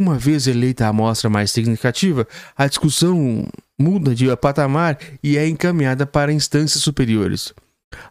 Uma 0.00 0.18
vez 0.18 0.46
eleita 0.46 0.86
a 0.86 0.88
amostra 0.88 1.28
mais 1.28 1.50
significativa, 1.50 2.26
a 2.56 2.66
discussão 2.66 3.46
muda 3.82 4.14
de 4.14 4.34
patamar 4.36 4.96
e 5.22 5.36
é 5.36 5.48
encaminhada 5.48 6.06
para 6.06 6.32
instâncias 6.32 6.82
superiores. 6.82 7.52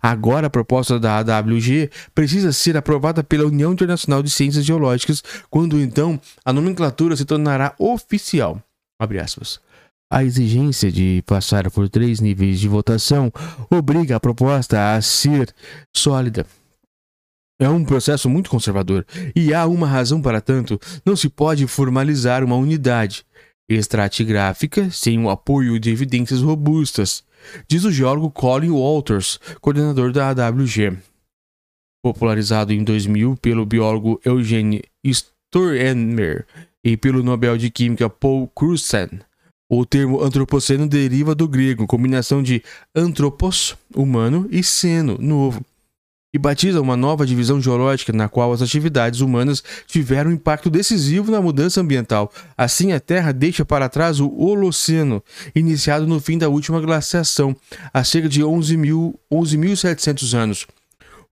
Agora, 0.02 0.48
a 0.48 0.50
proposta 0.50 1.00
da 1.00 1.18
AWG 1.18 1.90
precisa 2.14 2.52
ser 2.52 2.78
aprovada 2.78 3.24
pela 3.24 3.48
União 3.48 3.72
Internacional 3.72 4.22
de 4.22 4.30
Ciências 4.30 4.66
Geológicas, 4.66 5.24
quando 5.50 5.80
então 5.80 6.20
a 6.46 6.54
nomenclatura 6.54 7.16
se 7.16 7.26
tornará 7.26 7.74
oficial. 7.80 8.62
A 10.12 10.24
exigência 10.24 10.92
de 10.92 11.24
passar 11.26 11.72
por 11.72 11.88
três 11.88 12.20
níveis 12.20 12.60
de 12.60 12.68
votação 12.68 13.32
obriga 13.72 14.18
a 14.18 14.20
proposta 14.20 14.94
a 14.94 15.02
ser 15.02 15.54
sólida. 15.96 16.46
É 17.60 17.70
um 17.70 17.86
processo 17.86 18.30
muito 18.30 18.50
conservador 18.50 19.06
e 19.36 19.54
há 19.54 19.66
uma 19.68 19.88
razão 19.88 20.22
para 20.22 20.42
tanto. 20.42 20.80
Não 21.06 21.16
se 21.16 21.30
pode 21.30 21.66
formalizar 21.66 22.44
uma 22.44 22.56
unidade 22.56 23.24
estratigráfica 23.74 24.90
sem 24.90 25.24
o 25.24 25.30
apoio 25.30 25.80
de 25.80 25.90
evidências 25.92 26.42
robustas, 26.42 27.24
diz 27.68 27.84
o 27.84 27.92
geólogo 27.92 28.30
Colin 28.32 28.72
Walters, 28.72 29.40
coordenador 29.60 30.12
da 30.12 30.30
AWG. 30.30 30.98
Popularizado 32.04 32.74
em 32.74 32.84
2000 32.84 33.38
pelo 33.38 33.66
biólogo 33.66 34.20
Eugene 34.26 34.82
Sturmer 35.06 36.46
e 36.84 36.98
pelo 36.98 37.22
Nobel 37.22 37.58
de 37.58 37.70
Química 37.70 38.10
Paul 38.10 38.48
Crutzen, 38.48 39.22
O 39.70 39.86
termo 39.86 40.22
antropoceno 40.22 40.86
deriva 40.86 41.34
do 41.34 41.48
grego, 41.48 41.88
combinação 41.88 42.44
de 42.44 42.62
antropos, 42.94 43.78
humano, 43.96 44.46
e 44.52 44.62
seno, 44.62 45.18
novo, 45.18 45.64
e 46.34 46.40
batiza 46.40 46.82
uma 46.82 46.96
nova 46.96 47.26
divisão 47.26 47.62
geológica 47.62 48.14
na 48.14 48.30
qual 48.30 48.54
as 48.54 48.62
atividades 48.62 49.20
humanas 49.20 49.64
tiveram 49.86 50.32
um 50.32 50.34
impacto 50.34 50.70
decisivo 50.70 51.32
na 51.32 51.42
mudança 51.42 51.82
ambiental. 51.82 52.32
Assim, 52.58 52.94
a 52.94 53.00
Terra 53.00 53.32
deixa 53.32 53.66
para 53.66 53.90
trás 53.90 54.20
o 54.20 54.30
Holoceno, 54.30 55.22
iniciado 55.54 56.08
no 56.08 56.22
fim 56.22 56.38
da 56.38 56.48
última 56.48 56.80
glaciação, 56.80 57.56
há 57.94 58.04
cerca 58.04 58.30
de 58.30 58.42
11.700 58.42 59.14
11 59.32 60.38
anos. 60.38 60.68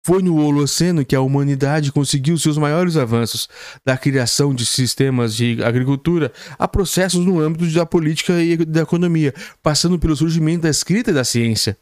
Foi 0.01 0.21
no 0.21 0.37
Holoceno 0.37 1.03
que 1.05 1.15
a 1.15 1.21
humanidade 1.21 1.91
conseguiu 1.91 2.37
seus 2.37 2.57
maiores 2.57 2.95
avanços, 2.95 3.49
da 3.85 3.97
criação 3.97 4.53
de 4.53 4.65
sistemas 4.65 5.35
de 5.35 5.61
agricultura 5.63 6.31
a 6.57 6.67
processos 6.67 7.25
no 7.25 7.39
âmbito 7.39 7.71
da 7.73 7.85
política 7.85 8.41
e 8.41 8.57
da 8.57 8.81
economia, 8.81 9.33
passando 9.61 9.99
pelo 9.99 10.15
surgimento 10.15 10.63
da 10.63 10.69
escrita 10.69 11.11
e 11.11 11.13
da 11.13 11.23
ciência. 11.23 11.77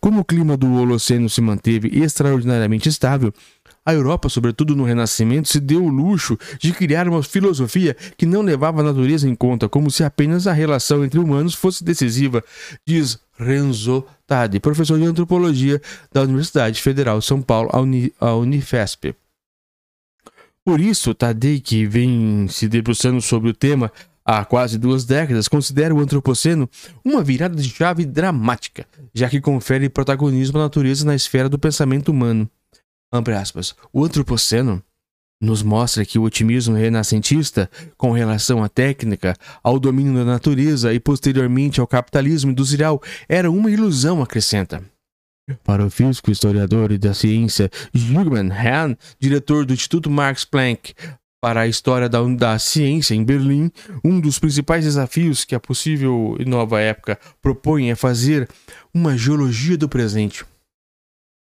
Como 0.00 0.20
o 0.20 0.24
clima 0.24 0.56
do 0.56 0.72
Holoceno 0.74 1.28
se 1.28 1.40
manteve 1.40 1.88
extraordinariamente 1.92 2.88
estável, 2.88 3.32
a 3.84 3.94
Europa, 3.94 4.28
sobretudo 4.28 4.76
no 4.76 4.84
Renascimento, 4.84 5.48
se 5.48 5.58
deu 5.58 5.84
o 5.84 5.88
luxo 5.88 6.38
de 6.58 6.72
criar 6.72 7.08
uma 7.08 7.22
filosofia 7.22 7.96
que 8.16 8.26
não 8.26 8.42
levava 8.42 8.80
a 8.80 8.84
natureza 8.84 9.28
em 9.28 9.34
conta, 9.34 9.68
como 9.68 9.90
se 9.90 10.04
apenas 10.04 10.46
a 10.46 10.52
relação 10.52 11.04
entre 11.04 11.18
humanos 11.18 11.54
fosse 11.54 11.82
decisiva, 11.82 12.44
diz 12.86 13.18
Renzo 13.38 14.04
Tade, 14.26 14.60
professor 14.60 14.98
de 14.98 15.06
antropologia 15.06 15.80
da 16.12 16.22
Universidade 16.22 16.80
Federal 16.80 17.18
de 17.18 17.24
São 17.24 17.40
Paulo, 17.40 17.70
a, 18.20 18.34
Unifesp. 18.34 19.14
Por 20.62 20.78
isso, 20.78 21.14
Tadei, 21.14 21.58
que 21.58 21.86
vem 21.86 22.46
se 22.48 22.68
debruçando 22.68 23.20
sobre 23.20 23.48
o 23.50 23.54
tema 23.54 23.90
há 24.24 24.44
quase 24.44 24.78
duas 24.78 25.04
décadas, 25.04 25.48
considera 25.48 25.94
o 25.94 26.00
antropoceno 26.00 26.68
uma 27.04 27.22
virada 27.22 27.56
de 27.56 27.68
chave 27.68 28.04
dramática, 28.04 28.86
já 29.14 29.28
que 29.28 29.40
confere 29.40 29.88
protagonismo 29.88 30.58
à 30.58 30.62
natureza 30.62 31.04
na 31.04 31.14
esfera 31.14 31.48
do 31.48 31.58
pensamento 31.58 32.10
humano. 32.10 32.48
Aspas, 33.12 33.74
o 33.92 34.04
antropoceno 34.04 34.82
nos 35.40 35.62
mostra 35.62 36.04
que 36.04 36.18
o 36.18 36.22
otimismo 36.22 36.76
renascentista 36.76 37.70
com 37.96 38.12
relação 38.12 38.62
à 38.62 38.68
técnica, 38.68 39.34
ao 39.62 39.80
domínio 39.80 40.14
da 40.14 40.24
natureza 40.24 40.92
e 40.92 41.00
posteriormente 41.00 41.80
ao 41.80 41.86
capitalismo 41.86 42.50
industrial 42.50 43.02
era 43.28 43.50
uma 43.50 43.70
ilusão, 43.70 44.22
acrescenta. 44.22 44.84
Para 45.64 45.84
o 45.84 45.90
físico, 45.90 46.30
historiador 46.30 46.92
e 46.92 46.98
da 46.98 47.12
ciência 47.14 47.70
Jürgen 47.92 48.52
Hahn, 48.52 48.94
diretor 49.18 49.64
do 49.64 49.72
Instituto 49.72 50.08
Max 50.10 50.44
Planck 50.44 50.94
para 51.40 51.62
a 51.62 51.66
história 51.66 52.08
da, 52.08 52.22
da 52.22 52.58
ciência 52.58 53.14
em 53.14 53.24
Berlim, 53.24 53.70
um 54.04 54.20
dos 54.20 54.38
principais 54.38 54.84
desafios 54.84 55.44
que 55.44 55.54
a 55.54 55.60
possível 55.60 56.36
nova 56.46 56.80
época 56.80 57.18
propõe 57.40 57.90
é 57.90 57.94
fazer 57.94 58.48
uma 58.92 59.16
geologia 59.16 59.76
do 59.76 59.88
presente 59.88 60.44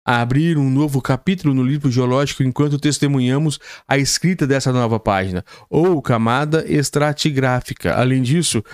a 0.08 0.22
abrir 0.22 0.56
um 0.56 0.70
novo 0.70 1.02
capítulo 1.02 1.52
no 1.52 1.62
livro 1.62 1.90
geológico 1.90 2.42
enquanto 2.42 2.78
testemunhamos 2.78 3.60
a 3.86 3.98
escrita 3.98 4.46
dessa 4.46 4.72
nova 4.72 4.98
página, 4.98 5.44
ou 5.68 6.00
camada 6.00 6.64
estratigráfica. 6.66 7.92
Além 7.92 8.22
disso, 8.22 8.64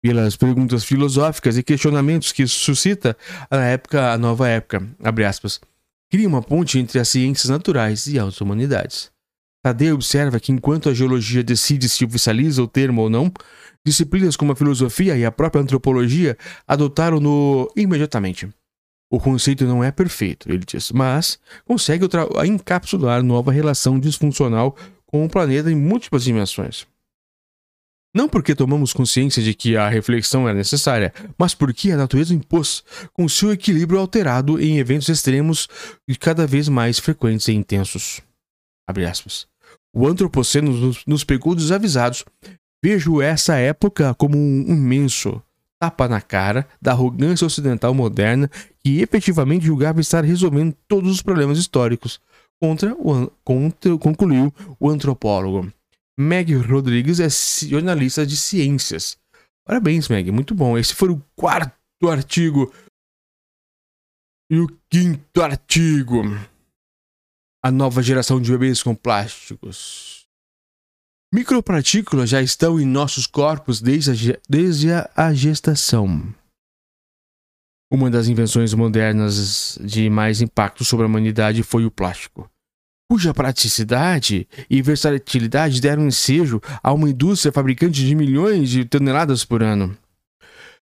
pelas 0.00 0.36
perguntas 0.36 0.84
filosóficas 0.84 1.58
e 1.58 1.64
questionamentos 1.64 2.30
que 2.30 2.46
suscita 2.46 3.16
a 3.50 3.56
época, 3.56 4.12
a 4.12 4.16
nova 4.16 4.48
época, 4.48 4.86
abre 5.02 5.24
aspas, 5.24 5.60
cria 6.08 6.28
uma 6.28 6.40
ponte 6.40 6.78
entre 6.78 7.00
as 7.00 7.08
ciências 7.08 7.50
naturais 7.50 8.06
e 8.06 8.16
as 8.16 8.40
humanidades. 8.40 9.13
Tadeu 9.64 9.94
observa 9.94 10.38
que 10.38 10.52
enquanto 10.52 10.90
a 10.90 10.94
geologia 10.94 11.42
decide 11.42 11.88
se 11.88 12.04
oficializa 12.04 12.62
o 12.62 12.68
termo 12.68 13.00
ou 13.00 13.08
não, 13.08 13.32
disciplinas 13.82 14.36
como 14.36 14.52
a 14.52 14.56
filosofia 14.56 15.16
e 15.16 15.24
a 15.24 15.32
própria 15.32 15.62
antropologia 15.62 16.36
adotaram-no 16.68 17.72
imediatamente. 17.74 18.46
O 19.10 19.18
conceito 19.18 19.64
não 19.64 19.82
é 19.82 19.90
perfeito, 19.90 20.52
ele 20.52 20.66
diz, 20.66 20.92
mas 20.92 21.38
consegue 21.64 22.04
encapsular 22.46 23.22
nova 23.22 23.50
relação 23.50 23.98
disfuncional 23.98 24.76
com 25.06 25.24
o 25.24 25.30
planeta 25.30 25.72
em 25.72 25.74
múltiplas 25.74 26.24
dimensões. 26.24 26.86
Não 28.14 28.28
porque 28.28 28.54
tomamos 28.54 28.92
consciência 28.92 29.42
de 29.42 29.54
que 29.54 29.78
a 29.78 29.88
reflexão 29.88 30.46
é 30.46 30.52
necessária, 30.52 31.10
mas 31.38 31.54
porque 31.54 31.90
a 31.90 31.96
natureza 31.96 32.34
impôs, 32.34 32.84
com 33.14 33.26
seu 33.30 33.50
equilíbrio 33.50 33.98
alterado 33.98 34.60
em 34.60 34.76
eventos 34.76 35.08
extremos 35.08 35.66
e 36.06 36.14
cada 36.14 36.46
vez 36.46 36.68
mais 36.68 36.98
frequentes 36.98 37.48
e 37.48 37.52
intensos. 37.54 38.20
O 39.94 40.08
antropoceno 40.08 40.72
nos, 40.72 41.06
nos 41.06 41.22
pegou 41.22 41.54
desavisados. 41.54 42.24
Vejo 42.84 43.22
essa 43.22 43.56
época 43.56 44.12
como 44.14 44.36
um 44.36 44.62
imenso, 44.68 45.40
tapa 45.80 46.08
na 46.08 46.20
cara 46.20 46.68
da 46.82 46.92
arrogância 46.92 47.46
ocidental 47.46 47.94
moderna 47.94 48.50
que 48.82 49.00
efetivamente 49.00 49.64
julgava 49.64 50.00
estar 50.00 50.24
resolvendo 50.24 50.76
todos 50.88 51.10
os 51.10 51.22
problemas 51.22 51.56
históricos, 51.56 52.20
contra 52.60 52.94
o, 52.94 53.30
contra, 53.42 53.96
concluiu 53.96 54.52
o 54.78 54.90
antropólogo. 54.90 55.72
Meg 56.18 56.54
Rodrigues 56.54 57.20
é 57.20 57.28
jornalista 57.66 58.26
de 58.26 58.36
ciências. 58.36 59.16
Parabéns, 59.66 60.08
Meg, 60.08 60.30
muito 60.30 60.54
bom. 60.54 60.76
Esse 60.76 60.94
foi 60.94 61.10
o 61.10 61.22
quarto 61.34 62.08
artigo. 62.08 62.72
E 64.50 64.58
o 64.58 64.68
quinto 64.90 65.42
artigo. 65.42 66.22
A 67.64 67.70
nova 67.70 68.02
geração 68.02 68.38
de 68.38 68.50
bebês 68.52 68.82
com 68.82 68.94
plásticos. 68.94 70.26
Micropartículas 71.32 72.28
já 72.28 72.42
estão 72.42 72.78
em 72.78 72.84
nossos 72.84 73.26
corpos 73.26 73.80
desde 73.80 74.32
a, 74.32 74.38
desde 74.46 74.88
a 74.92 75.32
gestação. 75.32 76.34
Uma 77.90 78.10
das 78.10 78.28
invenções 78.28 78.74
modernas 78.74 79.78
de 79.80 80.10
mais 80.10 80.42
impacto 80.42 80.84
sobre 80.84 81.04
a 81.04 81.08
humanidade 81.08 81.62
foi 81.62 81.86
o 81.86 81.90
plástico, 81.90 82.50
cuja 83.10 83.32
praticidade 83.32 84.46
e 84.68 84.82
versatilidade 84.82 85.80
deram 85.80 86.06
ensejo 86.06 86.60
a 86.82 86.92
uma 86.92 87.08
indústria 87.08 87.50
fabricante 87.50 88.04
de 88.04 88.14
milhões 88.14 88.68
de 88.68 88.84
toneladas 88.84 89.42
por 89.42 89.62
ano. 89.62 89.96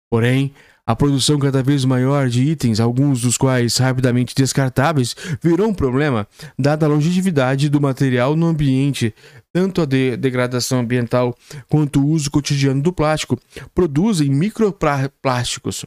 Porém, 0.08 0.54
a 0.88 0.96
produção 0.96 1.38
cada 1.38 1.62
vez 1.62 1.84
maior 1.84 2.30
de 2.30 2.42
itens, 2.42 2.80
alguns 2.80 3.20
dos 3.20 3.36
quais 3.36 3.76
rapidamente 3.76 4.34
descartáveis, 4.34 5.14
virou 5.42 5.68
um 5.68 5.74
problema, 5.74 6.26
dada 6.58 6.86
a 6.86 6.88
longevidade 6.88 7.68
do 7.68 7.78
material 7.78 8.34
no 8.34 8.46
ambiente. 8.46 9.14
Tanto 9.52 9.82
a 9.82 9.84
de 9.84 10.16
degradação 10.16 10.80
ambiental 10.80 11.36
quanto 11.68 12.00
o 12.00 12.06
uso 12.08 12.30
cotidiano 12.30 12.80
do 12.80 12.90
plástico 12.90 13.38
produzem 13.74 14.30
microplásticos, 14.30 15.84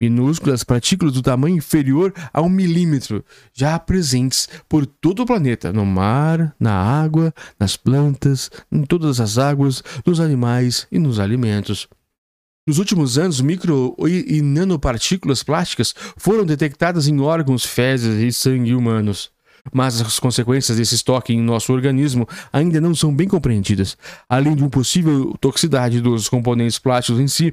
minúsculas 0.00 0.62
partículas 0.62 1.14
do 1.14 1.22
tamanho 1.22 1.56
inferior 1.56 2.14
a 2.32 2.40
um 2.40 2.48
milímetro, 2.48 3.24
já 3.52 3.76
presentes 3.76 4.48
por 4.68 4.86
todo 4.86 5.24
o 5.24 5.26
planeta, 5.26 5.72
no 5.72 5.84
mar, 5.84 6.54
na 6.60 6.74
água, 6.74 7.34
nas 7.58 7.76
plantas, 7.76 8.52
em 8.70 8.84
todas 8.84 9.18
as 9.18 9.36
águas, 9.36 9.82
nos 10.06 10.20
animais 10.20 10.86
e 10.92 10.98
nos 11.00 11.18
alimentos. 11.18 11.88
Nos 12.66 12.78
últimos 12.78 13.18
anos, 13.18 13.42
micro 13.42 13.94
e 14.08 14.40
nanopartículas 14.40 15.42
plásticas 15.42 15.94
foram 16.16 16.46
detectadas 16.46 17.06
em 17.06 17.20
órgãos, 17.20 17.62
fezes 17.62 18.22
e 18.22 18.32
sangue 18.32 18.74
humanos. 18.74 19.30
Mas 19.70 20.00
as 20.00 20.18
consequências 20.18 20.78
desse 20.78 20.94
estoque 20.94 21.34
em 21.34 21.42
nosso 21.42 21.74
organismo 21.74 22.26
ainda 22.50 22.80
não 22.80 22.94
são 22.94 23.14
bem 23.14 23.28
compreendidas. 23.28 23.98
Além 24.26 24.56
de 24.56 24.62
uma 24.62 24.70
possível 24.70 25.34
toxicidade 25.38 26.00
dos 26.00 26.26
componentes 26.26 26.78
plásticos 26.78 27.20
em 27.20 27.28
si, 27.28 27.52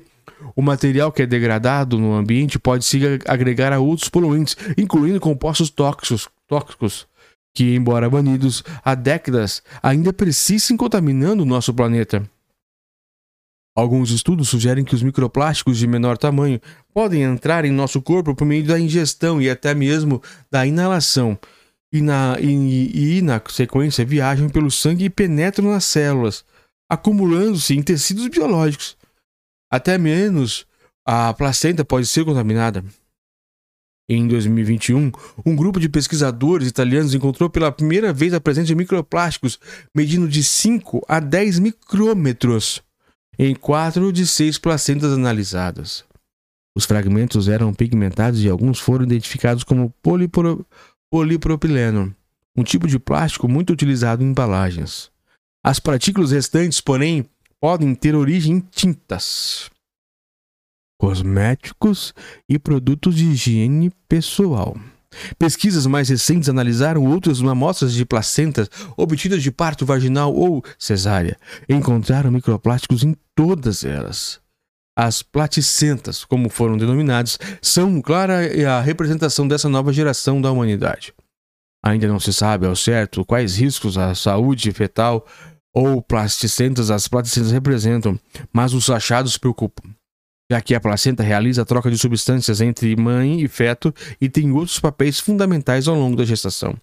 o 0.56 0.62
material 0.62 1.12
que 1.12 1.22
é 1.22 1.26
degradado 1.26 1.98
no 1.98 2.14
ambiente 2.14 2.58
pode 2.58 2.86
se 2.86 3.02
agregar 3.28 3.74
a 3.74 3.80
outros 3.80 4.08
poluentes, 4.08 4.56
incluindo 4.78 5.20
compostos 5.20 5.70
tóxicos, 5.70 6.30
tóxicos 6.48 7.06
que, 7.54 7.76
embora 7.76 8.10
banidos 8.10 8.64
há 8.84 8.96
décadas, 8.96 9.62
ainda 9.84 10.14
persistem 10.14 10.78
contaminando 10.78 11.44
o 11.44 11.46
nosso 11.46 11.74
planeta. 11.74 12.24
Alguns 13.74 14.12
estudos 14.12 14.50
sugerem 14.50 14.84
que 14.84 14.94
os 14.94 15.02
microplásticos 15.02 15.78
de 15.78 15.88
menor 15.88 16.18
tamanho 16.18 16.60
podem 16.94 17.22
entrar 17.24 17.64
em 17.64 17.72
nosso 17.72 18.02
corpo 18.02 18.36
por 18.36 18.46
meio 18.46 18.66
da 18.66 18.78
ingestão 18.78 19.42
e 19.42 19.50
até 19.50 19.74
mesmo 19.74 20.22
da 20.52 20.66
inalação, 20.66 21.40
e 21.92 22.02
na, 22.02 22.38
e, 22.40 23.18
e 23.18 23.22
na 23.22 23.42
sequência 23.50 24.06
viajam 24.06 24.50
pelo 24.50 24.70
sangue 24.70 25.06
e 25.06 25.10
penetram 25.10 25.72
nas 25.72 25.86
células, 25.86 26.44
acumulando-se 26.90 27.74
em 27.74 27.82
tecidos 27.82 28.28
biológicos. 28.28 28.98
Até 29.72 29.98
menos 29.98 30.66
a 31.06 31.34
placenta 31.34 31.86
pode 31.86 32.08
ser 32.08 32.26
contaminada. 32.26 32.84
Em 34.10 34.28
2021, 34.28 35.12
um 35.46 35.56
grupo 35.56 35.80
de 35.80 35.88
pesquisadores 35.88 36.68
italianos 36.68 37.14
encontrou 37.14 37.50
pela 37.50 37.72
primeira 37.72 38.12
vez 38.12 38.34
a 38.34 38.42
presença 38.42 38.68
de 38.68 38.76
microplásticos 38.76 39.58
medindo 39.96 40.28
de 40.28 40.44
5 40.44 41.06
a 41.08 41.22
10 41.22 41.60
micrômetros 41.60 42.84
em 43.44 43.56
quatro 43.56 44.14
de 44.14 44.28
seis 44.28 44.60
placentas 44.60 45.12
analisadas. 45.12 46.06
Os 46.78 46.86
fragmentos 46.86 47.48
eram 47.48 47.74
pigmentados 47.74 48.44
e 48.44 48.48
alguns 48.48 48.80
foram 48.80 49.04
identificados 49.04 49.64
como 49.64 49.90
polipro... 50.04 50.64
polipropileno, 51.10 52.16
um 52.56 52.64
tipo 52.64 52.88
de 52.88 53.00
plástico 53.00 53.48
muito 53.48 53.74
utilizado 53.74 54.24
em 54.24 54.28
embalagens. 54.28 55.10
As 55.66 55.80
partículas 55.80 56.30
restantes, 56.30 56.80
porém, 56.80 57.26
podem 57.60 57.96
ter 57.96 58.14
origem 58.14 58.58
em 58.58 58.60
tintas. 58.60 59.72
cosméticos 61.00 62.14
e 62.48 62.60
produtos 62.60 63.16
de 63.16 63.26
higiene 63.26 63.92
pessoal. 64.08 64.78
Pesquisas 65.38 65.86
mais 65.86 66.10
recentes 66.10 66.50
analisaram 66.50 67.06
outras 67.06 67.42
amostras 67.42 67.94
de 67.94 68.06
placentas 68.06 68.70
obtidas 68.96 69.44
de 69.44 69.52
parto 69.52 69.86
vaginal 69.86 70.34
ou 70.34 70.64
cesárea. 70.78 71.38
Encontraram 71.68 72.32
microplásticos 72.32 73.04
em 73.04 73.16
todas 73.36 73.84
elas. 73.84 74.40
As 74.98 75.24
platicentas, 75.24 76.26
como 76.26 76.50
foram 76.50 76.78
denominadas, 76.78 77.40
são 77.62 78.02
clara 78.02 78.42
a 78.70 78.82
representação 78.82 79.48
dessa 79.48 79.70
nova 79.70 79.94
geração 79.94 80.42
da 80.42 80.52
humanidade. 80.52 81.14
Ainda 81.84 82.08
não 82.08 82.20
se 82.20 82.32
sabe 82.32 82.68
ao 82.68 82.76
certo 82.76 83.26
quais 83.26 83.58
riscos 83.58 83.98
à 83.98 84.14
saúde 84.14 84.72
fetal 84.72 85.26
ou 85.74 86.02
plasticentas 86.02 86.92
as 86.92 87.08
placentas 87.08 87.52
representam, 87.52 88.20
mas 88.54 88.74
os 88.74 88.90
achados 88.90 89.38
preocupam, 89.38 89.90
já 90.52 90.60
que 90.60 90.76
a 90.76 90.82
placenta 90.82 91.24
realiza 91.24 91.62
a 91.62 91.66
troca 91.66 91.90
de 91.90 91.98
substâncias 91.98 92.60
entre 92.60 92.94
mãe 92.98 93.42
e 93.42 93.48
feto 93.48 93.96
e 94.20 94.28
tem 94.28 94.52
outros 94.52 94.78
papéis 94.82 95.18
fundamentais 95.18 95.88
ao 95.88 95.96
longo 95.96 96.18
da 96.18 96.26
gestação. 96.26 96.76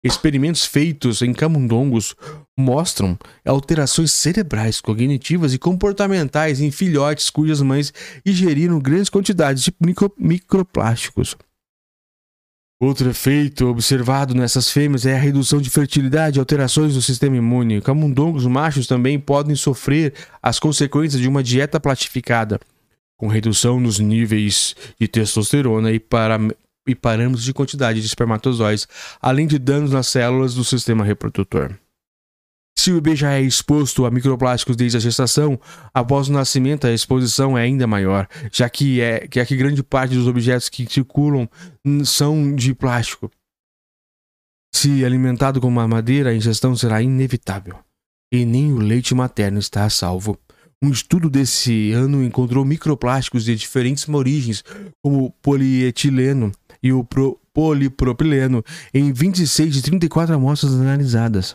Experimentos 0.00 0.64
feitos 0.64 1.20
em 1.20 1.32
camundongos 1.32 2.14
mostram 2.56 3.18
alterações 3.44 4.12
cerebrais, 4.12 4.80
cognitivas 4.80 5.52
e 5.52 5.58
comportamentais 5.58 6.60
em 6.60 6.70
filhotes 6.70 7.30
cujas 7.30 7.60
mães 7.60 7.92
ingeriram 8.24 8.78
grandes 8.78 9.10
quantidades 9.10 9.64
de 9.64 9.74
micro 9.80 10.14
microplásticos. 10.16 11.36
Outro 12.80 13.10
efeito 13.10 13.66
observado 13.66 14.36
nessas 14.36 14.70
fêmeas 14.70 15.04
é 15.04 15.16
a 15.16 15.20
redução 15.20 15.60
de 15.60 15.68
fertilidade 15.68 16.38
e 16.38 16.40
alterações 16.40 16.94
do 16.94 17.02
sistema 17.02 17.36
imune. 17.36 17.80
Camundongos 17.80 18.46
machos 18.46 18.86
também 18.86 19.18
podem 19.18 19.56
sofrer 19.56 20.14
as 20.40 20.60
consequências 20.60 21.20
de 21.20 21.26
uma 21.26 21.42
dieta 21.42 21.80
platificada, 21.80 22.60
com 23.20 23.28
redução 23.28 23.78
nos 23.78 23.98
níveis 23.98 24.74
de 24.98 25.06
testosterona 25.06 25.92
e, 25.92 26.00
para, 26.00 26.38
e 26.88 26.94
parâmetros 26.94 27.44
de 27.44 27.52
quantidade 27.52 28.00
de 28.00 28.06
espermatozoides, 28.06 28.88
além 29.20 29.46
de 29.46 29.58
danos 29.58 29.90
nas 29.90 30.06
células 30.06 30.54
do 30.54 30.64
sistema 30.64 31.04
reprodutor. 31.04 31.78
Se 32.78 32.90
o 32.90 32.94
bebê 32.94 33.14
já 33.14 33.34
é 33.34 33.42
exposto 33.42 34.06
a 34.06 34.10
microplásticos 34.10 34.74
desde 34.74 34.96
a 34.96 35.00
gestação, 35.00 35.60
após 35.92 36.30
o 36.30 36.32
nascimento 36.32 36.86
a 36.86 36.94
exposição 36.94 37.58
é 37.58 37.60
ainda 37.60 37.86
maior, 37.86 38.26
já 38.50 38.70
que 38.70 39.02
é 39.02 39.28
que, 39.28 39.38
é 39.38 39.44
que 39.44 39.54
grande 39.54 39.82
parte 39.82 40.14
dos 40.14 40.26
objetos 40.26 40.70
que 40.70 40.90
circulam 40.90 41.46
são 42.06 42.54
de 42.56 42.72
plástico. 42.72 43.30
Se 44.74 45.04
alimentado 45.04 45.60
com 45.60 45.68
uma 45.68 45.86
madeira, 45.86 46.30
a 46.30 46.34
ingestão 46.34 46.74
será 46.74 47.02
inevitável. 47.02 47.78
E 48.32 48.46
nem 48.46 48.72
o 48.72 48.78
leite 48.78 49.14
materno 49.14 49.58
está 49.58 49.84
a 49.84 49.90
salvo. 49.90 50.38
Um 50.82 50.90
estudo 50.90 51.28
desse 51.28 51.92
ano 51.92 52.24
encontrou 52.24 52.64
microplásticos 52.64 53.44
de 53.44 53.54
diferentes 53.54 54.08
origens, 54.08 54.64
como 55.02 55.26
o 55.26 55.30
polietileno 55.30 56.50
e 56.82 56.90
o 56.90 57.06
polipropileno, 57.52 58.64
em 58.94 59.12
26 59.12 59.74
de 59.74 59.82
34 59.82 60.34
amostras 60.34 60.72
analisadas. 60.72 61.54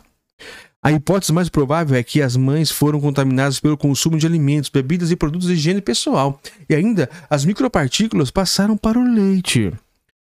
A 0.80 0.92
hipótese 0.92 1.32
mais 1.32 1.48
provável 1.48 1.98
é 1.98 2.04
que 2.04 2.22
as 2.22 2.36
mães 2.36 2.70
foram 2.70 3.00
contaminadas 3.00 3.58
pelo 3.58 3.76
consumo 3.76 4.16
de 4.16 4.28
alimentos, 4.28 4.70
bebidas 4.70 5.10
e 5.10 5.16
produtos 5.16 5.48
de 5.48 5.54
higiene 5.54 5.80
pessoal, 5.80 6.40
e 6.70 6.74
ainda 6.76 7.10
as 7.28 7.44
micropartículas 7.44 8.30
passaram 8.30 8.76
para 8.76 8.96
o 8.96 9.02
leite. 9.02 9.72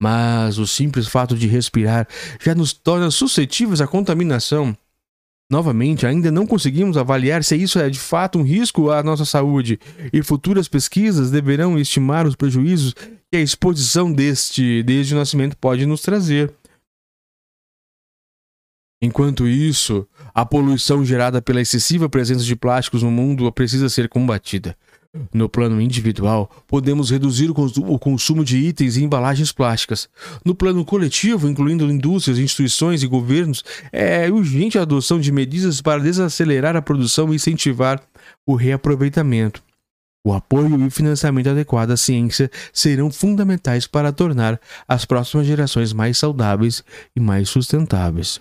Mas 0.01 0.57
o 0.57 0.66
simples 0.66 1.07
fato 1.07 1.37
de 1.37 1.46
respirar 1.46 2.09
já 2.40 2.55
nos 2.55 2.72
torna 2.72 3.11
suscetíveis 3.11 3.83
à 3.83 3.87
contaminação. 3.87 4.74
Novamente, 5.51 6.07
ainda 6.07 6.31
não 6.31 6.47
conseguimos 6.47 6.99
avaliar 6.99 7.43
se 7.43 7.57
isso 7.57 7.79
é 7.79 7.89
de 7.89 7.99
fato 7.99 8.39
um 8.39 8.43
risco 8.43 8.91
à 8.91 9.03
nossa 9.03 9.25
saúde, 9.25 9.81
e 10.13 10.23
futuras 10.23 10.69
pesquisas 10.69 11.31
deverão 11.31 11.79
estimar 11.79 12.27
os 12.27 12.37
prejuízos 12.37 12.93
que 12.93 13.37
a 13.37 13.41
exposição 13.41 14.13
deste 14.13 14.83
desde 14.83 15.15
o 15.15 15.19
nascimento 15.19 15.57
pode 15.57 15.87
nos 15.87 16.03
trazer. 16.03 16.53
Enquanto 19.01 19.47
isso, 19.47 20.07
a 20.35 20.45
poluição 20.45 21.05
gerada 21.05 21.41
pela 21.41 21.61
excessiva 21.61 22.09
presença 22.09 22.45
de 22.45 22.57
plásticos 22.57 23.03
no 23.03 23.11
mundo 23.11 23.51
precisa 23.53 23.89
ser 23.89 24.09
combatida. 24.09 24.77
No 25.33 25.49
plano 25.49 25.81
individual, 25.81 26.51
podemos 26.66 27.11
reduzir 27.11 27.51
o 27.51 27.99
consumo 27.99 28.44
de 28.44 28.59
itens 28.59 28.97
e 28.97 29.03
embalagens 29.03 29.51
plásticas. 29.51 30.09
No 30.44 30.55
plano 30.55 30.85
coletivo, 30.85 31.49
incluindo 31.49 31.90
indústrias, 31.90 32.38
instituições 32.38 33.03
e 33.03 33.07
governos, 33.07 33.64
é 33.90 34.31
urgente 34.31 34.79
a 34.79 34.83
adoção 34.83 35.18
de 35.18 35.33
medidas 35.33 35.81
para 35.81 36.03
desacelerar 36.03 36.77
a 36.77 36.83
produção 36.83 37.33
e 37.33 37.37
incentivar 37.37 38.03
o 38.47 38.55
reaproveitamento. 38.55 39.62
O 40.23 40.35
apoio 40.35 40.79
e 40.79 40.87
o 40.87 40.90
financiamento 40.90 41.49
adequado 41.49 41.92
à 41.92 41.97
ciência 41.97 42.51
serão 42.71 43.11
fundamentais 43.11 43.87
para 43.87 44.12
tornar 44.12 44.61
as 44.87 45.07
próximas 45.07 45.47
gerações 45.47 45.94
mais 45.94 46.18
saudáveis 46.18 46.85
e 47.16 47.21
mais 47.21 47.49
sustentáveis. 47.49 48.38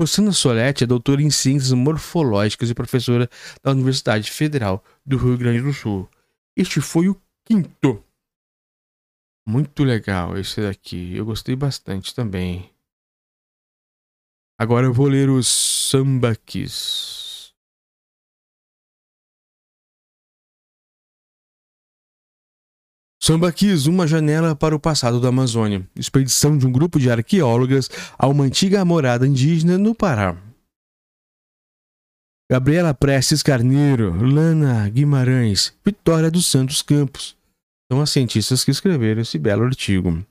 Rosana 0.00 0.32
Soletti 0.32 0.82
é 0.82 0.86
doutora 0.86 1.22
em 1.22 1.30
Ciências 1.30 1.72
Morfológicas 1.72 2.68
e 2.68 2.74
professora 2.74 3.28
da 3.62 3.70
Universidade 3.70 4.30
Federal 4.30 4.82
do 5.06 5.16
Rio 5.16 5.38
Grande 5.38 5.62
do 5.62 5.72
Sul. 5.72 6.08
Este 6.56 6.80
foi 6.80 7.08
o 7.08 7.20
quinto. 7.44 8.02
Muito 9.46 9.84
legal 9.84 10.36
esse 10.36 10.60
daqui. 10.60 11.14
Eu 11.14 11.24
gostei 11.24 11.54
bastante 11.54 12.14
também. 12.14 12.72
Agora 14.58 14.86
eu 14.86 14.92
vou 14.92 15.06
ler 15.06 15.28
os 15.30 15.46
sambaquis. 15.46 17.23
Sambaquis, 23.24 23.86
uma 23.86 24.06
janela 24.06 24.54
para 24.54 24.76
o 24.76 24.78
passado 24.78 25.18
da 25.18 25.28
Amazônia. 25.28 25.88
Expedição 25.96 26.58
de 26.58 26.66
um 26.66 26.70
grupo 26.70 27.00
de 27.00 27.10
arqueólogas 27.10 27.88
a 28.18 28.28
uma 28.28 28.44
antiga 28.44 28.84
morada 28.84 29.26
indígena 29.26 29.78
no 29.78 29.94
Pará. 29.94 30.36
Gabriela 32.52 32.92
Prestes 32.92 33.42
Carneiro, 33.42 34.12
Lana 34.22 34.86
Guimarães, 34.90 35.72
Vitória 35.82 36.30
dos 36.30 36.44
Santos 36.44 36.82
Campos. 36.82 37.34
São 37.90 38.02
as 38.02 38.10
cientistas 38.10 38.62
que 38.62 38.70
escreveram 38.70 39.22
esse 39.22 39.38
belo 39.38 39.64
artigo. 39.64 40.22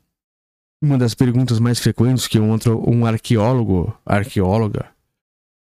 Uma 0.79 0.95
das 0.95 1.15
perguntas 1.15 1.57
mais 1.57 1.79
frequentes 1.79 2.27
que 2.27 2.37
um, 2.39 2.55
um 2.85 3.07
arqueólogo, 3.07 3.91
arqueóloga, 4.05 4.87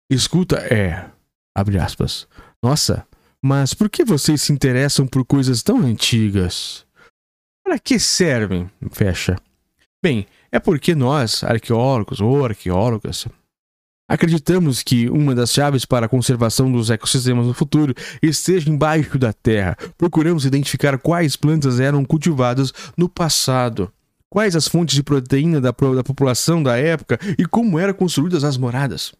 escuta 0.08 0.58
é, 0.58 1.10
abre 1.52 1.76
aspas, 1.76 2.28
nossa, 2.62 3.04
mas 3.42 3.74
por 3.74 3.90
que 3.90 4.04
vocês 4.04 4.42
se 4.42 4.52
interessam 4.52 5.08
por 5.08 5.24
coisas 5.24 5.60
tão 5.60 5.80
antigas? 5.80 6.85
Para 7.66 7.80
que 7.80 7.98
servem? 7.98 8.70
Fecha. 8.92 9.36
Bem, 10.00 10.24
é 10.52 10.60
porque 10.60 10.94
nós, 10.94 11.42
arqueólogos 11.42 12.20
ou 12.20 12.44
arqueólogas, 12.44 13.26
acreditamos 14.08 14.84
que 14.84 15.10
uma 15.10 15.34
das 15.34 15.50
chaves 15.50 15.84
para 15.84 16.06
a 16.06 16.08
conservação 16.08 16.70
dos 16.70 16.90
ecossistemas 16.90 17.44
no 17.44 17.52
futuro 17.52 17.92
esteja 18.22 18.70
embaixo 18.70 19.18
da 19.18 19.32
terra. 19.32 19.76
Procuramos 19.98 20.46
identificar 20.46 20.96
quais 20.96 21.34
plantas 21.34 21.80
eram 21.80 22.04
cultivadas 22.04 22.72
no 22.96 23.08
passado, 23.08 23.92
quais 24.30 24.54
as 24.54 24.68
fontes 24.68 24.94
de 24.94 25.02
proteína 25.02 25.60
da, 25.60 25.72
população 25.72 26.62
da 26.62 26.76
época 26.76 27.18
e 27.36 27.44
como 27.46 27.80
eram 27.80 27.94
construídas 27.94 28.44
as 28.44 28.56
moradas. 28.56 29.12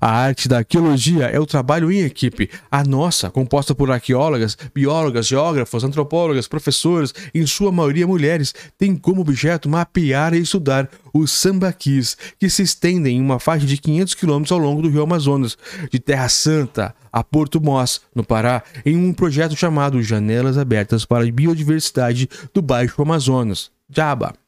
A 0.00 0.10
arte 0.10 0.48
da 0.48 0.58
arqueologia 0.58 1.26
é 1.26 1.38
o 1.38 1.46
trabalho 1.46 1.90
em 1.90 2.00
equipe. 2.00 2.50
A 2.70 2.84
nossa, 2.84 3.30
composta 3.30 3.74
por 3.74 3.90
arqueólogas, 3.90 4.56
biólogas, 4.74 5.26
geógrafos, 5.26 5.84
antropólogas, 5.84 6.48
professores, 6.48 7.14
em 7.34 7.46
sua 7.46 7.72
maioria 7.72 8.06
mulheres, 8.06 8.54
tem 8.78 8.96
como 8.96 9.20
objeto 9.20 9.68
mapear 9.68 10.34
e 10.34 10.40
estudar 10.40 10.88
os 11.12 11.32
sambaquis, 11.32 12.16
que 12.38 12.50
se 12.50 12.62
estendem 12.62 13.16
em 13.16 13.20
uma 13.20 13.38
faixa 13.38 13.66
de 13.66 13.76
500 13.76 14.14
quilômetros 14.14 14.52
ao 14.52 14.58
longo 14.58 14.82
do 14.82 14.88
rio 14.88 15.02
Amazonas, 15.02 15.56
de 15.90 15.98
Terra 15.98 16.28
Santa 16.28 16.94
a 17.16 17.24
Porto 17.24 17.62
Mós, 17.62 18.02
no 18.14 18.22
Pará, 18.22 18.62
em 18.84 18.94
um 18.94 19.10
projeto 19.10 19.56
chamado 19.56 20.02
Janelas 20.02 20.58
Abertas 20.58 21.06
para 21.06 21.24
a 21.24 21.32
Biodiversidade 21.32 22.28
do 22.52 22.60
Baixo 22.60 23.00
Amazonas, 23.00 23.70
JABA. 23.88 24.45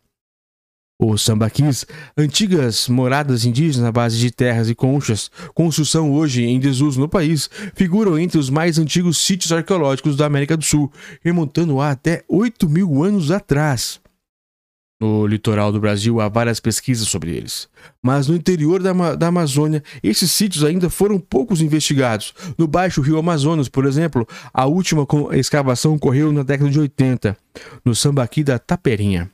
Os 1.01 1.23
sambaquis, 1.23 1.87
antigas 2.17 2.89
moradas 2.89 3.45
indígenas 3.45 3.87
à 3.87 3.93
base 3.93 4.19
de 4.19 4.33
terras 4.33 4.69
e 4.69 4.75
conchas, 4.75 5.31
construção 5.55 6.11
hoje 6.13 6.43
em 6.43 6.59
desuso 6.59 6.99
no 6.99 7.09
país, 7.09 7.49
figuram 7.73 8.19
entre 8.19 8.37
os 8.37 8.51
mais 8.51 8.81
antigos 8.81 9.19
sítios 9.19 9.53
arqueológicos 9.53 10.17
da 10.17 10.27
América 10.27 10.57
do 10.57 10.65
Sul, 10.65 10.91
remontando 11.23 11.81
a 11.81 11.93
até 11.93 12.25
8 12.29 12.69
mil 12.69 13.05
anos 13.05 13.31
atrás. 13.31 14.01
No 15.01 15.25
litoral 15.25 15.71
do 15.71 15.79
Brasil 15.79 16.21
há 16.21 16.29
várias 16.29 16.59
pesquisas 16.59 17.07
sobre 17.07 17.31
eles, 17.31 17.69
mas 18.03 18.27
no 18.27 18.35
interior 18.35 18.83
da, 18.83 19.15
da 19.15 19.29
Amazônia 19.29 19.85
esses 20.03 20.33
sítios 20.33 20.65
ainda 20.65 20.91
foram 20.91 21.21
poucos 21.21 21.61
investigados. 21.61 22.35
No 22.59 22.67
baixo 22.67 23.01
rio 23.01 23.19
Amazonas, 23.19 23.69
por 23.69 23.87
exemplo, 23.87 24.27
a 24.53 24.67
última 24.67 25.07
escavação 25.35 25.95
ocorreu 25.95 26.33
na 26.33 26.43
década 26.43 26.69
de 26.69 26.81
80, 26.81 27.37
no 27.85 27.95
Sambaqui 27.95 28.43
da 28.43 28.59
Taperinha. 28.59 29.31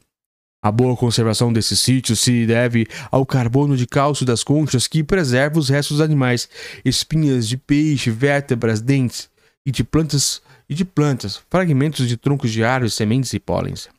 A 0.65 0.73
boa 0.73 0.97
conservação 0.97 1.53
desses 1.53 1.79
sítios 1.79 2.21
se 2.21 2.47
deve 2.47 2.87
ao 3.11 3.27
carbono 3.27 3.77
de 3.77 3.87
cálcio 3.87 4.25
das 4.25 4.43
conchas 4.43 4.87
que 4.87 5.05
preserva 5.05 5.59
os 5.59 5.69
restos 5.69 6.01
animais, 6.01 6.49
espinhas 6.83 7.47
de 7.47 7.59
peixe, 7.59 8.11
vértebras, 8.11 8.81
dentes. 8.81 9.29
e 9.67 9.71
de 9.71 9.85
plantas 9.85 10.41
e 10.67 10.75
de 10.75 10.83
plantas, 10.83 11.43
fragmentos 11.51 12.09
de 12.09 12.17
troncos 12.17 12.51
de 12.51 12.65
árvores, 12.65 12.95
sementes 12.95 13.35
e 13.35 13.39
pólens. 13.39 13.91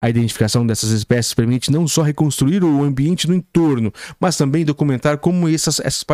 A 0.00 0.08
identificação 0.08 0.64
dessas 0.64 0.90
espécies 0.90 1.34
permite 1.34 1.72
não 1.72 1.88
só 1.88 2.02
reconstruir 2.02 2.62
o 2.62 2.84
ambiente 2.84 3.26
no 3.26 3.34
entorno, 3.34 3.92
mas 4.20 4.36
também 4.36 4.64
documentar 4.64 5.18
como 5.18 5.48
essas, 5.48 5.80
essas 5.80 6.04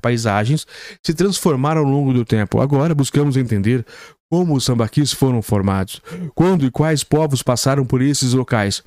paisagens 0.00 0.68
se 1.02 1.14
transformaram 1.14 1.80
ao 1.80 1.88
longo 1.88 2.12
do 2.12 2.24
tempo. 2.24 2.60
Agora 2.60 2.94
buscamos 2.94 3.36
entender 3.36 3.84
como 4.30 4.54
os 4.54 4.64
sambaquis 4.64 5.12
foram 5.12 5.42
formados, 5.42 6.00
quando 6.32 6.64
e 6.64 6.70
quais 6.70 7.02
povos 7.02 7.42
passaram 7.42 7.84
por 7.84 8.00
esses 8.00 8.34
locais. 8.34 8.84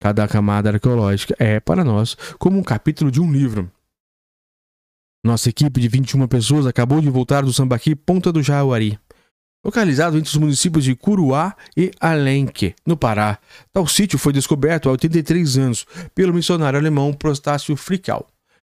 Cada 0.00 0.28
camada 0.28 0.70
arqueológica 0.70 1.34
é, 1.38 1.58
para 1.58 1.84
nós, 1.84 2.14
como 2.38 2.58
um 2.58 2.62
capítulo 2.62 3.10
de 3.10 3.20
um 3.20 3.32
livro. 3.32 3.70
Nossa 5.24 5.48
equipe 5.48 5.80
de 5.80 5.88
21 5.88 6.26
pessoas 6.28 6.66
acabou 6.66 7.00
de 7.00 7.10
voltar 7.10 7.42
do 7.42 7.52
Sambaqui 7.52 7.94
Ponta 7.94 8.30
do 8.30 8.42
Jauari 8.42 8.98
localizado 9.66 10.16
entre 10.16 10.30
os 10.30 10.36
municípios 10.36 10.84
de 10.84 10.94
Curuá 10.94 11.56
e 11.76 11.90
Alenque, 11.98 12.72
no 12.86 12.96
Pará. 12.96 13.36
Tal 13.72 13.84
sítio 13.88 14.16
foi 14.16 14.32
descoberto 14.32 14.88
há 14.88 14.92
83 14.92 15.58
anos 15.58 15.84
pelo 16.14 16.32
missionário 16.32 16.78
alemão 16.78 17.12
Prostácio 17.12 17.74
Frical, 17.74 18.28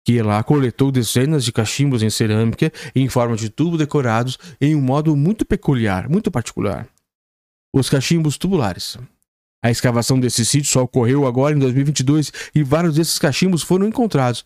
que 0.05 0.21
lá 0.21 0.43
coletou 0.43 0.91
dezenas 0.91 1.45
de 1.45 1.53
cachimbos 1.53 2.03
em 2.03 2.09
cerâmica 2.09 2.73
em 2.93 3.07
forma 3.07 3.37
de 3.37 3.49
tubo 3.49 3.77
decorados 3.77 4.37
em 4.59 4.75
um 4.75 4.81
modo 4.81 5.15
muito 5.15 5.45
peculiar, 5.45 6.09
muito 6.09 6.29
particular. 6.29 6.85
Os 7.73 7.89
cachimbos 7.89 8.37
tubulares. 8.37 8.97
A 9.63 9.69
escavação 9.69 10.19
desse 10.19 10.45
sítio 10.45 10.71
só 10.71 10.83
ocorreu 10.83 11.27
agora 11.27 11.55
em 11.55 11.59
2022 11.59 12.31
e 12.55 12.63
vários 12.63 12.95
desses 12.95 13.19
cachimbos 13.19 13.61
foram 13.61 13.87
encontrados, 13.87 14.43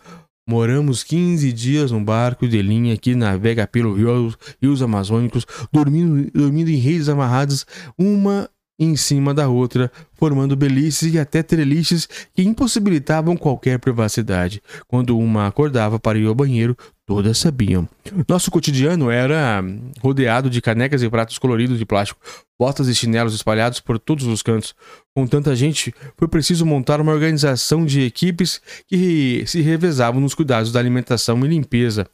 Moramos 0.47 1.03
15 1.03 1.51
dias 1.51 1.89
num 1.89 2.03
barco 2.03 2.47
de 2.47 2.61
linha 2.61 2.95
que 2.95 3.15
navega 3.15 3.65
pelo 3.65 3.95
rio, 3.95 4.31
rios 4.61 4.79
amazônicos, 4.79 5.43
dormindo, 5.73 6.29
dormindo 6.31 6.69
em 6.69 6.75
redes 6.75 7.09
amarradas, 7.09 7.65
uma 7.97 8.47
em 8.79 8.95
cima 8.95 9.33
da 9.33 9.47
outra, 9.47 9.91
formando 10.13 10.55
beliches 10.55 11.13
e 11.13 11.19
até 11.19 11.41
treliches 11.41 12.07
que 12.33 12.43
impossibilitavam 12.43 13.37
qualquer 13.37 13.79
privacidade. 13.79 14.61
Quando 14.87 15.17
uma 15.17 15.47
acordava 15.47 15.99
para 15.99 16.17
ir 16.17 16.27
ao 16.27 16.35
banheiro, 16.35 16.75
todas 17.05 17.37
sabiam. 17.37 17.87
Nosso 18.27 18.51
cotidiano 18.51 19.09
era 19.09 19.63
rodeado 20.01 20.49
de 20.49 20.61
canecas 20.61 21.03
e 21.03 21.09
pratos 21.09 21.37
coloridos 21.37 21.77
de 21.77 21.85
plástico, 21.85 22.19
botas 22.59 22.87
e 22.87 22.95
chinelos 22.95 23.33
espalhados 23.33 23.79
por 23.79 23.99
todos 23.99 24.25
os 24.25 24.41
cantos. 24.41 24.75
Com 25.15 25.25
tanta 25.25 25.55
gente, 25.55 25.93
foi 26.17 26.27
preciso 26.27 26.65
montar 26.65 26.99
uma 26.99 27.13
organização 27.13 27.85
de 27.85 28.01
equipes 28.01 28.61
que 28.87 29.43
se 29.47 29.61
revezavam 29.61 30.19
nos 30.19 30.33
cuidados 30.33 30.71
da 30.71 30.79
alimentação 30.79 31.39
e 31.45 31.47
limpeza. 31.47 32.07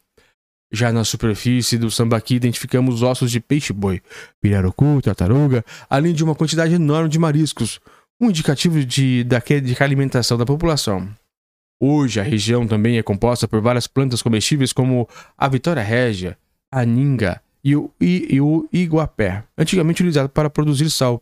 Já 0.71 0.91
na 0.91 1.03
superfície 1.03 1.77
do 1.77 1.91
sambaqui 1.91 2.35
identificamos 2.35 3.03
ossos 3.03 3.29
de 3.29 3.39
peixe-boi, 3.41 4.01
pirarucu, 4.39 5.01
tartaruga, 5.01 5.65
além 5.89 6.13
de 6.13 6.23
uma 6.23 6.33
quantidade 6.33 6.73
enorme 6.73 7.09
de 7.09 7.19
mariscos, 7.19 7.79
um 8.19 8.29
indicativo 8.29 8.83
de, 8.85 9.23
da, 9.23 9.39
de 9.39 9.75
alimentação 9.83 10.37
da 10.37 10.45
população. 10.45 11.09
Hoje 11.83 12.19
a 12.19 12.23
região 12.23 12.67
também 12.67 12.97
é 12.97 13.03
composta 13.03 13.47
por 13.47 13.59
várias 13.59 13.87
plantas 13.87 14.21
comestíveis 14.21 14.71
como 14.71 15.09
a 15.37 15.47
Vitória 15.47 15.81
Régia, 15.81 16.37
a 16.71 16.85
Ninga 16.85 17.41
e 17.63 17.75
o, 17.75 17.91
e, 17.99 18.35
e 18.35 18.39
o 18.39 18.69
Iguapé, 18.71 19.43
antigamente 19.57 20.01
utilizado 20.01 20.29
para 20.29 20.49
produzir 20.49 20.89
sal. 20.89 21.21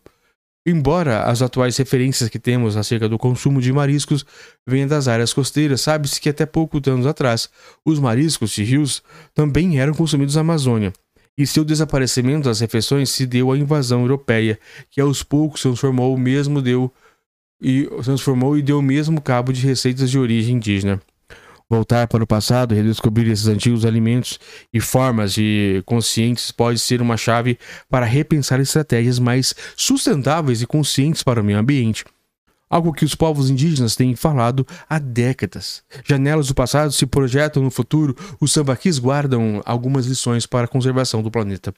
Embora 0.66 1.24
as 1.24 1.40
atuais 1.40 1.76
referências 1.78 2.28
que 2.28 2.38
temos 2.38 2.76
acerca 2.76 3.08
do 3.08 3.16
consumo 3.16 3.62
de 3.62 3.72
mariscos 3.72 4.26
venham 4.66 4.86
das 4.86 5.08
áreas 5.08 5.32
costeiras, 5.32 5.80
sabe-se 5.80 6.20
que 6.20 6.28
até 6.28 6.44
poucos 6.44 6.82
anos 6.86 7.06
atrás 7.06 7.48
os 7.84 7.98
mariscos 7.98 8.50
de 8.50 8.62
rios 8.62 9.02
também 9.34 9.80
eram 9.80 9.94
consumidos 9.94 10.34
na 10.34 10.42
Amazônia. 10.42 10.92
E 11.36 11.46
seu 11.46 11.64
desaparecimento 11.64 12.44
das 12.44 12.60
refeições 12.60 13.08
se 13.08 13.24
deu 13.24 13.50
à 13.50 13.56
invasão 13.56 14.02
europeia, 14.02 14.58
que 14.90 15.00
aos 15.00 15.22
poucos 15.22 15.62
transformou 15.62 16.16
mesmo 16.18 16.60
deu 16.60 16.92
e 17.62 17.88
transformou 18.02 18.56
e 18.58 18.62
deu 18.62 18.80
mesmo 18.82 19.20
cabo 19.20 19.52
de 19.52 19.66
receitas 19.66 20.10
de 20.10 20.18
origem 20.18 20.56
indígena. 20.56 21.00
Voltar 21.70 22.08
para 22.08 22.24
o 22.24 22.26
passado 22.26 22.74
redescobrir 22.74 23.30
esses 23.30 23.46
antigos 23.46 23.84
alimentos 23.84 24.40
e 24.74 24.80
formas 24.80 25.32
de 25.32 25.84
conscientes 25.86 26.50
pode 26.50 26.80
ser 26.80 27.00
uma 27.00 27.16
chave 27.16 27.56
para 27.88 28.04
repensar 28.04 28.58
estratégias 28.58 29.20
mais 29.20 29.54
sustentáveis 29.76 30.60
e 30.62 30.66
conscientes 30.66 31.22
para 31.22 31.40
o 31.40 31.44
meio 31.44 31.60
ambiente. 31.60 32.04
Algo 32.68 32.92
que 32.92 33.04
os 33.04 33.14
povos 33.14 33.50
indígenas 33.50 33.94
têm 33.94 34.16
falado 34.16 34.66
há 34.88 34.98
décadas. 34.98 35.84
Janelas 36.04 36.48
do 36.48 36.56
passado 36.56 36.90
se 36.90 37.06
projetam 37.06 37.62
no 37.62 37.70
futuro, 37.70 38.16
os 38.40 38.52
sambaquis 38.52 38.98
guardam 38.98 39.62
algumas 39.64 40.06
lições 40.06 40.46
para 40.46 40.64
a 40.64 40.68
conservação 40.68 41.22
do 41.22 41.30
planeta. 41.30 41.72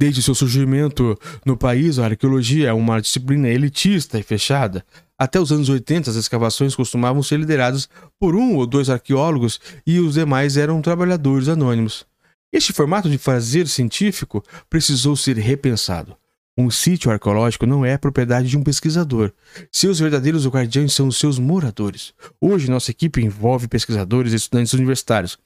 Desde 0.00 0.22
seu 0.22 0.34
surgimento 0.34 1.14
no 1.44 1.58
país, 1.58 1.98
a 1.98 2.06
arqueologia 2.06 2.70
é 2.70 2.72
uma 2.72 3.02
disciplina 3.02 3.50
elitista 3.50 4.18
e 4.18 4.22
fechada. 4.22 4.82
Até 5.20 5.38
os 5.38 5.52
anos 5.52 5.68
80, 5.68 6.08
as 6.08 6.16
escavações 6.16 6.74
costumavam 6.74 7.22
ser 7.22 7.38
lideradas 7.38 7.90
por 8.18 8.34
um 8.34 8.56
ou 8.56 8.66
dois 8.66 8.88
arqueólogos 8.88 9.60
e 9.86 10.00
os 10.00 10.14
demais 10.14 10.56
eram 10.56 10.80
trabalhadores 10.80 11.46
anônimos. 11.46 12.06
Este 12.50 12.72
formato 12.72 13.10
de 13.10 13.18
fazer 13.18 13.68
científico 13.68 14.42
precisou 14.70 15.14
ser 15.14 15.36
repensado. 15.36 16.16
Um 16.56 16.70
sítio 16.70 17.10
arqueológico 17.10 17.66
não 17.66 17.84
é 17.84 17.98
propriedade 17.98 18.48
de 18.48 18.56
um 18.56 18.62
pesquisador. 18.62 19.30
Seus 19.70 19.98
verdadeiros 19.98 20.46
guardiões 20.46 20.94
são 20.94 21.08
os 21.08 21.18
seus 21.18 21.38
moradores. 21.38 22.14
Hoje, 22.40 22.70
nossa 22.70 22.90
equipe 22.90 23.20
envolve 23.20 23.68
pesquisadores 23.68 24.32
e 24.32 24.36
estudantes 24.36 24.72
universitários, 24.72 25.38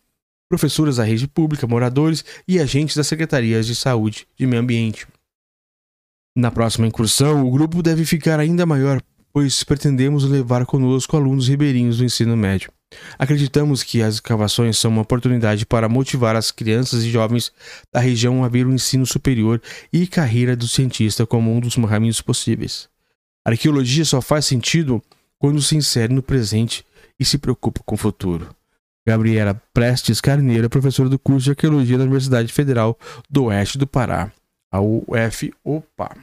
professores 0.48 0.96
da 0.98 1.04
rede 1.04 1.26
pública, 1.26 1.66
moradores 1.66 2.24
e 2.46 2.60
agentes 2.60 2.94
das 2.94 3.08
secretarias 3.08 3.66
de 3.66 3.74
saúde 3.74 4.28
e 4.38 4.46
meio 4.46 4.62
ambiente. 4.62 5.04
Na 6.36 6.52
próxima 6.52 6.86
incursão, 6.86 7.44
o 7.44 7.50
grupo 7.50 7.82
deve 7.82 8.04
ficar 8.04 8.38
ainda 8.38 8.64
maior, 8.64 9.02
pois 9.34 9.64
pretendemos 9.64 10.22
levar 10.22 10.64
conosco 10.64 11.16
alunos 11.16 11.48
ribeirinhos 11.48 11.98
do 11.98 12.04
ensino 12.04 12.36
médio. 12.36 12.70
Acreditamos 13.18 13.82
que 13.82 14.00
as 14.00 14.14
escavações 14.14 14.78
são 14.78 14.92
uma 14.92 15.02
oportunidade 15.02 15.66
para 15.66 15.88
motivar 15.88 16.36
as 16.36 16.52
crianças 16.52 17.02
e 17.02 17.10
jovens 17.10 17.52
da 17.92 17.98
região 17.98 18.44
a 18.44 18.48
ver 18.48 18.64
o 18.64 18.72
ensino 18.72 19.04
superior 19.04 19.60
e 19.92 20.06
carreira 20.06 20.54
do 20.54 20.68
cientista 20.68 21.26
como 21.26 21.52
um 21.52 21.58
dos 21.58 21.74
caminhos 21.74 22.22
possíveis. 22.22 22.88
A 23.44 23.50
arqueologia 23.50 24.04
só 24.04 24.22
faz 24.22 24.46
sentido 24.46 25.02
quando 25.36 25.60
se 25.60 25.76
insere 25.76 26.14
no 26.14 26.22
presente 26.22 26.86
e 27.18 27.24
se 27.24 27.36
preocupa 27.36 27.80
com 27.84 27.96
o 27.96 27.98
futuro. 27.98 28.54
Gabriela 29.04 29.60
Prestes 29.74 30.20
Carneiro, 30.20 30.70
professora 30.70 31.08
do 31.08 31.18
curso 31.18 31.46
de 31.46 31.50
Arqueologia 31.50 31.98
da 31.98 32.04
Universidade 32.04 32.52
Federal 32.52 32.96
do 33.28 33.46
Oeste 33.46 33.78
do 33.78 33.86
Pará, 33.86 34.30
a 34.72 34.80
UFOPA. 34.80 36.16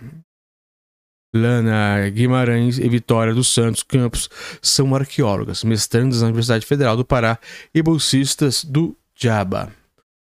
Lana 1.33 2.09
Guimarães 2.09 2.77
e 2.77 2.89
Vitória 2.89 3.33
dos 3.33 3.53
Santos 3.53 3.83
Campos 3.83 4.29
são 4.61 4.93
arqueólogas, 4.93 5.63
mestrandas 5.63 6.21
na 6.21 6.27
Universidade 6.27 6.65
Federal 6.65 6.97
do 6.97 7.05
Pará 7.05 7.39
e 7.73 7.81
bolsistas 7.81 8.65
do 8.65 8.95
JABA. 9.15 9.71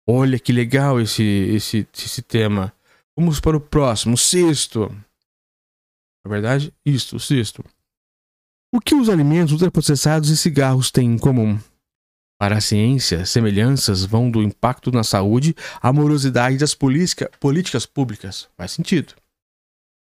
Olha 0.06 0.38
que 0.38 0.52
legal 0.52 1.00
esse, 1.00 1.22
esse, 1.22 1.86
esse 1.96 2.22
tema. 2.22 2.72
Vamos 3.16 3.40
para 3.40 3.56
o 3.56 3.60
próximo, 3.60 4.16
sexto. 4.16 4.94
Na 6.24 6.30
verdade, 6.30 6.72
isto, 6.84 7.16
o 7.16 7.20
sexto. 7.20 7.64
O 8.72 8.80
que 8.80 8.94
os 8.94 9.08
alimentos 9.08 9.52
ultraprocessados 9.52 10.28
e 10.28 10.36
cigarros 10.36 10.90
têm 10.90 11.12
em 11.12 11.18
comum? 11.18 11.58
Para 12.38 12.58
a 12.58 12.60
ciência, 12.60 13.24
semelhanças 13.24 14.04
vão 14.04 14.30
do 14.30 14.42
impacto 14.42 14.92
na 14.92 15.02
saúde 15.02 15.56
à 15.80 15.92
morosidade 15.92 16.58
das 16.58 16.74
políticas 16.74 17.86
públicas. 17.86 18.48
Faz 18.56 18.72
sentido. 18.72 19.14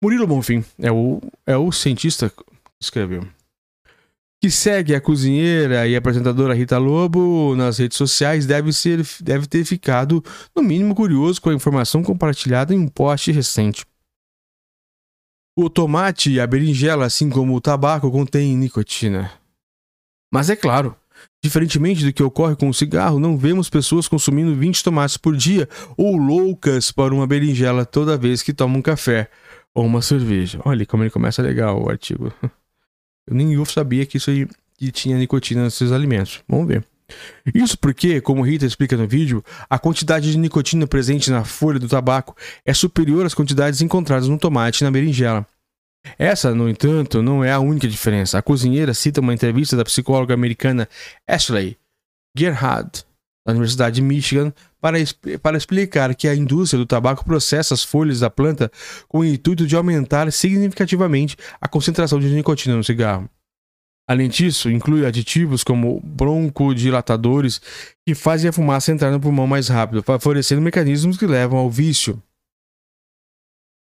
Murilo 0.05 0.27
Bonfim 0.27 0.63
é 0.77 0.91
o, 0.91 1.19
é 1.47 1.57
o 1.57 1.71
cientista 1.71 2.29
que 2.29 2.43
escreveu. 2.79 3.27
Que 4.39 4.51
segue 4.51 4.93
a 4.93 5.01
cozinheira 5.01 5.87
e 5.87 5.95
apresentadora 5.95 6.53
Rita 6.53 6.77
Lobo 6.77 7.55
nas 7.55 7.79
redes 7.79 7.97
sociais 7.97 8.45
deve, 8.45 8.71
ser, 8.71 9.03
deve 9.19 9.47
ter 9.47 9.65
ficado, 9.65 10.23
no 10.55 10.61
mínimo, 10.61 10.93
curioso 10.93 11.41
com 11.41 11.49
a 11.49 11.55
informação 11.55 12.03
compartilhada 12.03 12.71
em 12.71 12.77
um 12.77 12.87
post 12.87 13.31
recente. 13.31 13.83
O 15.57 15.71
tomate 15.71 16.29
e 16.33 16.39
a 16.39 16.45
berinjela, 16.45 17.07
assim 17.07 17.27
como 17.27 17.55
o 17.55 17.61
tabaco, 17.61 18.11
contêm 18.11 18.55
nicotina. 18.55 19.31
Mas 20.31 20.51
é 20.51 20.55
claro, 20.55 20.95
Diferentemente 21.43 22.03
do 22.03 22.11
que 22.11 22.23
ocorre 22.23 22.55
com 22.55 22.69
o 22.69 22.73
cigarro, 22.73 23.19
não 23.19 23.37
vemos 23.37 23.69
pessoas 23.69 24.07
consumindo 24.07 24.55
20 24.55 24.83
tomates 24.83 25.15
por 25.15 25.35
dia 25.35 25.69
ou 25.95 26.17
loucas 26.17 26.91
para 26.91 27.13
uma 27.13 27.27
berinjela 27.27 27.85
toda 27.85 28.17
vez 28.17 28.41
que 28.41 28.53
tomam 28.53 28.81
café 28.81 29.29
ou 29.76 29.86
uma 29.86 30.01
cerveja. 30.01 30.59
Olha 30.65 30.86
como 30.86 31.03
ele 31.03 31.11
começa 31.11 31.41
legal 31.41 31.84
o 31.84 31.89
artigo. 31.89 32.34
Eu 33.28 33.36
nem 33.36 33.53
eu 33.53 33.65
sabia 33.65 34.05
que 34.05 34.17
isso 34.17 34.30
aí 34.30 34.47
que 34.78 34.91
tinha 34.91 35.17
nicotina 35.17 35.63
nesses 35.63 35.91
alimentos. 35.91 36.43
Vamos 36.47 36.67
ver. 36.67 36.86
Isso 37.55 37.76
porque, 37.76 38.21
como 38.21 38.43
Rita 38.43 38.67
explica 38.67 38.95
no 38.95 39.07
vídeo, 39.07 39.43
a 39.67 39.80
quantidade 39.80 40.32
de 40.32 40.38
nicotina 40.38 40.86
presente 40.86 41.32
na 41.32 41.43
folha 41.43 41.80
do 41.80 41.88
tabaco 41.88 42.38
é 42.63 42.71
superior 42.71 43.26
às 43.26 43.34
quantidades 43.34 43.82
encontradas 43.82 44.28
no 44.28 44.38
tomate 44.38 44.84
e 44.84 44.84
na 44.84 44.91
berinjela. 44.91 45.43
Essa, 46.19 46.53
no 46.53 46.69
entanto, 46.69 47.23
não 47.23 47.43
é 47.43 47.51
a 47.51 47.59
única 47.59 47.88
diferença. 47.88 48.38
A 48.38 48.43
cozinheira 48.43 48.93
cita 48.93 49.21
uma 49.21 49.34
entrevista 49.34 49.76
da 49.76 49.84
psicóloga 49.84 50.36
americana 50.36 50.88
Ashley 51.28 51.78
Gerhard, 52.38 53.03
da 53.45 53.51
Universidade 53.51 53.95
de 53.95 54.01
Michigan, 54.01 54.51
para, 54.81 54.97
para 55.41 55.57
explicar 55.57 56.13
que 56.15 56.27
a 56.27 56.35
indústria 56.35 56.79
do 56.79 56.85
tabaco 56.85 57.23
processa 57.23 57.73
as 57.73 57.83
folhas 57.83 58.19
da 58.21 58.29
planta 58.29 58.71
com 59.07 59.19
o 59.19 59.25
intuito 59.25 59.67
de 59.67 59.75
aumentar 59.75 60.31
significativamente 60.31 61.37
a 61.61 61.67
concentração 61.67 62.19
de 62.19 62.27
nicotina 62.29 62.75
no 62.75 62.83
cigarro. 62.83 63.29
Além 64.07 64.29
disso, 64.29 64.69
inclui 64.69 65.05
aditivos 65.05 65.63
como 65.63 65.99
broncodilatadores 66.03 67.59
que 68.05 68.13
fazem 68.13 68.49
a 68.49 68.53
fumaça 68.53 68.91
entrar 68.91 69.11
no 69.11 69.19
pulmão 69.19 69.47
mais 69.47 69.67
rápido, 69.67 70.03
favorecendo 70.03 70.61
mecanismos 70.61 71.17
que 71.17 71.25
levam 71.25 71.57
ao 71.57 71.71
vício. 71.71 72.21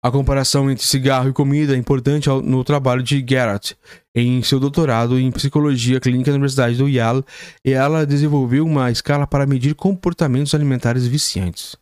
A 0.06 0.12
comparação 0.12 0.70
entre 0.70 0.86
cigarro 0.86 1.30
e 1.30 1.34
comida 1.34 1.74
é 1.74 1.78
importante 1.80 2.30
no 2.30 2.64
trabalho 2.64 3.02
de 3.02 3.20
Garrett, 3.24 3.76
em 4.14 4.44
seu 4.44 4.60
doutorado 4.60 5.20
em 5.20 5.32
psicologia 5.32 6.00
clínica 6.00 6.30
na 6.30 6.36
Universidade 6.36 6.78
do 6.78 6.88
Yale, 6.88 7.26
e 7.66 7.72
ela 7.72 8.06
desenvolveu 8.06 8.68
uma 8.68 8.92
escala 8.92 9.26
para 9.26 9.48
medir 9.48 9.74
comportamentos 9.74 10.54
alimentares 10.54 11.08
viciantes. 11.08 11.76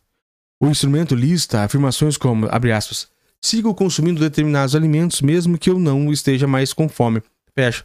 O 0.58 0.68
instrumento 0.68 1.14
lista 1.14 1.64
afirmações 1.64 2.16
como, 2.16 2.48
abre 2.50 2.72
aspas, 2.72 3.08
sigo 3.42 3.74
consumindo 3.74 4.20
determinados 4.20 4.74
alimentos 4.74 5.20
mesmo 5.20 5.58
que 5.58 5.68
eu 5.68 5.78
não 5.78 6.10
esteja 6.10 6.46
mais 6.46 6.72
com 6.72 6.88
fome, 6.88 7.22
fecha, 7.54 7.84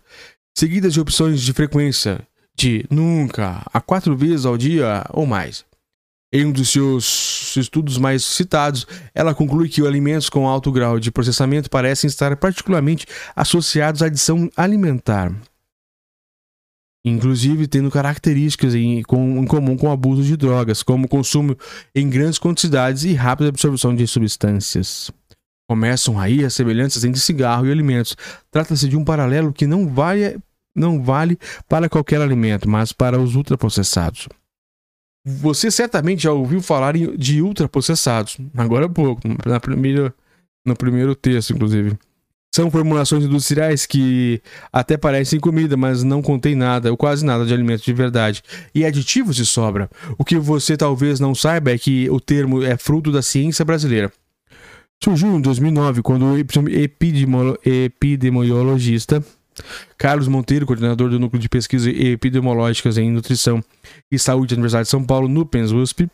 seguidas 0.57 0.93
de 0.93 1.01
opções 1.01 1.41
de 1.41 1.51
frequência 1.51 2.25
de 2.55 2.85
nunca, 2.89 3.61
a 3.73 3.81
quatro 3.81 4.15
vezes 4.15 4.45
ao 4.45 4.57
dia 4.57 5.03
ou 5.09 5.25
mais. 5.25 5.65
Em 6.31 6.45
um 6.45 6.51
dos 6.51 6.69
seus 6.69 7.55
estudos 7.57 7.97
mais 7.97 8.23
citados, 8.23 8.85
ela 9.15 9.33
conclui 9.33 9.67
que 9.67 9.81
os 9.81 9.87
alimentos 9.87 10.29
com 10.29 10.47
alto 10.47 10.71
grau 10.71 10.99
de 10.99 11.11
processamento 11.11 11.71
parecem 11.71 12.07
estar 12.07 12.37
particularmente 12.37 13.07
associados 13.35 14.03
à 14.03 14.05
adição 14.05 14.47
alimentar, 14.55 15.33
inclusive 17.03 17.67
tendo 17.67 17.89
características 17.89 18.75
em, 18.75 19.01
com, 19.01 19.41
em 19.41 19.45
comum 19.45 19.75
com 19.75 19.87
o 19.87 19.91
abuso 19.91 20.21
de 20.21 20.37
drogas, 20.37 20.83
como 20.83 21.07
consumo 21.07 21.57
em 21.95 22.07
grandes 22.07 22.37
quantidades 22.37 23.05
e 23.05 23.13
rápida 23.13 23.49
absorção 23.49 23.95
de 23.95 24.05
substâncias. 24.05 25.09
Começam 25.67 26.19
aí 26.19 26.45
as 26.45 26.53
semelhanças 26.53 27.03
entre 27.03 27.19
cigarro 27.19 27.65
e 27.65 27.71
alimentos. 27.71 28.15
Trata-se 28.51 28.87
de 28.87 28.95
um 28.95 29.03
paralelo 29.03 29.51
que 29.51 29.65
não 29.65 29.87
vale, 29.87 30.37
não 30.75 31.03
vale 31.03 31.39
para 31.67 31.89
qualquer 31.89 32.21
alimento, 32.21 32.69
mas 32.69 32.91
para 32.91 33.19
os 33.19 33.35
ultraprocessados. 33.35 34.27
Você 35.41 35.69
certamente 35.69 36.23
já 36.23 36.31
ouviu 36.31 36.61
falar 36.61 36.95
de 36.95 37.41
ultraprocessados, 37.41 38.37
agora 38.57 38.87
há 38.87 38.89
pouco, 38.89 39.21
na 39.45 39.59
primeira, 39.59 40.13
no 40.65 40.75
primeiro 40.75 41.13
texto, 41.15 41.53
inclusive. 41.53 41.97
São 42.53 42.71
formulações 42.71 43.23
industriais 43.23 43.85
que 43.85 44.41
até 44.73 44.97
parecem 44.97 45.39
comida, 45.39 45.77
mas 45.77 46.03
não 46.03 46.19
contém 46.19 46.55
nada 46.55 46.89
ou 46.89 46.97
quase 46.97 47.23
nada 47.23 47.45
de 47.45 47.53
alimento 47.53 47.83
de 47.83 47.93
verdade. 47.93 48.41
E 48.73 48.83
aditivos 48.83 49.35
de 49.35 49.45
sobra. 49.45 49.87
O 50.17 50.25
que 50.25 50.35
você 50.37 50.75
talvez 50.75 51.19
não 51.19 51.35
saiba 51.35 51.71
é 51.71 51.77
que 51.77 52.09
o 52.09 52.19
termo 52.19 52.63
é 52.63 52.75
fruto 52.75 53.11
da 53.11 53.21
ciência 53.21 53.63
brasileira. 53.63 54.11
Surgiu 55.01 55.29
em 55.35 55.41
2009, 55.41 56.01
quando 56.01 56.25
o 56.25 56.35
epidemiologista 57.63 59.23
Carlos 59.97 60.27
Monteiro, 60.27 60.65
coordenador 60.65 61.09
do 61.09 61.19
Núcleo 61.19 61.41
de 61.41 61.49
Pesquisas 61.49 61.87
Epidemiológicas 61.87 62.97
em 62.97 63.11
Nutrição 63.11 63.63
e 64.11 64.17
Saúde 64.17 64.55
da 64.55 64.59
Universidade 64.59 64.85
de 64.85 64.91
São 64.91 65.03
Paulo, 65.03 65.27
NUPENS 65.27 65.71
USP, 65.71 66.09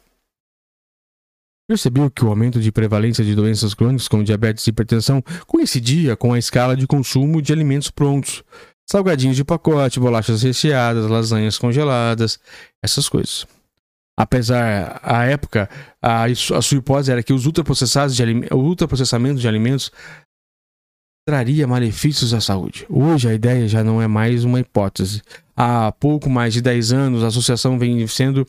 percebeu 1.68 2.10
que 2.12 2.24
o 2.24 2.30
aumento 2.30 2.60
de 2.60 2.72
prevalência 2.72 3.24
de 3.24 3.34
doenças 3.36 3.74
crônicas 3.74 4.08
como 4.08 4.24
diabetes 4.24 4.66
e 4.68 4.70
hipertensão 4.70 5.24
coincidia 5.48 6.16
com 6.16 6.34
a 6.34 6.40
escala 6.40 6.76
de 6.76 6.86
consumo 6.86 7.42
de 7.42 7.52
alimentos 7.52 7.90
prontos, 7.90 8.44
salgadinhos 8.90 9.36
de 9.36 9.44
pacote, 9.44 10.00
bolachas 10.00 10.44
recheadas, 10.44 11.10
lasanhas 11.10 11.58
congeladas, 11.58 12.40
essas 12.84 13.10
coisas. 13.10 13.48
Apesar, 14.18 15.02
à 15.04 15.26
época, 15.26 15.70
a, 16.02 16.24
a 16.24 16.62
sua 16.62 16.78
hipótese 16.78 17.12
era 17.12 17.22
que 17.22 17.34
os 17.34 17.46
ultraprocessados 17.46 18.16
de, 18.16 18.24
ultraprocessamento 18.54 19.42
de 19.42 19.48
alimentos 19.48 19.92
traria 21.26 21.66
malefícios 21.66 22.34
à 22.36 22.40
saúde. 22.40 22.86
Hoje 22.88 23.28
a 23.28 23.34
ideia 23.34 23.68
já 23.68 23.84
não 23.84 24.00
é 24.00 24.08
mais 24.08 24.44
uma 24.44 24.60
hipótese. 24.60 25.24
Há 25.58 25.92
pouco 25.92 26.30
mais 26.30 26.54
de 26.54 26.62
10 26.62 26.94
anos, 26.94 27.24
a 27.24 27.28
associação 27.28 27.80
vem 27.80 28.06
sendo 28.06 28.46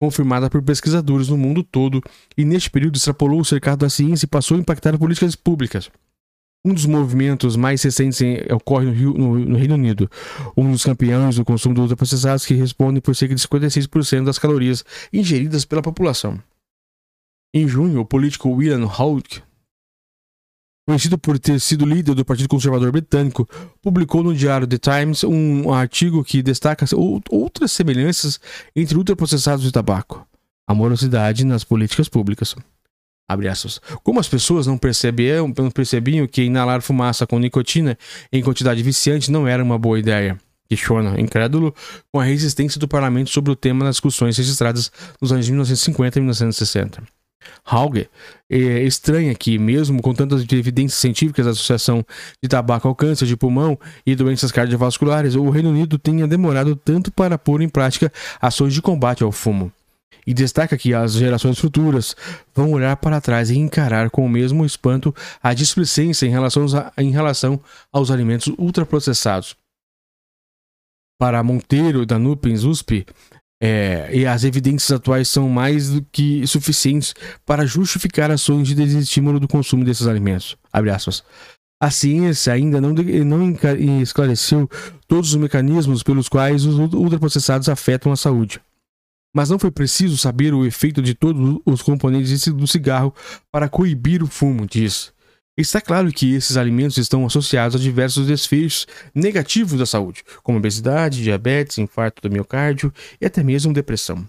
confirmada 0.00 0.48
por 0.48 0.62
pesquisadores 0.62 1.28
no 1.28 1.36
mundo 1.36 1.62
todo 1.62 2.02
e 2.36 2.44
neste 2.44 2.70
período 2.70 2.96
extrapolou 2.96 3.40
o 3.40 3.44
cercado 3.44 3.80
da 3.80 3.90
ciência 3.90 4.24
e 4.24 4.28
passou 4.28 4.56
a 4.56 4.60
impactar 4.60 4.96
políticas 4.96 5.36
públicas. 5.36 5.90
Um 6.64 6.72
dos 6.72 6.86
movimentos 6.86 7.56
mais 7.56 7.82
recentes 7.82 8.20
ocorre 8.50 8.86
no, 8.86 8.92
Rio, 8.92 9.14
no, 9.14 9.38
no, 9.38 9.58
Reino 9.58 9.74
Unido. 9.74 10.10
Um 10.56 10.72
dos 10.72 10.84
campeões 10.84 11.36
do 11.36 11.44
consumo 11.44 11.74
de 11.74 11.80
ultraprocessados 11.82 12.46
que 12.46 12.54
responde 12.54 13.00
por 13.00 13.14
cerca 13.14 13.34
de 13.34 13.40
56% 13.40 14.24
das 14.24 14.38
calorias 14.38 14.84
ingeridas 15.12 15.64
pela 15.64 15.82
população. 15.82 16.40
Em 17.54 17.68
junho, 17.68 18.00
o 18.00 18.04
político 18.04 18.48
William 18.50 18.86
Hawke 18.86 19.42
conhecido 20.88 21.18
por 21.18 21.38
ter 21.38 21.60
sido 21.60 21.84
líder 21.84 22.14
do 22.14 22.24
Partido 22.24 22.48
Conservador 22.48 22.90
Britânico, 22.90 23.46
publicou 23.82 24.22
no 24.22 24.34
diário 24.34 24.66
The 24.66 24.78
Times 24.78 25.22
um 25.22 25.70
artigo 25.70 26.24
que 26.24 26.42
destaca 26.42 26.86
outras 27.30 27.72
semelhanças 27.72 28.40
entre 28.74 28.96
ultraprocessados 28.96 29.66
e 29.66 29.70
tabaco. 29.70 30.26
A 30.66 30.72
morosidade 30.72 31.44
nas 31.44 31.62
políticas 31.62 32.08
públicas. 32.08 32.56
Como 34.02 34.18
as 34.18 34.30
pessoas 34.30 34.66
não 34.66 34.78
percebiam, 34.78 35.52
não 35.54 35.70
percebiam 35.70 36.26
que 36.26 36.44
inalar 36.44 36.80
fumaça 36.80 37.26
com 37.26 37.38
nicotina 37.38 37.98
em 38.32 38.42
quantidade 38.42 38.82
viciante 38.82 39.30
não 39.30 39.46
era 39.46 39.62
uma 39.62 39.78
boa 39.78 39.98
ideia. 39.98 40.38
Questiona, 40.70 41.20
incrédulo, 41.20 41.74
com 42.10 42.18
a 42.18 42.24
resistência 42.24 42.80
do 42.80 42.88
parlamento 42.88 43.28
sobre 43.28 43.52
o 43.52 43.56
tema 43.56 43.84
nas 43.84 43.96
discussões 43.96 44.38
registradas 44.38 44.90
nos 45.20 45.32
anos 45.32 45.46
1950 45.50 46.18
e 46.18 46.22
1960. 46.22 47.17
Hauger 47.64 48.08
é, 48.50 48.82
estranha 48.82 49.34
que, 49.34 49.58
mesmo 49.58 50.00
com 50.02 50.14
tantas 50.14 50.42
evidências 50.52 51.00
científicas 51.00 51.44
da 51.44 51.52
associação 51.52 52.04
de 52.42 52.48
tabaco 52.48 52.88
ao 52.88 52.94
câncer 52.94 53.26
de 53.26 53.36
pulmão 53.36 53.78
e 54.06 54.14
doenças 54.14 54.50
cardiovasculares, 54.50 55.34
o 55.34 55.50
Reino 55.50 55.70
Unido 55.70 55.98
tenha 55.98 56.26
demorado 56.26 56.74
tanto 56.74 57.12
para 57.12 57.38
pôr 57.38 57.60
em 57.60 57.68
prática 57.68 58.12
ações 58.40 58.72
de 58.72 58.82
combate 58.82 59.22
ao 59.22 59.32
fumo. 59.32 59.72
E 60.26 60.34
destaca 60.34 60.76
que 60.76 60.92
as 60.92 61.14
gerações 61.14 61.58
futuras 61.58 62.14
vão 62.54 62.72
olhar 62.72 62.96
para 62.96 63.20
trás 63.20 63.50
e 63.50 63.56
encarar 63.56 64.10
com 64.10 64.24
o 64.24 64.28
mesmo 64.28 64.64
espanto 64.64 65.14
a 65.42 65.54
displicência 65.54 66.26
em 66.26 66.30
relação, 66.30 66.66
a, 66.76 67.02
em 67.02 67.10
relação 67.10 67.60
aos 67.90 68.10
alimentos 68.10 68.52
ultraprocessados. 68.58 69.56
Para 71.18 71.42
Monteiro, 71.42 72.06
da 72.06 72.18
Nupens 72.18 72.62
USP, 72.62 73.06
é, 73.60 74.08
e 74.12 74.26
as 74.26 74.44
evidências 74.44 74.90
atuais 74.92 75.28
são 75.28 75.48
mais 75.48 75.90
do 75.90 76.02
que 76.12 76.46
suficientes 76.46 77.14
para 77.44 77.66
justificar 77.66 78.30
ações 78.30 78.68
de 78.68 78.74
desestímulo 78.74 79.40
do 79.40 79.48
consumo 79.48 79.84
desses 79.84 80.06
alimentos. 80.06 80.56
A 81.80 81.90
ciência 81.90 82.52
ainda 82.52 82.80
não, 82.80 82.92
não 82.92 84.00
esclareceu 84.02 84.68
todos 85.06 85.30
os 85.30 85.36
mecanismos 85.36 86.02
pelos 86.02 86.28
quais 86.28 86.64
os 86.64 86.76
ultraprocessados 86.76 87.68
afetam 87.68 88.10
a 88.10 88.16
saúde. 88.16 88.60
Mas 89.34 89.50
não 89.50 89.58
foi 89.58 89.70
preciso 89.70 90.16
saber 90.16 90.54
o 90.54 90.64
efeito 90.64 91.02
de 91.02 91.14
todos 91.14 91.60
os 91.64 91.82
componentes 91.82 92.46
do 92.48 92.66
cigarro 92.66 93.14
para 93.52 93.68
coibir 93.68 94.22
o 94.22 94.26
fumo, 94.26 94.66
diz. 94.66 95.12
Está 95.60 95.80
claro 95.80 96.12
que 96.12 96.34
esses 96.34 96.56
alimentos 96.56 96.96
estão 96.98 97.26
associados 97.26 97.74
a 97.74 97.82
diversos 97.82 98.28
desfechos 98.28 98.86
negativos 99.12 99.76
da 99.76 99.84
saúde, 99.84 100.22
como 100.40 100.56
obesidade, 100.56 101.20
diabetes, 101.20 101.78
infarto 101.78 102.22
do 102.22 102.32
miocárdio 102.32 102.94
e 103.20 103.26
até 103.26 103.42
mesmo 103.42 103.72
depressão. 103.72 104.24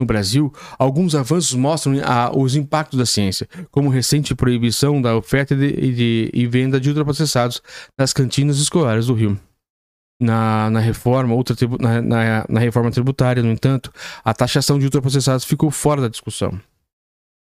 No 0.00 0.06
Brasil, 0.06 0.50
alguns 0.78 1.14
avanços 1.14 1.52
mostram 1.52 2.00
a, 2.02 2.34
os 2.34 2.56
impactos 2.56 2.98
da 2.98 3.04
ciência, 3.04 3.46
como 3.70 3.90
recente 3.90 4.34
proibição 4.34 5.02
da 5.02 5.14
oferta 5.14 5.54
de, 5.54 5.94
de, 5.94 6.30
e 6.32 6.46
venda 6.46 6.80
de 6.80 6.88
ultraprocessados 6.88 7.60
nas 7.98 8.14
cantinas 8.14 8.56
escolares 8.56 9.08
do 9.08 9.14
Rio. 9.14 9.38
Na, 10.18 10.70
na, 10.70 10.80
reforma, 10.80 11.34
outra, 11.34 11.54
na, 11.78 12.00
na, 12.00 12.46
na 12.48 12.60
reforma 12.60 12.90
tributária, 12.90 13.42
no 13.42 13.50
entanto, 13.50 13.92
a 14.24 14.32
taxação 14.32 14.78
de 14.78 14.86
ultraprocessados 14.86 15.44
ficou 15.44 15.70
fora 15.70 16.00
da 16.00 16.08
discussão. 16.08 16.58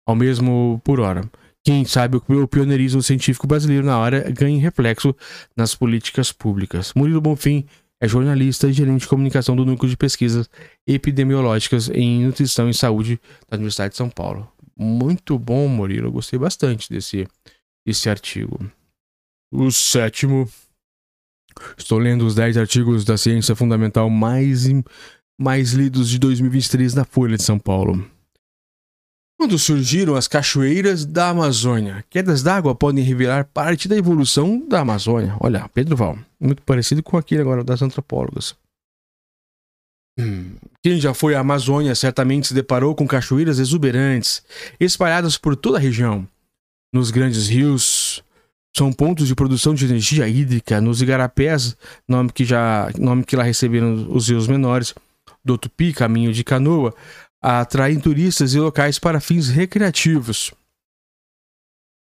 Ao 0.05 0.15
mesmo 0.15 0.79
por 0.83 0.99
hora. 0.99 1.27
Quem 1.67 1.83
sabe 1.83 2.15
o 2.15 2.47
pioneirismo 2.47 3.03
científico 3.03 3.45
brasileiro 3.45 3.85
na 3.85 3.97
área 3.97 4.31
ganha 4.31 4.57
reflexo 4.57 5.13
nas 5.53 5.75
políticas 5.75 6.31
públicas. 6.31 6.93
Murilo 6.95 7.19
Bonfim 7.19 7.65
é 7.99 8.07
jornalista 8.07 8.69
e 8.69 8.71
gerente 8.71 9.01
de 9.01 9.07
comunicação 9.09 9.53
do 9.53 9.65
Núcleo 9.65 9.89
de 9.89 9.97
Pesquisas 9.97 10.49
Epidemiológicas 10.87 11.89
em 11.89 12.23
Nutrição 12.23 12.69
e 12.69 12.73
Saúde 12.73 13.19
da 13.49 13.57
Universidade 13.57 13.91
de 13.91 13.97
São 13.97 14.09
Paulo. 14.09 14.49
Muito 14.79 15.37
bom, 15.37 15.67
Murilo. 15.67 16.09
Gostei 16.09 16.39
bastante 16.39 16.89
desse, 16.89 17.27
desse 17.85 18.09
artigo. 18.09 18.65
O 19.51 19.69
sétimo. 19.69 20.49
Estou 21.77 21.99
lendo 21.99 22.25
os 22.25 22.33
10 22.33 22.55
artigos 22.55 23.03
da 23.03 23.17
ciência 23.17 23.57
fundamental 23.57 24.09
mais, 24.09 24.63
mais 25.37 25.73
lidos 25.73 26.07
de 26.07 26.17
2023 26.17 26.93
na 26.93 27.03
Folha 27.03 27.35
de 27.35 27.43
São 27.43 27.59
Paulo. 27.59 28.09
Quando 29.39 29.59
surgiram 29.59 30.15
as 30.15 30.27
cachoeiras 30.27 31.05
da 31.05 31.29
Amazônia, 31.29 32.03
quedas 32.09 32.41
d'água 32.41 32.73
podem 32.73 33.03
revelar 33.03 33.45
parte 33.45 33.87
da 33.87 33.95
evolução 33.95 34.67
da 34.67 34.79
Amazônia. 34.79 35.37
Olha, 35.39 35.69
Pedro 35.71 35.95
Val, 35.95 36.17
muito 36.39 36.63
parecido 36.63 37.03
com 37.03 37.17
aquele 37.17 37.41
agora 37.41 37.63
das 37.63 37.83
antropólogas. 37.83 38.55
Quem 40.83 40.99
já 40.99 41.13
foi 41.13 41.35
à 41.35 41.39
Amazônia 41.41 41.93
certamente 41.93 42.47
se 42.47 42.53
deparou 42.55 42.95
com 42.95 43.07
cachoeiras 43.07 43.59
exuberantes, 43.59 44.41
espalhadas 44.79 45.37
por 45.37 45.55
toda 45.55 45.77
a 45.77 45.81
região. 45.81 46.27
Nos 46.91 47.11
grandes 47.11 47.47
rios, 47.47 48.23
são 48.75 48.91
pontos 48.91 49.27
de 49.27 49.35
produção 49.35 49.75
de 49.75 49.85
energia 49.85 50.27
hídrica. 50.27 50.81
Nos 50.81 50.99
igarapés, 50.99 51.77
nome 52.07 52.31
que, 52.31 52.43
já, 52.43 52.89
nome 52.97 53.23
que 53.23 53.35
lá 53.35 53.43
receberam 53.43 54.07
os 54.09 54.29
rios 54.29 54.47
menores, 54.47 54.95
do 55.43 55.57
Tupi, 55.57 55.93
caminho 55.93 56.33
de 56.33 56.43
canoa, 56.43 56.93
atraem 57.41 57.99
turistas 57.99 58.53
e 58.53 58.59
locais 58.59 58.99
para 58.99 59.19
fins 59.19 59.49
recreativos. 59.49 60.53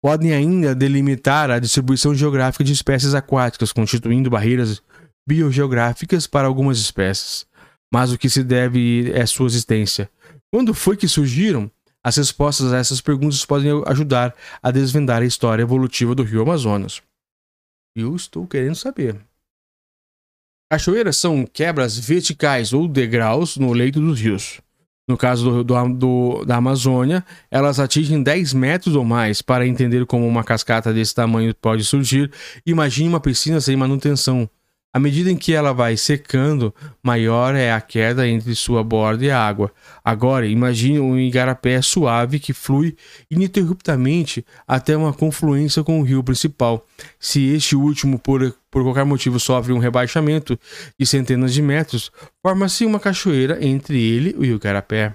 Podem 0.02 0.32
ainda 0.32 0.74
delimitar 0.74 1.50
a 1.50 1.60
distribuição 1.60 2.14
geográfica 2.14 2.64
de 2.64 2.72
espécies 2.72 3.14
aquáticas, 3.14 3.72
constituindo 3.72 4.28
barreiras 4.28 4.82
biogeográficas 5.26 6.26
para 6.26 6.48
algumas 6.48 6.78
espécies. 6.78 7.46
Mas 7.92 8.12
o 8.12 8.18
que 8.18 8.28
se 8.28 8.42
deve 8.42 9.12
é 9.12 9.24
sua 9.26 9.46
existência. 9.46 10.10
Quando 10.50 10.74
foi 10.74 10.96
que 10.96 11.06
surgiram? 11.06 11.70
As 12.04 12.16
respostas 12.16 12.72
a 12.72 12.78
essas 12.78 13.00
perguntas 13.00 13.44
podem 13.44 13.70
ajudar 13.86 14.34
a 14.60 14.72
desvendar 14.72 15.22
a 15.22 15.26
história 15.26 15.62
evolutiva 15.62 16.16
do 16.16 16.24
rio 16.24 16.42
Amazonas. 16.42 17.00
Eu 17.94 18.16
estou 18.16 18.44
querendo 18.46 18.74
saber. 18.74 19.20
Cachoeiras 20.72 21.16
são 21.18 21.46
quebras 21.46 21.96
verticais 21.96 22.72
ou 22.72 22.88
degraus 22.88 23.56
no 23.56 23.72
leito 23.72 24.00
dos 24.00 24.18
rios. 24.18 24.60
No 25.08 25.16
caso 25.16 25.62
do, 25.62 25.64
do, 25.64 25.88
do, 25.94 26.44
da 26.44 26.56
Amazônia, 26.56 27.24
elas 27.50 27.80
atingem 27.80 28.22
10 28.22 28.54
metros 28.54 28.94
ou 28.94 29.04
mais. 29.04 29.42
Para 29.42 29.66
entender 29.66 30.06
como 30.06 30.26
uma 30.26 30.44
cascata 30.44 30.92
desse 30.92 31.14
tamanho 31.14 31.54
pode 31.54 31.84
surgir, 31.84 32.30
imagine 32.64 33.08
uma 33.08 33.20
piscina 33.20 33.60
sem 33.60 33.76
manutenção. 33.76 34.48
À 34.94 35.00
medida 35.00 35.30
em 35.30 35.36
que 35.36 35.54
ela 35.54 35.72
vai 35.72 35.96
secando, 35.96 36.72
maior 37.02 37.54
é 37.54 37.72
a 37.72 37.80
queda 37.80 38.28
entre 38.28 38.54
sua 38.54 38.84
borda 38.84 39.24
e 39.24 39.30
a 39.30 39.40
água. 39.40 39.72
Agora, 40.04 40.46
imagine 40.46 41.00
um 41.00 41.18
igarapé 41.18 41.80
suave 41.80 42.38
que 42.38 42.52
flui 42.52 42.94
ininterruptamente 43.30 44.44
até 44.68 44.94
uma 44.94 45.14
confluência 45.14 45.82
com 45.82 45.98
o 45.98 46.02
rio 46.02 46.22
principal. 46.22 46.86
Se 47.18 47.42
este 47.54 47.74
último, 47.74 48.18
por, 48.18 48.54
por 48.72 48.82
qualquer 48.82 49.04
motivo, 49.04 49.38
sofre 49.38 49.72
um 49.72 49.78
rebaixamento 49.78 50.58
de 50.98 51.06
centenas 51.06 51.52
de 51.52 51.60
metros, 51.60 52.10
forma-se 52.42 52.86
uma 52.86 52.98
cachoeira 52.98 53.64
entre 53.64 54.00
ele 54.02 54.34
e 54.40 54.50
o 54.50 54.56
igarapé. 54.56 55.14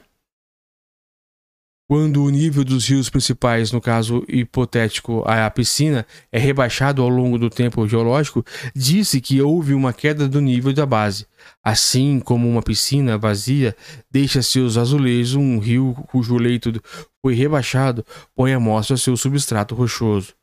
Quando 1.90 2.22
o 2.22 2.30
nível 2.30 2.66
dos 2.66 2.86
rios 2.86 3.10
principais, 3.10 3.72
no 3.72 3.80
caso 3.80 4.24
hipotético 4.28 5.24
a 5.26 5.50
piscina, 5.50 6.06
é 6.32 6.38
rebaixado 6.38 7.02
ao 7.02 7.08
longo 7.08 7.40
do 7.40 7.50
tempo 7.50 7.88
geológico, 7.88 8.46
disse 8.76 9.22
que 9.22 9.42
houve 9.42 9.74
uma 9.74 9.94
queda 9.94 10.28
do 10.28 10.42
nível 10.42 10.74
da 10.74 10.86
base. 10.86 11.26
Assim 11.64 12.20
como 12.20 12.48
uma 12.48 12.62
piscina 12.62 13.18
vazia 13.18 13.76
deixa 14.12 14.42
seus 14.42 14.78
azulejos, 14.78 15.36
um 15.36 15.60
rio 15.60 15.94
cujo 16.10 16.36
leito 16.36 16.74
foi 17.22 17.34
rebaixado 17.34 18.06
põe 18.36 18.54
à 18.54 18.60
mostra 18.60 18.98
seu 18.98 19.16
substrato 19.16 19.74
rochoso. 19.74 20.36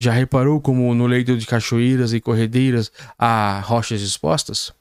Já 0.00 0.12
reparou 0.12 0.60
como 0.60 0.94
no 0.94 1.06
leito 1.06 1.36
de 1.36 1.46
cachoeiras 1.46 2.12
e 2.12 2.20
corredeiras 2.20 2.92
há 3.18 3.60
rochas 3.60 4.00
expostas? 4.00 4.72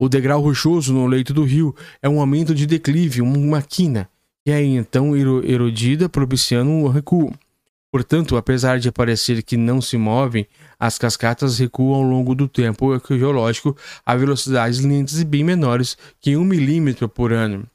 O 0.00 0.08
degrau 0.08 0.40
rochoso 0.40 0.92
no 0.92 1.06
leito 1.06 1.34
do 1.34 1.44
rio 1.44 1.76
é 2.00 2.08
um 2.08 2.18
aumento 2.18 2.54
de 2.54 2.66
declive, 2.66 3.20
uma 3.20 3.60
quina 3.60 4.08
e 4.46 4.50
é 4.50 4.62
então 4.62 5.16
erodida, 5.16 6.08
propiciando 6.08 6.70
um 6.70 6.88
recuo. 6.88 7.32
Portanto, 7.92 8.36
apesar 8.36 8.80
de 8.80 8.90
parecer 8.90 9.42
que 9.42 9.56
não 9.56 9.80
se 9.80 9.98
movem, 9.98 10.46
as 10.80 10.96
cascatas 10.96 11.58
recuam 11.58 11.94
ao 11.94 12.02
longo 12.02 12.34
do 12.34 12.48
tempo 12.48 12.98
geológico 13.10 13.76
a 14.04 14.16
velocidades 14.16 14.80
lentas 14.80 15.20
e 15.20 15.24
bem 15.24 15.44
menores 15.44 15.96
que 16.18 16.36
1 16.36 16.42
milímetro 16.42 17.06
por 17.08 17.32
ano. 17.32 17.68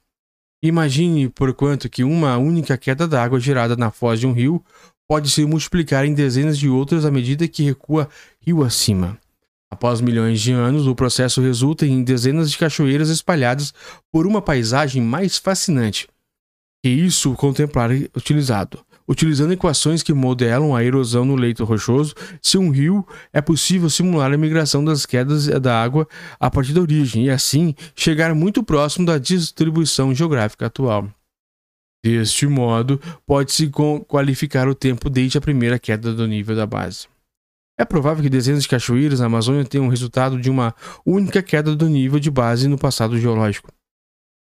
Imagine 0.62 1.30
por 1.30 1.54
quanto 1.54 1.88
que 1.88 2.04
uma 2.04 2.36
única 2.38 2.76
queda 2.78 3.08
d'água 3.08 3.40
gerada 3.40 3.76
na 3.76 3.92
foz 3.92 4.20
de 4.20 4.26
um 4.26 4.34
rio 4.34 4.62
pode 5.08 5.30
se 5.30 5.46
multiplicar 5.46 6.06
em 6.06 6.14
dezenas 6.14 6.58
de 6.58 6.68
outras 6.68 7.06
à 7.06 7.12
medida 7.12 7.48
que 7.48 7.64
recua 7.64 8.10
rio 8.40 8.64
acima. 8.64 9.18
Após 9.72 10.02
milhões 10.02 10.40
de 10.42 10.52
anos, 10.52 10.88
o 10.88 10.96
processo 10.96 11.42
resulta 11.42 11.86
em 11.86 12.04
dezenas 12.04 12.50
de 12.50 12.58
cachoeiras 12.58 13.10
espalhadas 13.10 13.74
por 14.12 14.26
uma 14.26 14.42
paisagem 14.42 15.02
mais 15.02 15.38
fascinante 15.38 16.08
que 16.84 16.90
isso 16.90 17.34
contemplar 17.34 17.92
utilizado. 18.16 18.80
Utilizando 19.10 19.54
equações 19.54 20.04
que 20.04 20.14
modelam 20.14 20.76
a 20.76 20.84
erosão 20.84 21.24
no 21.24 21.36
leito 21.36 21.64
rochoso, 21.64 22.14
se 22.42 22.58
um 22.58 22.70
rio 22.70 23.06
é 23.32 23.42
possível 23.42 23.90
simular 23.90 24.34
a 24.34 24.38
migração 24.38 24.84
das 24.84 25.06
quedas 25.06 25.48
da 25.48 25.82
água 25.82 26.08
a 26.40 26.52
partir 26.52 26.74
da 26.74 26.82
origem 26.82 27.26
e 27.26 27.30
assim 27.30 27.74
chegar 27.96 28.36
muito 28.36 28.62
próximo 28.64 29.06
da 29.06 29.18
distribuição 29.18 30.14
geográfica 30.14 30.66
atual. 30.66 31.10
Deste 32.08 32.48
modo, 32.48 33.02
pode-se 33.26 33.70
qualificar 34.08 34.68
o 34.68 34.76
tempo 34.76 35.10
desde 35.10 35.38
a 35.38 35.42
primeira 35.42 35.78
queda 35.78 36.14
do 36.14 36.28
nível 36.28 36.56
da 36.56 36.66
base. 36.66 37.08
É 37.78 37.84
provável 37.84 38.24
que 38.24 38.30
dezenas 38.30 38.64
de 38.64 38.70
cachoeiras 38.70 39.20
na 39.20 39.26
Amazônia 39.26 39.66
tenham 39.66 39.88
resultado 39.88 40.40
de 40.40 40.50
uma 40.50 40.74
única 41.06 41.44
queda 41.44 41.76
do 41.76 41.88
nível 41.88 42.20
de 42.20 42.32
base 42.32 42.68
no 42.68 42.78
passado 42.78 43.20
geológico 43.20 43.72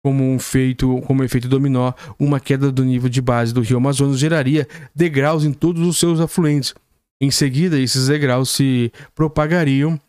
como 0.06 0.24
um 0.24 0.38
feito, 0.38 1.02
como 1.08 1.24
efeito 1.24 1.48
dominó, 1.50 1.92
uma 2.20 2.40
queda 2.40 2.72
do 2.72 2.86
nível 2.86 3.10
de 3.10 3.20
base 3.20 3.52
do 3.52 3.62
rio 3.62 3.78
Amazonas 3.78 4.20
geraria 4.20 4.68
degraus 4.94 5.44
em 5.44 5.52
todos 5.52 5.82
os 5.82 5.98
seus 5.98 6.20
afluentes. 6.20 6.76
Em 7.20 7.32
seguida, 7.32 7.80
esses 7.80 8.06
degraus 8.06 8.52
se 8.52 8.92
propagariam 9.16 10.00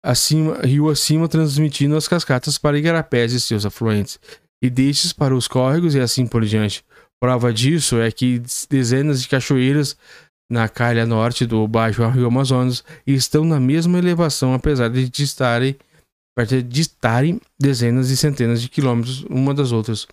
acima, 0.00 0.60
rio 0.62 0.88
acima, 0.88 1.26
transmitindo 1.26 1.96
as 1.96 2.06
cascatas 2.06 2.56
para 2.56 2.78
igarapés 2.78 3.32
e 3.32 3.40
seus 3.40 3.66
afluentes, 3.66 4.16
e 4.62 4.68
destes 4.68 5.12
para 5.12 5.34
os 5.34 5.48
córregos 5.48 5.94
e 5.94 6.00
assim 6.00 6.26
por 6.26 6.44
diante. 6.44 6.84
Prova 7.20 7.52
disso 7.52 8.00
é 8.00 8.10
que 8.10 8.42
dezenas 8.68 9.22
de 9.22 9.28
cachoeiras 9.28 9.96
na 10.50 10.68
calha 10.68 11.06
norte 11.06 11.46
do 11.46 11.66
baixo 11.68 12.06
rio 12.08 12.26
Amazonas 12.26 12.82
estão 13.06 13.44
na 13.44 13.60
mesma 13.60 13.98
elevação, 13.98 14.52
apesar 14.52 14.88
de 14.88 15.08
de 15.08 16.80
estarem 16.80 17.40
dezenas 17.58 18.10
e 18.10 18.16
centenas 18.16 18.62
de 18.62 18.68
quilômetros 18.68 19.24
uma 19.24 19.52
das 19.52 19.72
outras, 19.72 20.06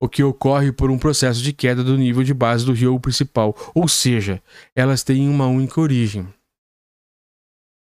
o 0.00 0.08
que 0.08 0.22
ocorre 0.22 0.70
por 0.70 0.90
um 0.90 0.98
processo 0.98 1.42
de 1.42 1.52
queda 1.52 1.82
do 1.82 1.96
nível 1.96 2.22
de 2.22 2.34
base 2.34 2.64
do 2.64 2.72
rio 2.72 3.00
principal, 3.00 3.56
ou 3.74 3.88
seja, 3.88 4.42
elas 4.76 5.02
têm 5.02 5.28
uma 5.28 5.46
única 5.46 5.80
origem. 5.80 6.28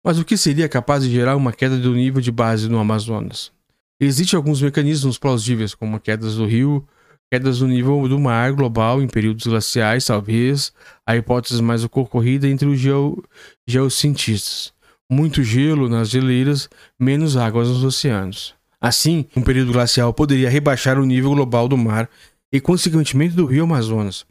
Mas 0.04 0.18
o 0.18 0.24
que 0.24 0.36
seria 0.36 0.68
capaz 0.68 1.04
de 1.04 1.10
gerar 1.10 1.36
uma 1.36 1.52
queda 1.52 1.78
do 1.78 1.94
nível 1.94 2.20
de 2.20 2.32
base 2.32 2.68
no 2.68 2.78
Amazonas? 2.78 3.52
Existem 4.00 4.36
alguns 4.36 4.60
mecanismos 4.60 5.18
plausíveis, 5.18 5.74
como 5.74 6.00
quedas 6.00 6.36
do 6.36 6.46
rio, 6.46 6.86
quedas 7.30 7.60
do 7.60 7.68
nível 7.68 8.08
do 8.08 8.18
mar 8.18 8.52
global 8.52 9.00
em 9.00 9.06
períodos 9.06 9.46
glaciais, 9.46 10.06
talvez 10.06 10.72
a 11.06 11.16
hipótese 11.16 11.62
mais 11.62 11.84
ocorrida 11.84 12.48
entre 12.48 12.66
os 12.68 12.78
geo 12.78 13.22
geocientistas 13.66 14.72
muito 15.12 15.42
gelo 15.42 15.88
nas 15.88 16.08
geleiras, 16.08 16.68
menos 16.98 17.36
águas 17.36 17.68
nos 17.68 17.84
oceanos. 17.84 18.54
Assim, 18.80 19.26
um 19.36 19.42
período 19.42 19.72
glacial 19.72 20.12
poderia 20.12 20.50
rebaixar 20.50 20.98
o 20.98 21.06
nível 21.06 21.30
global 21.30 21.68
do 21.68 21.76
mar 21.76 22.08
e, 22.52 22.60
consequentemente, 22.60 23.36
do 23.36 23.44
rio 23.44 23.64
Amazonas. 23.64 24.24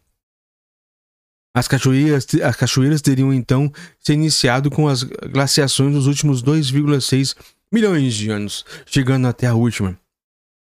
As 1.55 1.68
cachoeiras, 1.68 2.26
as 2.43 2.55
cachoeiras 2.55 3.01
teriam 3.01 3.34
então 3.34 3.72
se 3.99 4.14
iniciado 4.14 4.72
com 4.72 4.88
as 4.88 5.03
glaciações 5.03 5.93
dos 5.93 6.07
últimos 6.07 6.41
2,6 6.43 7.36
milhões 7.72 8.14
de 8.14 8.30
anos, 8.30 8.66
chegando 8.86 9.28
até 9.28 9.48
a 9.48 9.56
última, 9.56 9.98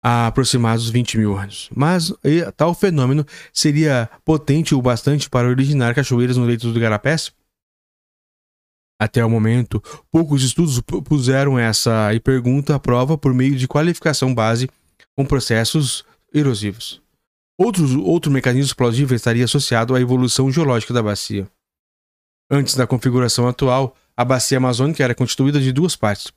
há 0.02 0.26
aproximados 0.26 0.88
20 0.90 1.18
mil 1.18 1.36
anos. 1.36 1.68
Mas 1.74 2.12
tal 2.56 2.74
fenômeno 2.74 3.26
seria 3.52 4.10
potente 4.24 4.74
o 4.74 4.82
bastante 4.82 5.28
para 5.28 5.48
originar 5.48 5.94
cachoeiras 5.94 6.36
no 6.36 6.44
leito 6.44 6.72
do 6.72 6.80
Garapés? 6.80 7.32
Até 9.00 9.24
o 9.24 9.28
momento, 9.28 9.82
poucos 10.10 10.42
estudos 10.44 10.80
puseram 10.80 11.58
essa 11.58 12.08
pergunta 12.22 12.76
à 12.76 12.78
prova 12.78 13.18
por 13.18 13.34
meio 13.34 13.56
de 13.56 13.66
qualificação 13.66 14.34
base 14.34 14.68
com 15.16 15.26
processos 15.26 16.04
erosivos. 16.32 17.02
Outros, 17.58 17.94
outro 17.94 18.32
mecanismo 18.32 18.76
plausível 18.76 19.16
estaria 19.16 19.44
associado 19.44 19.94
à 19.94 20.00
evolução 20.00 20.50
geológica 20.50 20.94
da 20.94 21.02
bacia. 21.02 21.48
Antes 22.50 22.74
da 22.74 22.86
configuração 22.86 23.48
atual, 23.48 23.96
a 24.16 24.24
bacia 24.24 24.58
amazônica 24.58 25.02
era 25.02 25.14
constituída 25.14 25.60
de 25.60 25.72
duas 25.72 25.96
partes. 25.96 26.32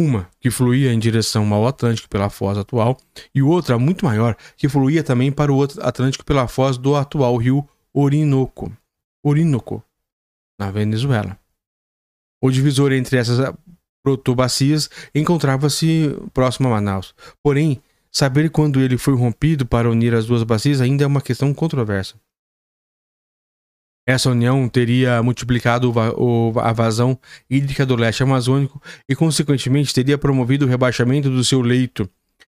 Uma, 0.00 0.30
que 0.40 0.50
fluía 0.50 0.94
em 0.94 0.98
direção 0.98 1.52
ao 1.52 1.66
Atlântico 1.66 2.08
pela 2.08 2.30
foz 2.30 2.56
atual, 2.56 2.96
e 3.34 3.42
outra, 3.42 3.78
muito 3.78 4.06
maior, 4.06 4.34
que 4.56 4.66
fluía 4.66 5.04
também 5.04 5.30
para 5.30 5.52
o 5.52 5.62
Atlântico 5.62 6.24
pela 6.24 6.48
foz 6.48 6.78
do 6.78 6.96
atual 6.96 7.36
rio 7.36 7.68
Orinoco. 7.92 8.72
Orinoco 9.22 9.84
na 10.58 10.70
Venezuela. 10.70 11.38
O 12.42 12.50
divisor 12.50 12.92
entre 12.92 13.18
essas 13.18 13.54
protobacias 14.02 14.88
encontrava-se 15.14 16.16
próximo 16.32 16.68
a 16.68 16.70
Manaus. 16.70 17.14
Porém, 17.42 17.82
saber 18.10 18.48
quando 18.48 18.80
ele 18.80 18.96
foi 18.96 19.14
rompido 19.14 19.66
para 19.66 19.90
unir 19.90 20.14
as 20.14 20.24
duas 20.24 20.42
bacias 20.42 20.80
ainda 20.80 21.04
é 21.04 21.06
uma 21.06 21.20
questão 21.20 21.52
controversa. 21.52 22.18
Essa 24.10 24.28
união 24.28 24.68
teria 24.68 25.22
multiplicado 25.22 25.94
a 26.60 26.72
vazão 26.72 27.16
hídrica 27.48 27.86
do 27.86 27.94
leste 27.94 28.24
amazônico 28.24 28.82
e, 29.08 29.14
consequentemente, 29.14 29.94
teria 29.94 30.18
promovido 30.18 30.66
o 30.66 30.68
rebaixamento 30.68 31.30
do 31.30 31.44
seu 31.44 31.60
leito. 31.60 32.10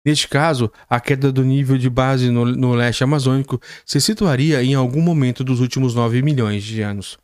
Neste 0.05 0.29
caso, 0.29 0.71
a 0.89 0.97
queda 0.97 1.29
do 1.29 1.43
nível 1.43 1.77
de 1.77 1.89
base 1.89 2.29
no, 2.29 2.45
no 2.45 2.73
leste 2.73 3.03
amazônico 3.03 3.59
se 3.85 3.99
situaria 3.99 4.63
em 4.63 4.75
algum 4.75 5.01
momento 5.01 5.43
dos 5.43 5.59
últimos 5.59 5.93
9 5.93 6.21
milhões 6.21 6.63
de 6.63 6.81
anos. 6.81 7.17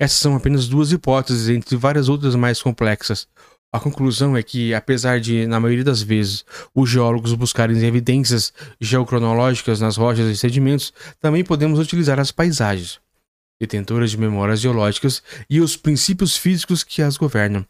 Essas 0.00 0.18
são 0.18 0.34
apenas 0.34 0.66
duas 0.66 0.90
hipóteses 0.90 1.48
entre 1.48 1.76
várias 1.76 2.08
outras 2.08 2.34
mais 2.34 2.60
complexas. 2.60 3.28
A 3.72 3.78
conclusão 3.78 4.36
é 4.36 4.42
que, 4.42 4.74
apesar 4.74 5.20
de, 5.20 5.46
na 5.46 5.60
maioria 5.60 5.84
das 5.84 6.02
vezes, 6.02 6.44
os 6.74 6.90
geólogos 6.90 7.34
buscarem 7.34 7.80
evidências 7.84 8.52
geocronológicas 8.80 9.80
nas 9.80 9.96
rochas 9.96 10.28
e 10.28 10.36
sedimentos, 10.36 10.92
também 11.20 11.44
podemos 11.44 11.78
utilizar 11.78 12.18
as 12.18 12.32
paisagens, 12.32 12.98
detentoras 13.60 14.10
de 14.10 14.18
memórias 14.18 14.60
geológicas 14.60 15.22
e 15.48 15.60
os 15.60 15.76
princípios 15.76 16.36
físicos 16.36 16.84
que 16.84 17.02
as 17.02 17.16
governam. 17.16 17.66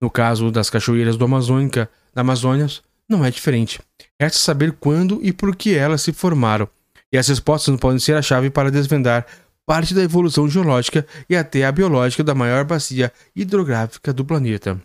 No 0.00 0.10
caso 0.10 0.50
das 0.50 0.68
cachoeiras 0.68 1.16
do 1.16 1.24
Amazônica, 1.24 1.88
da 2.12 2.20
Amazônia, 2.20 2.66
não 3.08 3.24
é 3.24 3.30
diferente. 3.30 3.80
Resta 4.20 4.38
saber 4.38 4.72
quando 4.72 5.18
e 5.22 5.32
por 5.32 5.54
que 5.56 5.74
elas 5.74 6.02
se 6.02 6.12
formaram, 6.12 6.68
e 7.12 7.18
as 7.18 7.28
respostas 7.28 7.76
podem 7.78 7.98
ser 7.98 8.16
a 8.16 8.22
chave 8.22 8.50
para 8.50 8.70
desvendar 8.70 9.26
parte 9.66 9.94
da 9.94 10.02
evolução 10.02 10.48
geológica 10.48 11.06
e 11.28 11.36
até 11.36 11.64
a 11.64 11.72
biológica 11.72 12.22
da 12.22 12.34
maior 12.34 12.64
bacia 12.64 13.12
hidrográfica 13.34 14.12
do 14.12 14.24
planeta. 14.24 14.80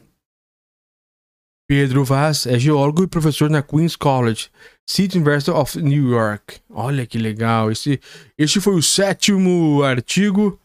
Pedro 1.67 2.03
Vaz 2.03 2.47
é 2.47 2.57
geólogo 2.57 3.03
e 3.03 3.07
professor 3.07 3.49
na 3.49 3.61
Queen's 3.61 3.95
College, 3.95 4.49
City 4.89 5.19
University 5.19 5.51
of 5.51 5.79
New 5.79 6.09
York. 6.09 6.61
Olha 6.67 7.05
que 7.05 7.19
legal. 7.19 7.71
Esse, 7.71 8.01
este 8.35 8.59
foi 8.59 8.73
o 8.73 8.81
sétimo 8.81 9.83
artigo. 9.83 10.59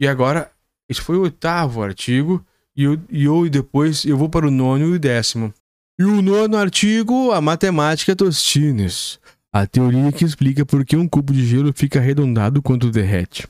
E 0.00 0.08
agora, 0.08 0.50
esse 0.88 0.98
foi 0.98 1.18
o 1.18 1.22
oitavo 1.22 1.82
artigo. 1.82 2.42
E 2.74 2.84
eu, 2.84 2.98
e 3.10 3.24
eu 3.24 3.46
depois 3.50 4.06
eu 4.06 4.16
vou 4.16 4.30
para 4.30 4.48
o 4.48 4.50
nono 4.50 4.86
e 4.86 4.92
o 4.92 4.98
décimo. 4.98 5.52
E 5.98 6.04
o 6.04 6.22
nono 6.22 6.56
artigo, 6.56 7.32
a 7.32 7.40
matemática 7.42 8.16
Tostines. 8.16 9.20
A 9.52 9.66
teoria 9.66 10.10
que 10.10 10.24
explica 10.24 10.64
por 10.64 10.82
que 10.82 10.96
um 10.96 11.06
cubo 11.06 11.34
de 11.34 11.46
gelo 11.46 11.70
fica 11.74 11.98
arredondado 11.98 12.62
quando 12.62 12.90
derrete. 12.90 13.46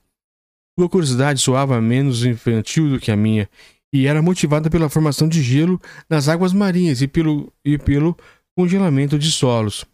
Sua 0.78 0.88
curiosidade 0.88 1.40
soava 1.40 1.82
menos 1.82 2.24
infantil 2.24 2.90
do 2.90 3.00
que 3.00 3.12
a 3.12 3.18
minha, 3.18 3.50
e 3.92 4.08
era 4.08 4.22
motivada 4.22 4.70
pela 4.70 4.90
formação 4.90 5.28
de 5.28 5.42
gelo 5.42 5.82
nas 6.10 6.28
águas 6.28 6.54
marinhas 6.54 7.02
e 7.02 7.08
pelo, 7.08 7.52
e 7.66 7.78
pelo 7.78 8.18
congelamento 8.56 9.18
de 9.18 9.32
solos. 9.32 9.86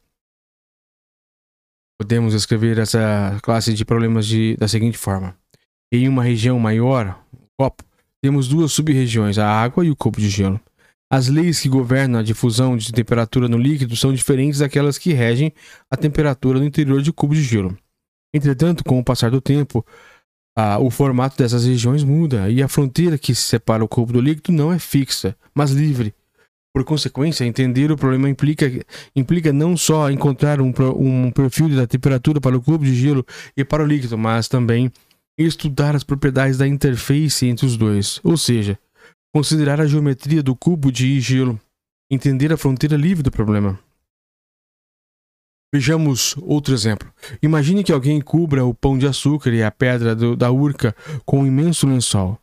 Podemos 1.99 2.33
escrever 2.33 2.77
essa 2.77 3.37
classe 3.41 3.73
de 3.73 3.83
problemas 3.83 4.25
de, 4.25 4.55
da 4.57 4.67
seguinte 4.67 4.97
forma: 4.97 5.35
em 5.91 6.07
uma 6.07 6.23
região 6.23 6.57
maior, 6.59 7.21
copo, 7.57 7.83
temos 8.21 8.47
duas 8.47 8.71
sub-regiões, 8.71 9.37
a 9.37 9.49
água 9.49 9.85
e 9.85 9.91
o 9.91 9.95
copo 9.95 10.19
de 10.19 10.29
gelo. 10.29 10.59
As 11.11 11.27
leis 11.27 11.59
que 11.59 11.67
governam 11.67 12.19
a 12.19 12.23
difusão 12.23 12.77
de 12.77 12.91
temperatura 12.91 13.47
no 13.47 13.57
líquido 13.57 13.95
são 13.95 14.13
diferentes 14.13 14.59
daquelas 14.59 14.97
que 14.97 15.11
regem 15.11 15.51
a 15.89 15.97
temperatura 15.97 16.59
no 16.59 16.65
interior 16.65 17.01
de 17.01 17.11
cubo 17.11 17.33
de 17.33 17.41
gelo. 17.41 17.75
Entretanto, 18.31 18.83
com 18.83 18.99
o 18.99 19.03
passar 19.03 19.31
do 19.31 19.41
tempo, 19.41 19.83
o 20.79 20.91
formato 20.91 21.35
dessas 21.37 21.65
regiões 21.65 22.03
muda 22.03 22.49
e 22.49 22.61
a 22.61 22.67
fronteira 22.67 23.17
que 23.17 23.33
separa 23.33 23.83
o 23.83 23.87
cubo 23.87 24.13
do 24.13 24.21
líquido 24.21 24.51
não 24.51 24.71
é 24.71 24.77
fixa, 24.77 25.35
mas 25.55 25.71
livre. 25.71 26.13
Por 26.71 26.83
consequência, 26.83 27.43
entender 27.43 27.91
o 27.91 27.97
problema 27.97 28.29
implica, 28.29 28.71
implica 29.15 29.51
não 29.51 29.75
só 29.75 30.11
encontrar 30.11 30.61
um, 30.61 30.71
um 30.95 31.31
perfil 31.31 31.69
da 31.69 31.87
temperatura 31.87 32.39
para 32.39 32.55
o 32.55 32.61
cubo 32.61 32.85
de 32.85 32.93
gelo 32.93 33.25
e 33.57 33.65
para 33.65 33.83
o 33.83 33.87
líquido, 33.87 34.15
mas 34.15 34.47
também 34.47 34.91
estudar 35.35 35.95
as 35.95 36.03
propriedades 36.03 36.59
da 36.59 36.67
interface 36.67 37.47
entre 37.47 37.65
os 37.65 37.75
dois, 37.75 38.19
ou 38.23 38.37
seja, 38.37 38.77
Considerar 39.33 39.79
a 39.79 39.85
geometria 39.85 40.41
do 40.41 40.55
cubo 40.55 40.91
de 40.91 41.19
gelo. 41.21 41.59
Entender 42.11 42.51
a 42.51 42.57
fronteira 42.57 42.97
livre 42.97 43.21
do 43.21 43.29
problema. 43.29 43.79
Vejamos 45.71 46.35
outro 46.41 46.73
exemplo. 46.73 47.13
Imagine 47.39 47.83
que 47.83 47.91
alguém 47.91 48.19
cubra 48.19 48.65
o 48.65 48.73
pão 48.73 48.97
de 48.97 49.05
açúcar 49.05 49.51
e 49.51 49.61
a 49.61 49.69
pedra 49.69 50.15
do, 50.15 50.35
da 50.35 50.51
urca 50.51 50.95
com 51.23 51.41
um 51.41 51.45
imenso 51.45 51.87
lençol. 51.87 52.39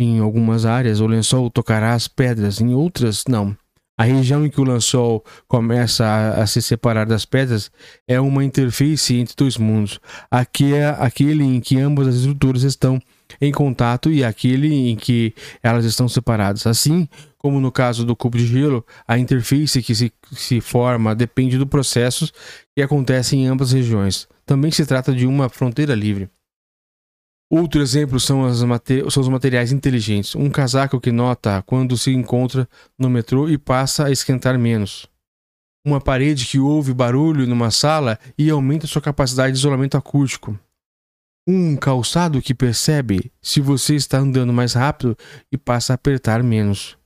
Em 0.00 0.18
algumas 0.18 0.64
áreas, 0.64 0.98
o 1.00 1.06
lençol 1.06 1.50
tocará 1.50 1.92
as 1.92 2.08
pedras, 2.08 2.58
em 2.58 2.72
outras, 2.72 3.24
não. 3.28 3.54
A 3.98 4.04
região 4.04 4.46
em 4.46 4.48
que 4.48 4.62
o 4.62 4.64
lençol 4.64 5.22
começa 5.46 6.06
a, 6.06 6.42
a, 6.42 6.46
se 6.46 6.62
separar 6.62 7.04
das 7.04 7.26
pedras 7.26 7.70
é 8.08 8.18
uma 8.18 8.42
interface 8.42 9.14
entre 9.14 9.36
dois 9.36 9.58
mundos. 9.58 10.00
Aqui 10.30 10.72
é 10.72 10.88
aquele 10.88 11.44
em 11.44 11.60
que 11.60 11.78
ambas 11.78 12.08
as 12.08 12.14
estruturas 12.14 12.62
estão 12.62 12.98
em 13.40 13.52
contato 13.52 14.10
e 14.10 14.24
aquele 14.24 14.72
em 14.90 14.96
que 14.96 15.34
elas 15.62 15.84
estão 15.84 16.08
separadas. 16.08 16.66
Assim 16.66 17.08
como 17.40 17.58
no 17.58 17.72
caso 17.72 18.04
do 18.04 18.14
cubo 18.14 18.36
de 18.36 18.46
gelo, 18.46 18.84
a 19.08 19.18
interface 19.18 19.82
que 19.82 19.94
se, 19.94 20.12
se 20.32 20.60
forma 20.60 21.14
depende 21.14 21.56
do 21.56 21.66
processo 21.66 22.30
que 22.76 22.82
acontece 22.82 23.34
em 23.34 23.46
ambas 23.46 23.72
regiões. 23.72 24.28
Também 24.44 24.70
se 24.70 24.84
trata 24.84 25.14
de 25.14 25.26
uma 25.26 25.48
fronteira 25.48 25.94
livre. 25.94 26.28
Outro 27.50 27.80
exemplo 27.80 28.20
são, 28.20 28.52
são, 28.54 29.22
os 29.22 29.28
materiais 29.28 29.72
inteligentes. 29.72 30.36
Um 30.36 30.50
casaco 30.50 31.00
que 31.00 31.10
nota 31.10 31.62
quando 31.66 31.96
se 31.96 32.12
encontra 32.12 32.68
no 32.98 33.10
metrô 33.10 33.48
e 33.48 33.58
passa 33.58 34.06
a 34.06 34.10
esquentar 34.10 34.58
menos. 34.58 35.08
Uma 35.84 36.00
parede 36.00 36.44
que 36.44 36.60
ouve 36.60 36.92
barulho 36.92 37.46
numa 37.46 37.70
sala 37.70 38.18
e 38.36 38.50
aumenta 38.50 38.86
sua 38.86 39.00
capacidade 39.00 39.52
de 39.52 39.58
isolamento 39.58 39.96
acústico 39.96 40.56
um 41.46 41.76
calçado 41.76 42.40
que 42.40 42.54
percebe 42.54 43.32
se 43.42 43.60
você 43.60 43.94
está 43.94 44.18
andando 44.18 44.52
mais 44.52 44.74
rápido 44.74 45.16
e 45.50 45.56
passa 45.56 45.92
a 45.92 45.94
apertar 45.94 46.42
menos. 46.42 46.98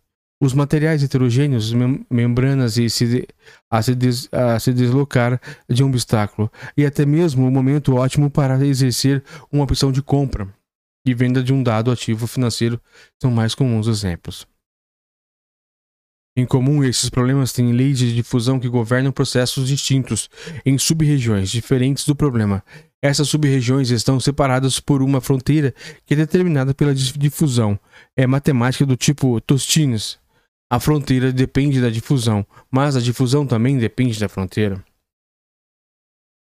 Os 0.42 0.52
materiais 0.52 1.02
heterogêneos, 1.02 1.72
mem 1.72 2.04
membranas 2.10 2.76
e 2.76 2.90
se, 2.90 3.26
a, 3.70 3.80
se 3.80 3.96
a 4.32 4.58
se 4.58 4.72
deslocar 4.72 5.40
de 5.68 5.82
um 5.82 5.88
obstáculo, 5.88 6.50
e 6.76 6.84
até 6.84 7.06
mesmo 7.06 7.46
o 7.46 7.50
momento 7.50 7.94
ótimo 7.94 8.28
para 8.28 8.62
exercer 8.66 9.22
uma 9.50 9.64
opção 9.64 9.90
de 9.90 10.02
compra 10.02 10.52
e 11.06 11.14
venda 11.14 11.42
de 11.42 11.52
um 11.52 11.62
dado 11.62 11.90
ativo 11.90 12.26
financeiro 12.26 12.80
são 13.20 13.30
mais 13.30 13.54
comuns 13.54 13.86
exemplos. 13.86 14.46
Em 16.36 16.44
comum, 16.44 16.82
esses 16.82 17.08
problemas 17.08 17.52
têm 17.52 17.72
leis 17.72 17.98
de 17.98 18.14
difusão 18.14 18.58
que 18.58 18.68
governam 18.68 19.12
processos 19.12 19.68
distintos 19.68 20.28
em 20.66 20.76
sub-regiões 20.76 21.50
diferentes 21.50 22.04
do 22.04 22.16
problema, 22.16 22.62
essas 23.04 23.28
sub-regiões 23.28 23.90
estão 23.90 24.18
separadas 24.18 24.80
por 24.80 25.02
uma 25.02 25.20
fronteira 25.20 25.74
que 26.06 26.14
é 26.14 26.16
determinada 26.16 26.72
pela 26.72 26.94
difusão. 26.94 27.78
É 28.16 28.26
matemática 28.26 28.86
do 28.86 28.96
tipo 28.96 29.42
Tostines. 29.42 30.18
A 30.70 30.80
fronteira 30.80 31.30
depende 31.30 31.82
da 31.82 31.90
difusão, 31.90 32.46
mas 32.70 32.96
a 32.96 33.02
difusão 33.02 33.46
também 33.46 33.76
depende 33.76 34.18
da 34.18 34.26
fronteira. 34.26 34.82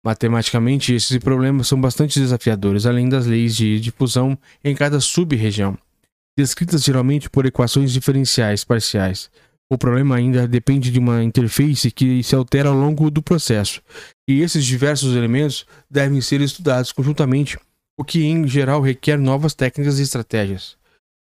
Matematicamente, 0.06 0.94
esses 0.94 1.18
problemas 1.18 1.68
são 1.68 1.82
bastante 1.82 2.18
desafiadores, 2.18 2.86
além 2.86 3.10
das 3.10 3.26
leis 3.26 3.58
de 3.58 3.82
difusão 3.82 4.38
em 4.64 4.74
cada 4.74 5.02
sub-região. 5.02 5.78
descritas 6.38 6.82
geralmente 6.82 7.30
por 7.30 7.46
equações 7.46 7.92
diferenciais 7.92 8.64
parciais. 8.64 9.30
O 9.74 9.78
problema 9.78 10.18
ainda 10.18 10.48
depende 10.48 10.92
de 10.92 11.00
uma 11.00 11.24
interface 11.24 11.90
que 11.90 12.22
se 12.22 12.36
altera 12.36 12.70
ao 12.70 12.76
longo 12.76 13.10
do 13.10 13.24
processo, 13.24 13.82
e 14.30 14.42
esses 14.42 14.64
diversos 14.64 15.16
elementos 15.16 15.66
devem 15.90 16.22
ser 16.22 16.42
estudados 16.42 16.92
conjuntamente, 16.92 17.58
o 17.98 18.04
que 18.04 18.24
em 18.24 18.48
geral 18.48 18.82
requer 18.82 19.18
novas 19.18 19.56
técnicas 19.56 19.98
e 19.98 20.04
estratégias. 20.04 20.78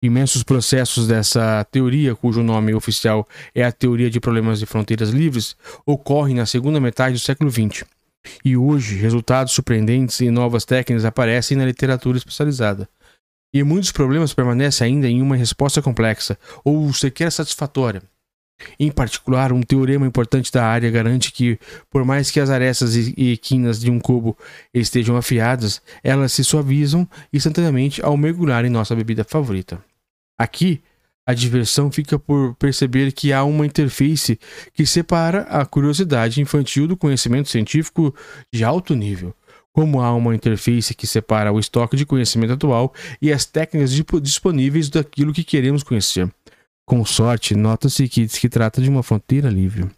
Imensos 0.04 0.42
processos 0.42 1.06
dessa 1.08 1.64
teoria, 1.66 2.16
cujo 2.16 2.42
nome 2.42 2.74
oficial 2.74 3.30
é 3.54 3.64
a 3.64 3.72
Teoria 3.72 4.10
de 4.10 4.20
Problemas 4.20 4.58
de 4.58 4.66
Fronteiras 4.66 5.12
Livres, 5.12 5.56
ocorrem 5.86 6.34
na 6.34 6.48
segunda 6.48 6.80
metade 6.80 7.14
do 7.14 7.20
século 7.20 7.52
XX. 7.52 7.86
E 8.44 8.58
hoje, 8.58 8.96
resultados 8.96 9.54
surpreendentes 9.54 10.20
e 10.20 10.32
novas 10.32 10.66
técnicas 10.66 11.06
aparecem 11.06 11.56
na 11.56 11.66
literatura 11.66 12.18
especializada. 12.18 12.90
E 13.54 13.62
muitos 13.62 13.92
problemas 13.92 14.34
permanecem 14.34 14.88
ainda 14.88 15.08
em 15.08 15.22
uma 15.22 15.36
resposta 15.36 15.80
complexa 15.80 16.40
ou 16.66 16.92
sequer 16.92 17.32
satisfatória. 17.32 18.02
Em 18.80 18.92
particular, 18.92 19.52
um 19.52 19.62
teorema 19.62 20.06
importante 20.06 20.52
da 20.52 20.66
área 20.66 20.90
garante 20.90 21.32
que, 21.32 21.60
por 21.90 22.04
mais 22.04 22.32
que 22.32 22.40
as 22.40 22.50
arestas 22.50 22.96
e 22.96 23.38
quinas 23.38 23.80
de 23.80 23.90
um 23.90 24.00
cubo 24.00 24.38
estejam 24.74 25.16
afiadas, 25.18 25.82
elas 26.04 26.32
se 26.32 26.44
suavizam 26.44 27.08
instantaneamente 27.32 28.04
ao 28.04 28.18
mergulhar 28.18 28.66
em 28.66 28.70
nossa 28.70 28.96
bebida 28.96 29.24
favorita. 29.24 29.84
Aqui, 30.38 30.82
a 31.26 31.34
diversão 31.34 31.92
fica 31.92 32.18
por 32.18 32.56
perceber 32.56 33.12
que 33.12 33.32
há 33.32 33.44
uma 33.44 33.66
interface 33.66 34.40
que 34.74 34.86
separa 34.86 35.44
a 35.44 35.66
curiosidade 35.66 36.42
infantil 36.42 36.88
do 36.88 36.98
conhecimento 36.98 37.48
científico 37.48 38.14
de 38.52 38.64
alto 38.64 38.96
nível, 38.96 39.34
como 39.72 40.02
há 40.02 40.14
uma 40.14 40.36
interface 40.36 40.94
que 40.94 41.08
separa 41.08 41.52
o 41.52 41.60
estoque 41.60 41.96
de 41.96 42.06
conhecimento 42.06 42.54
atual 42.54 42.94
e 43.22 43.32
as 43.32 43.46
técnicas 43.46 43.92
disponíveis 44.22 44.90
daquilo 44.90 45.32
que 45.32 45.44
queremos 45.44 45.84
conhecer. 45.84 46.30
Com 46.86 47.06
sorte, 47.06 47.56
nota-se 47.56 48.08
que 48.08 48.28
se 48.28 48.50
trata 48.50 48.82
de 48.82 48.90
uma 48.90 49.04
fronteira 49.04 49.50
livre. 49.50 49.90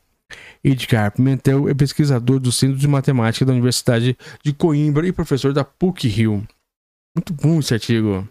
Edgar 0.64 1.12
Pimentel 1.12 1.68
é 1.70 1.74
pesquisador 1.74 2.40
do 2.40 2.52
Centro 2.52 2.78
de 2.78 2.88
Matemática 2.88 3.46
da 3.46 3.54
Universidade 3.54 4.18
de 4.44 4.54
Coimbra 4.54 5.08
e 5.08 5.12
professor 5.12 5.54
da 5.54 5.64
PUC-Rio. 5.64 6.48
Muito 7.16 7.34
bom 7.34 7.60
esse 7.60 7.74
artigo. 7.74 8.28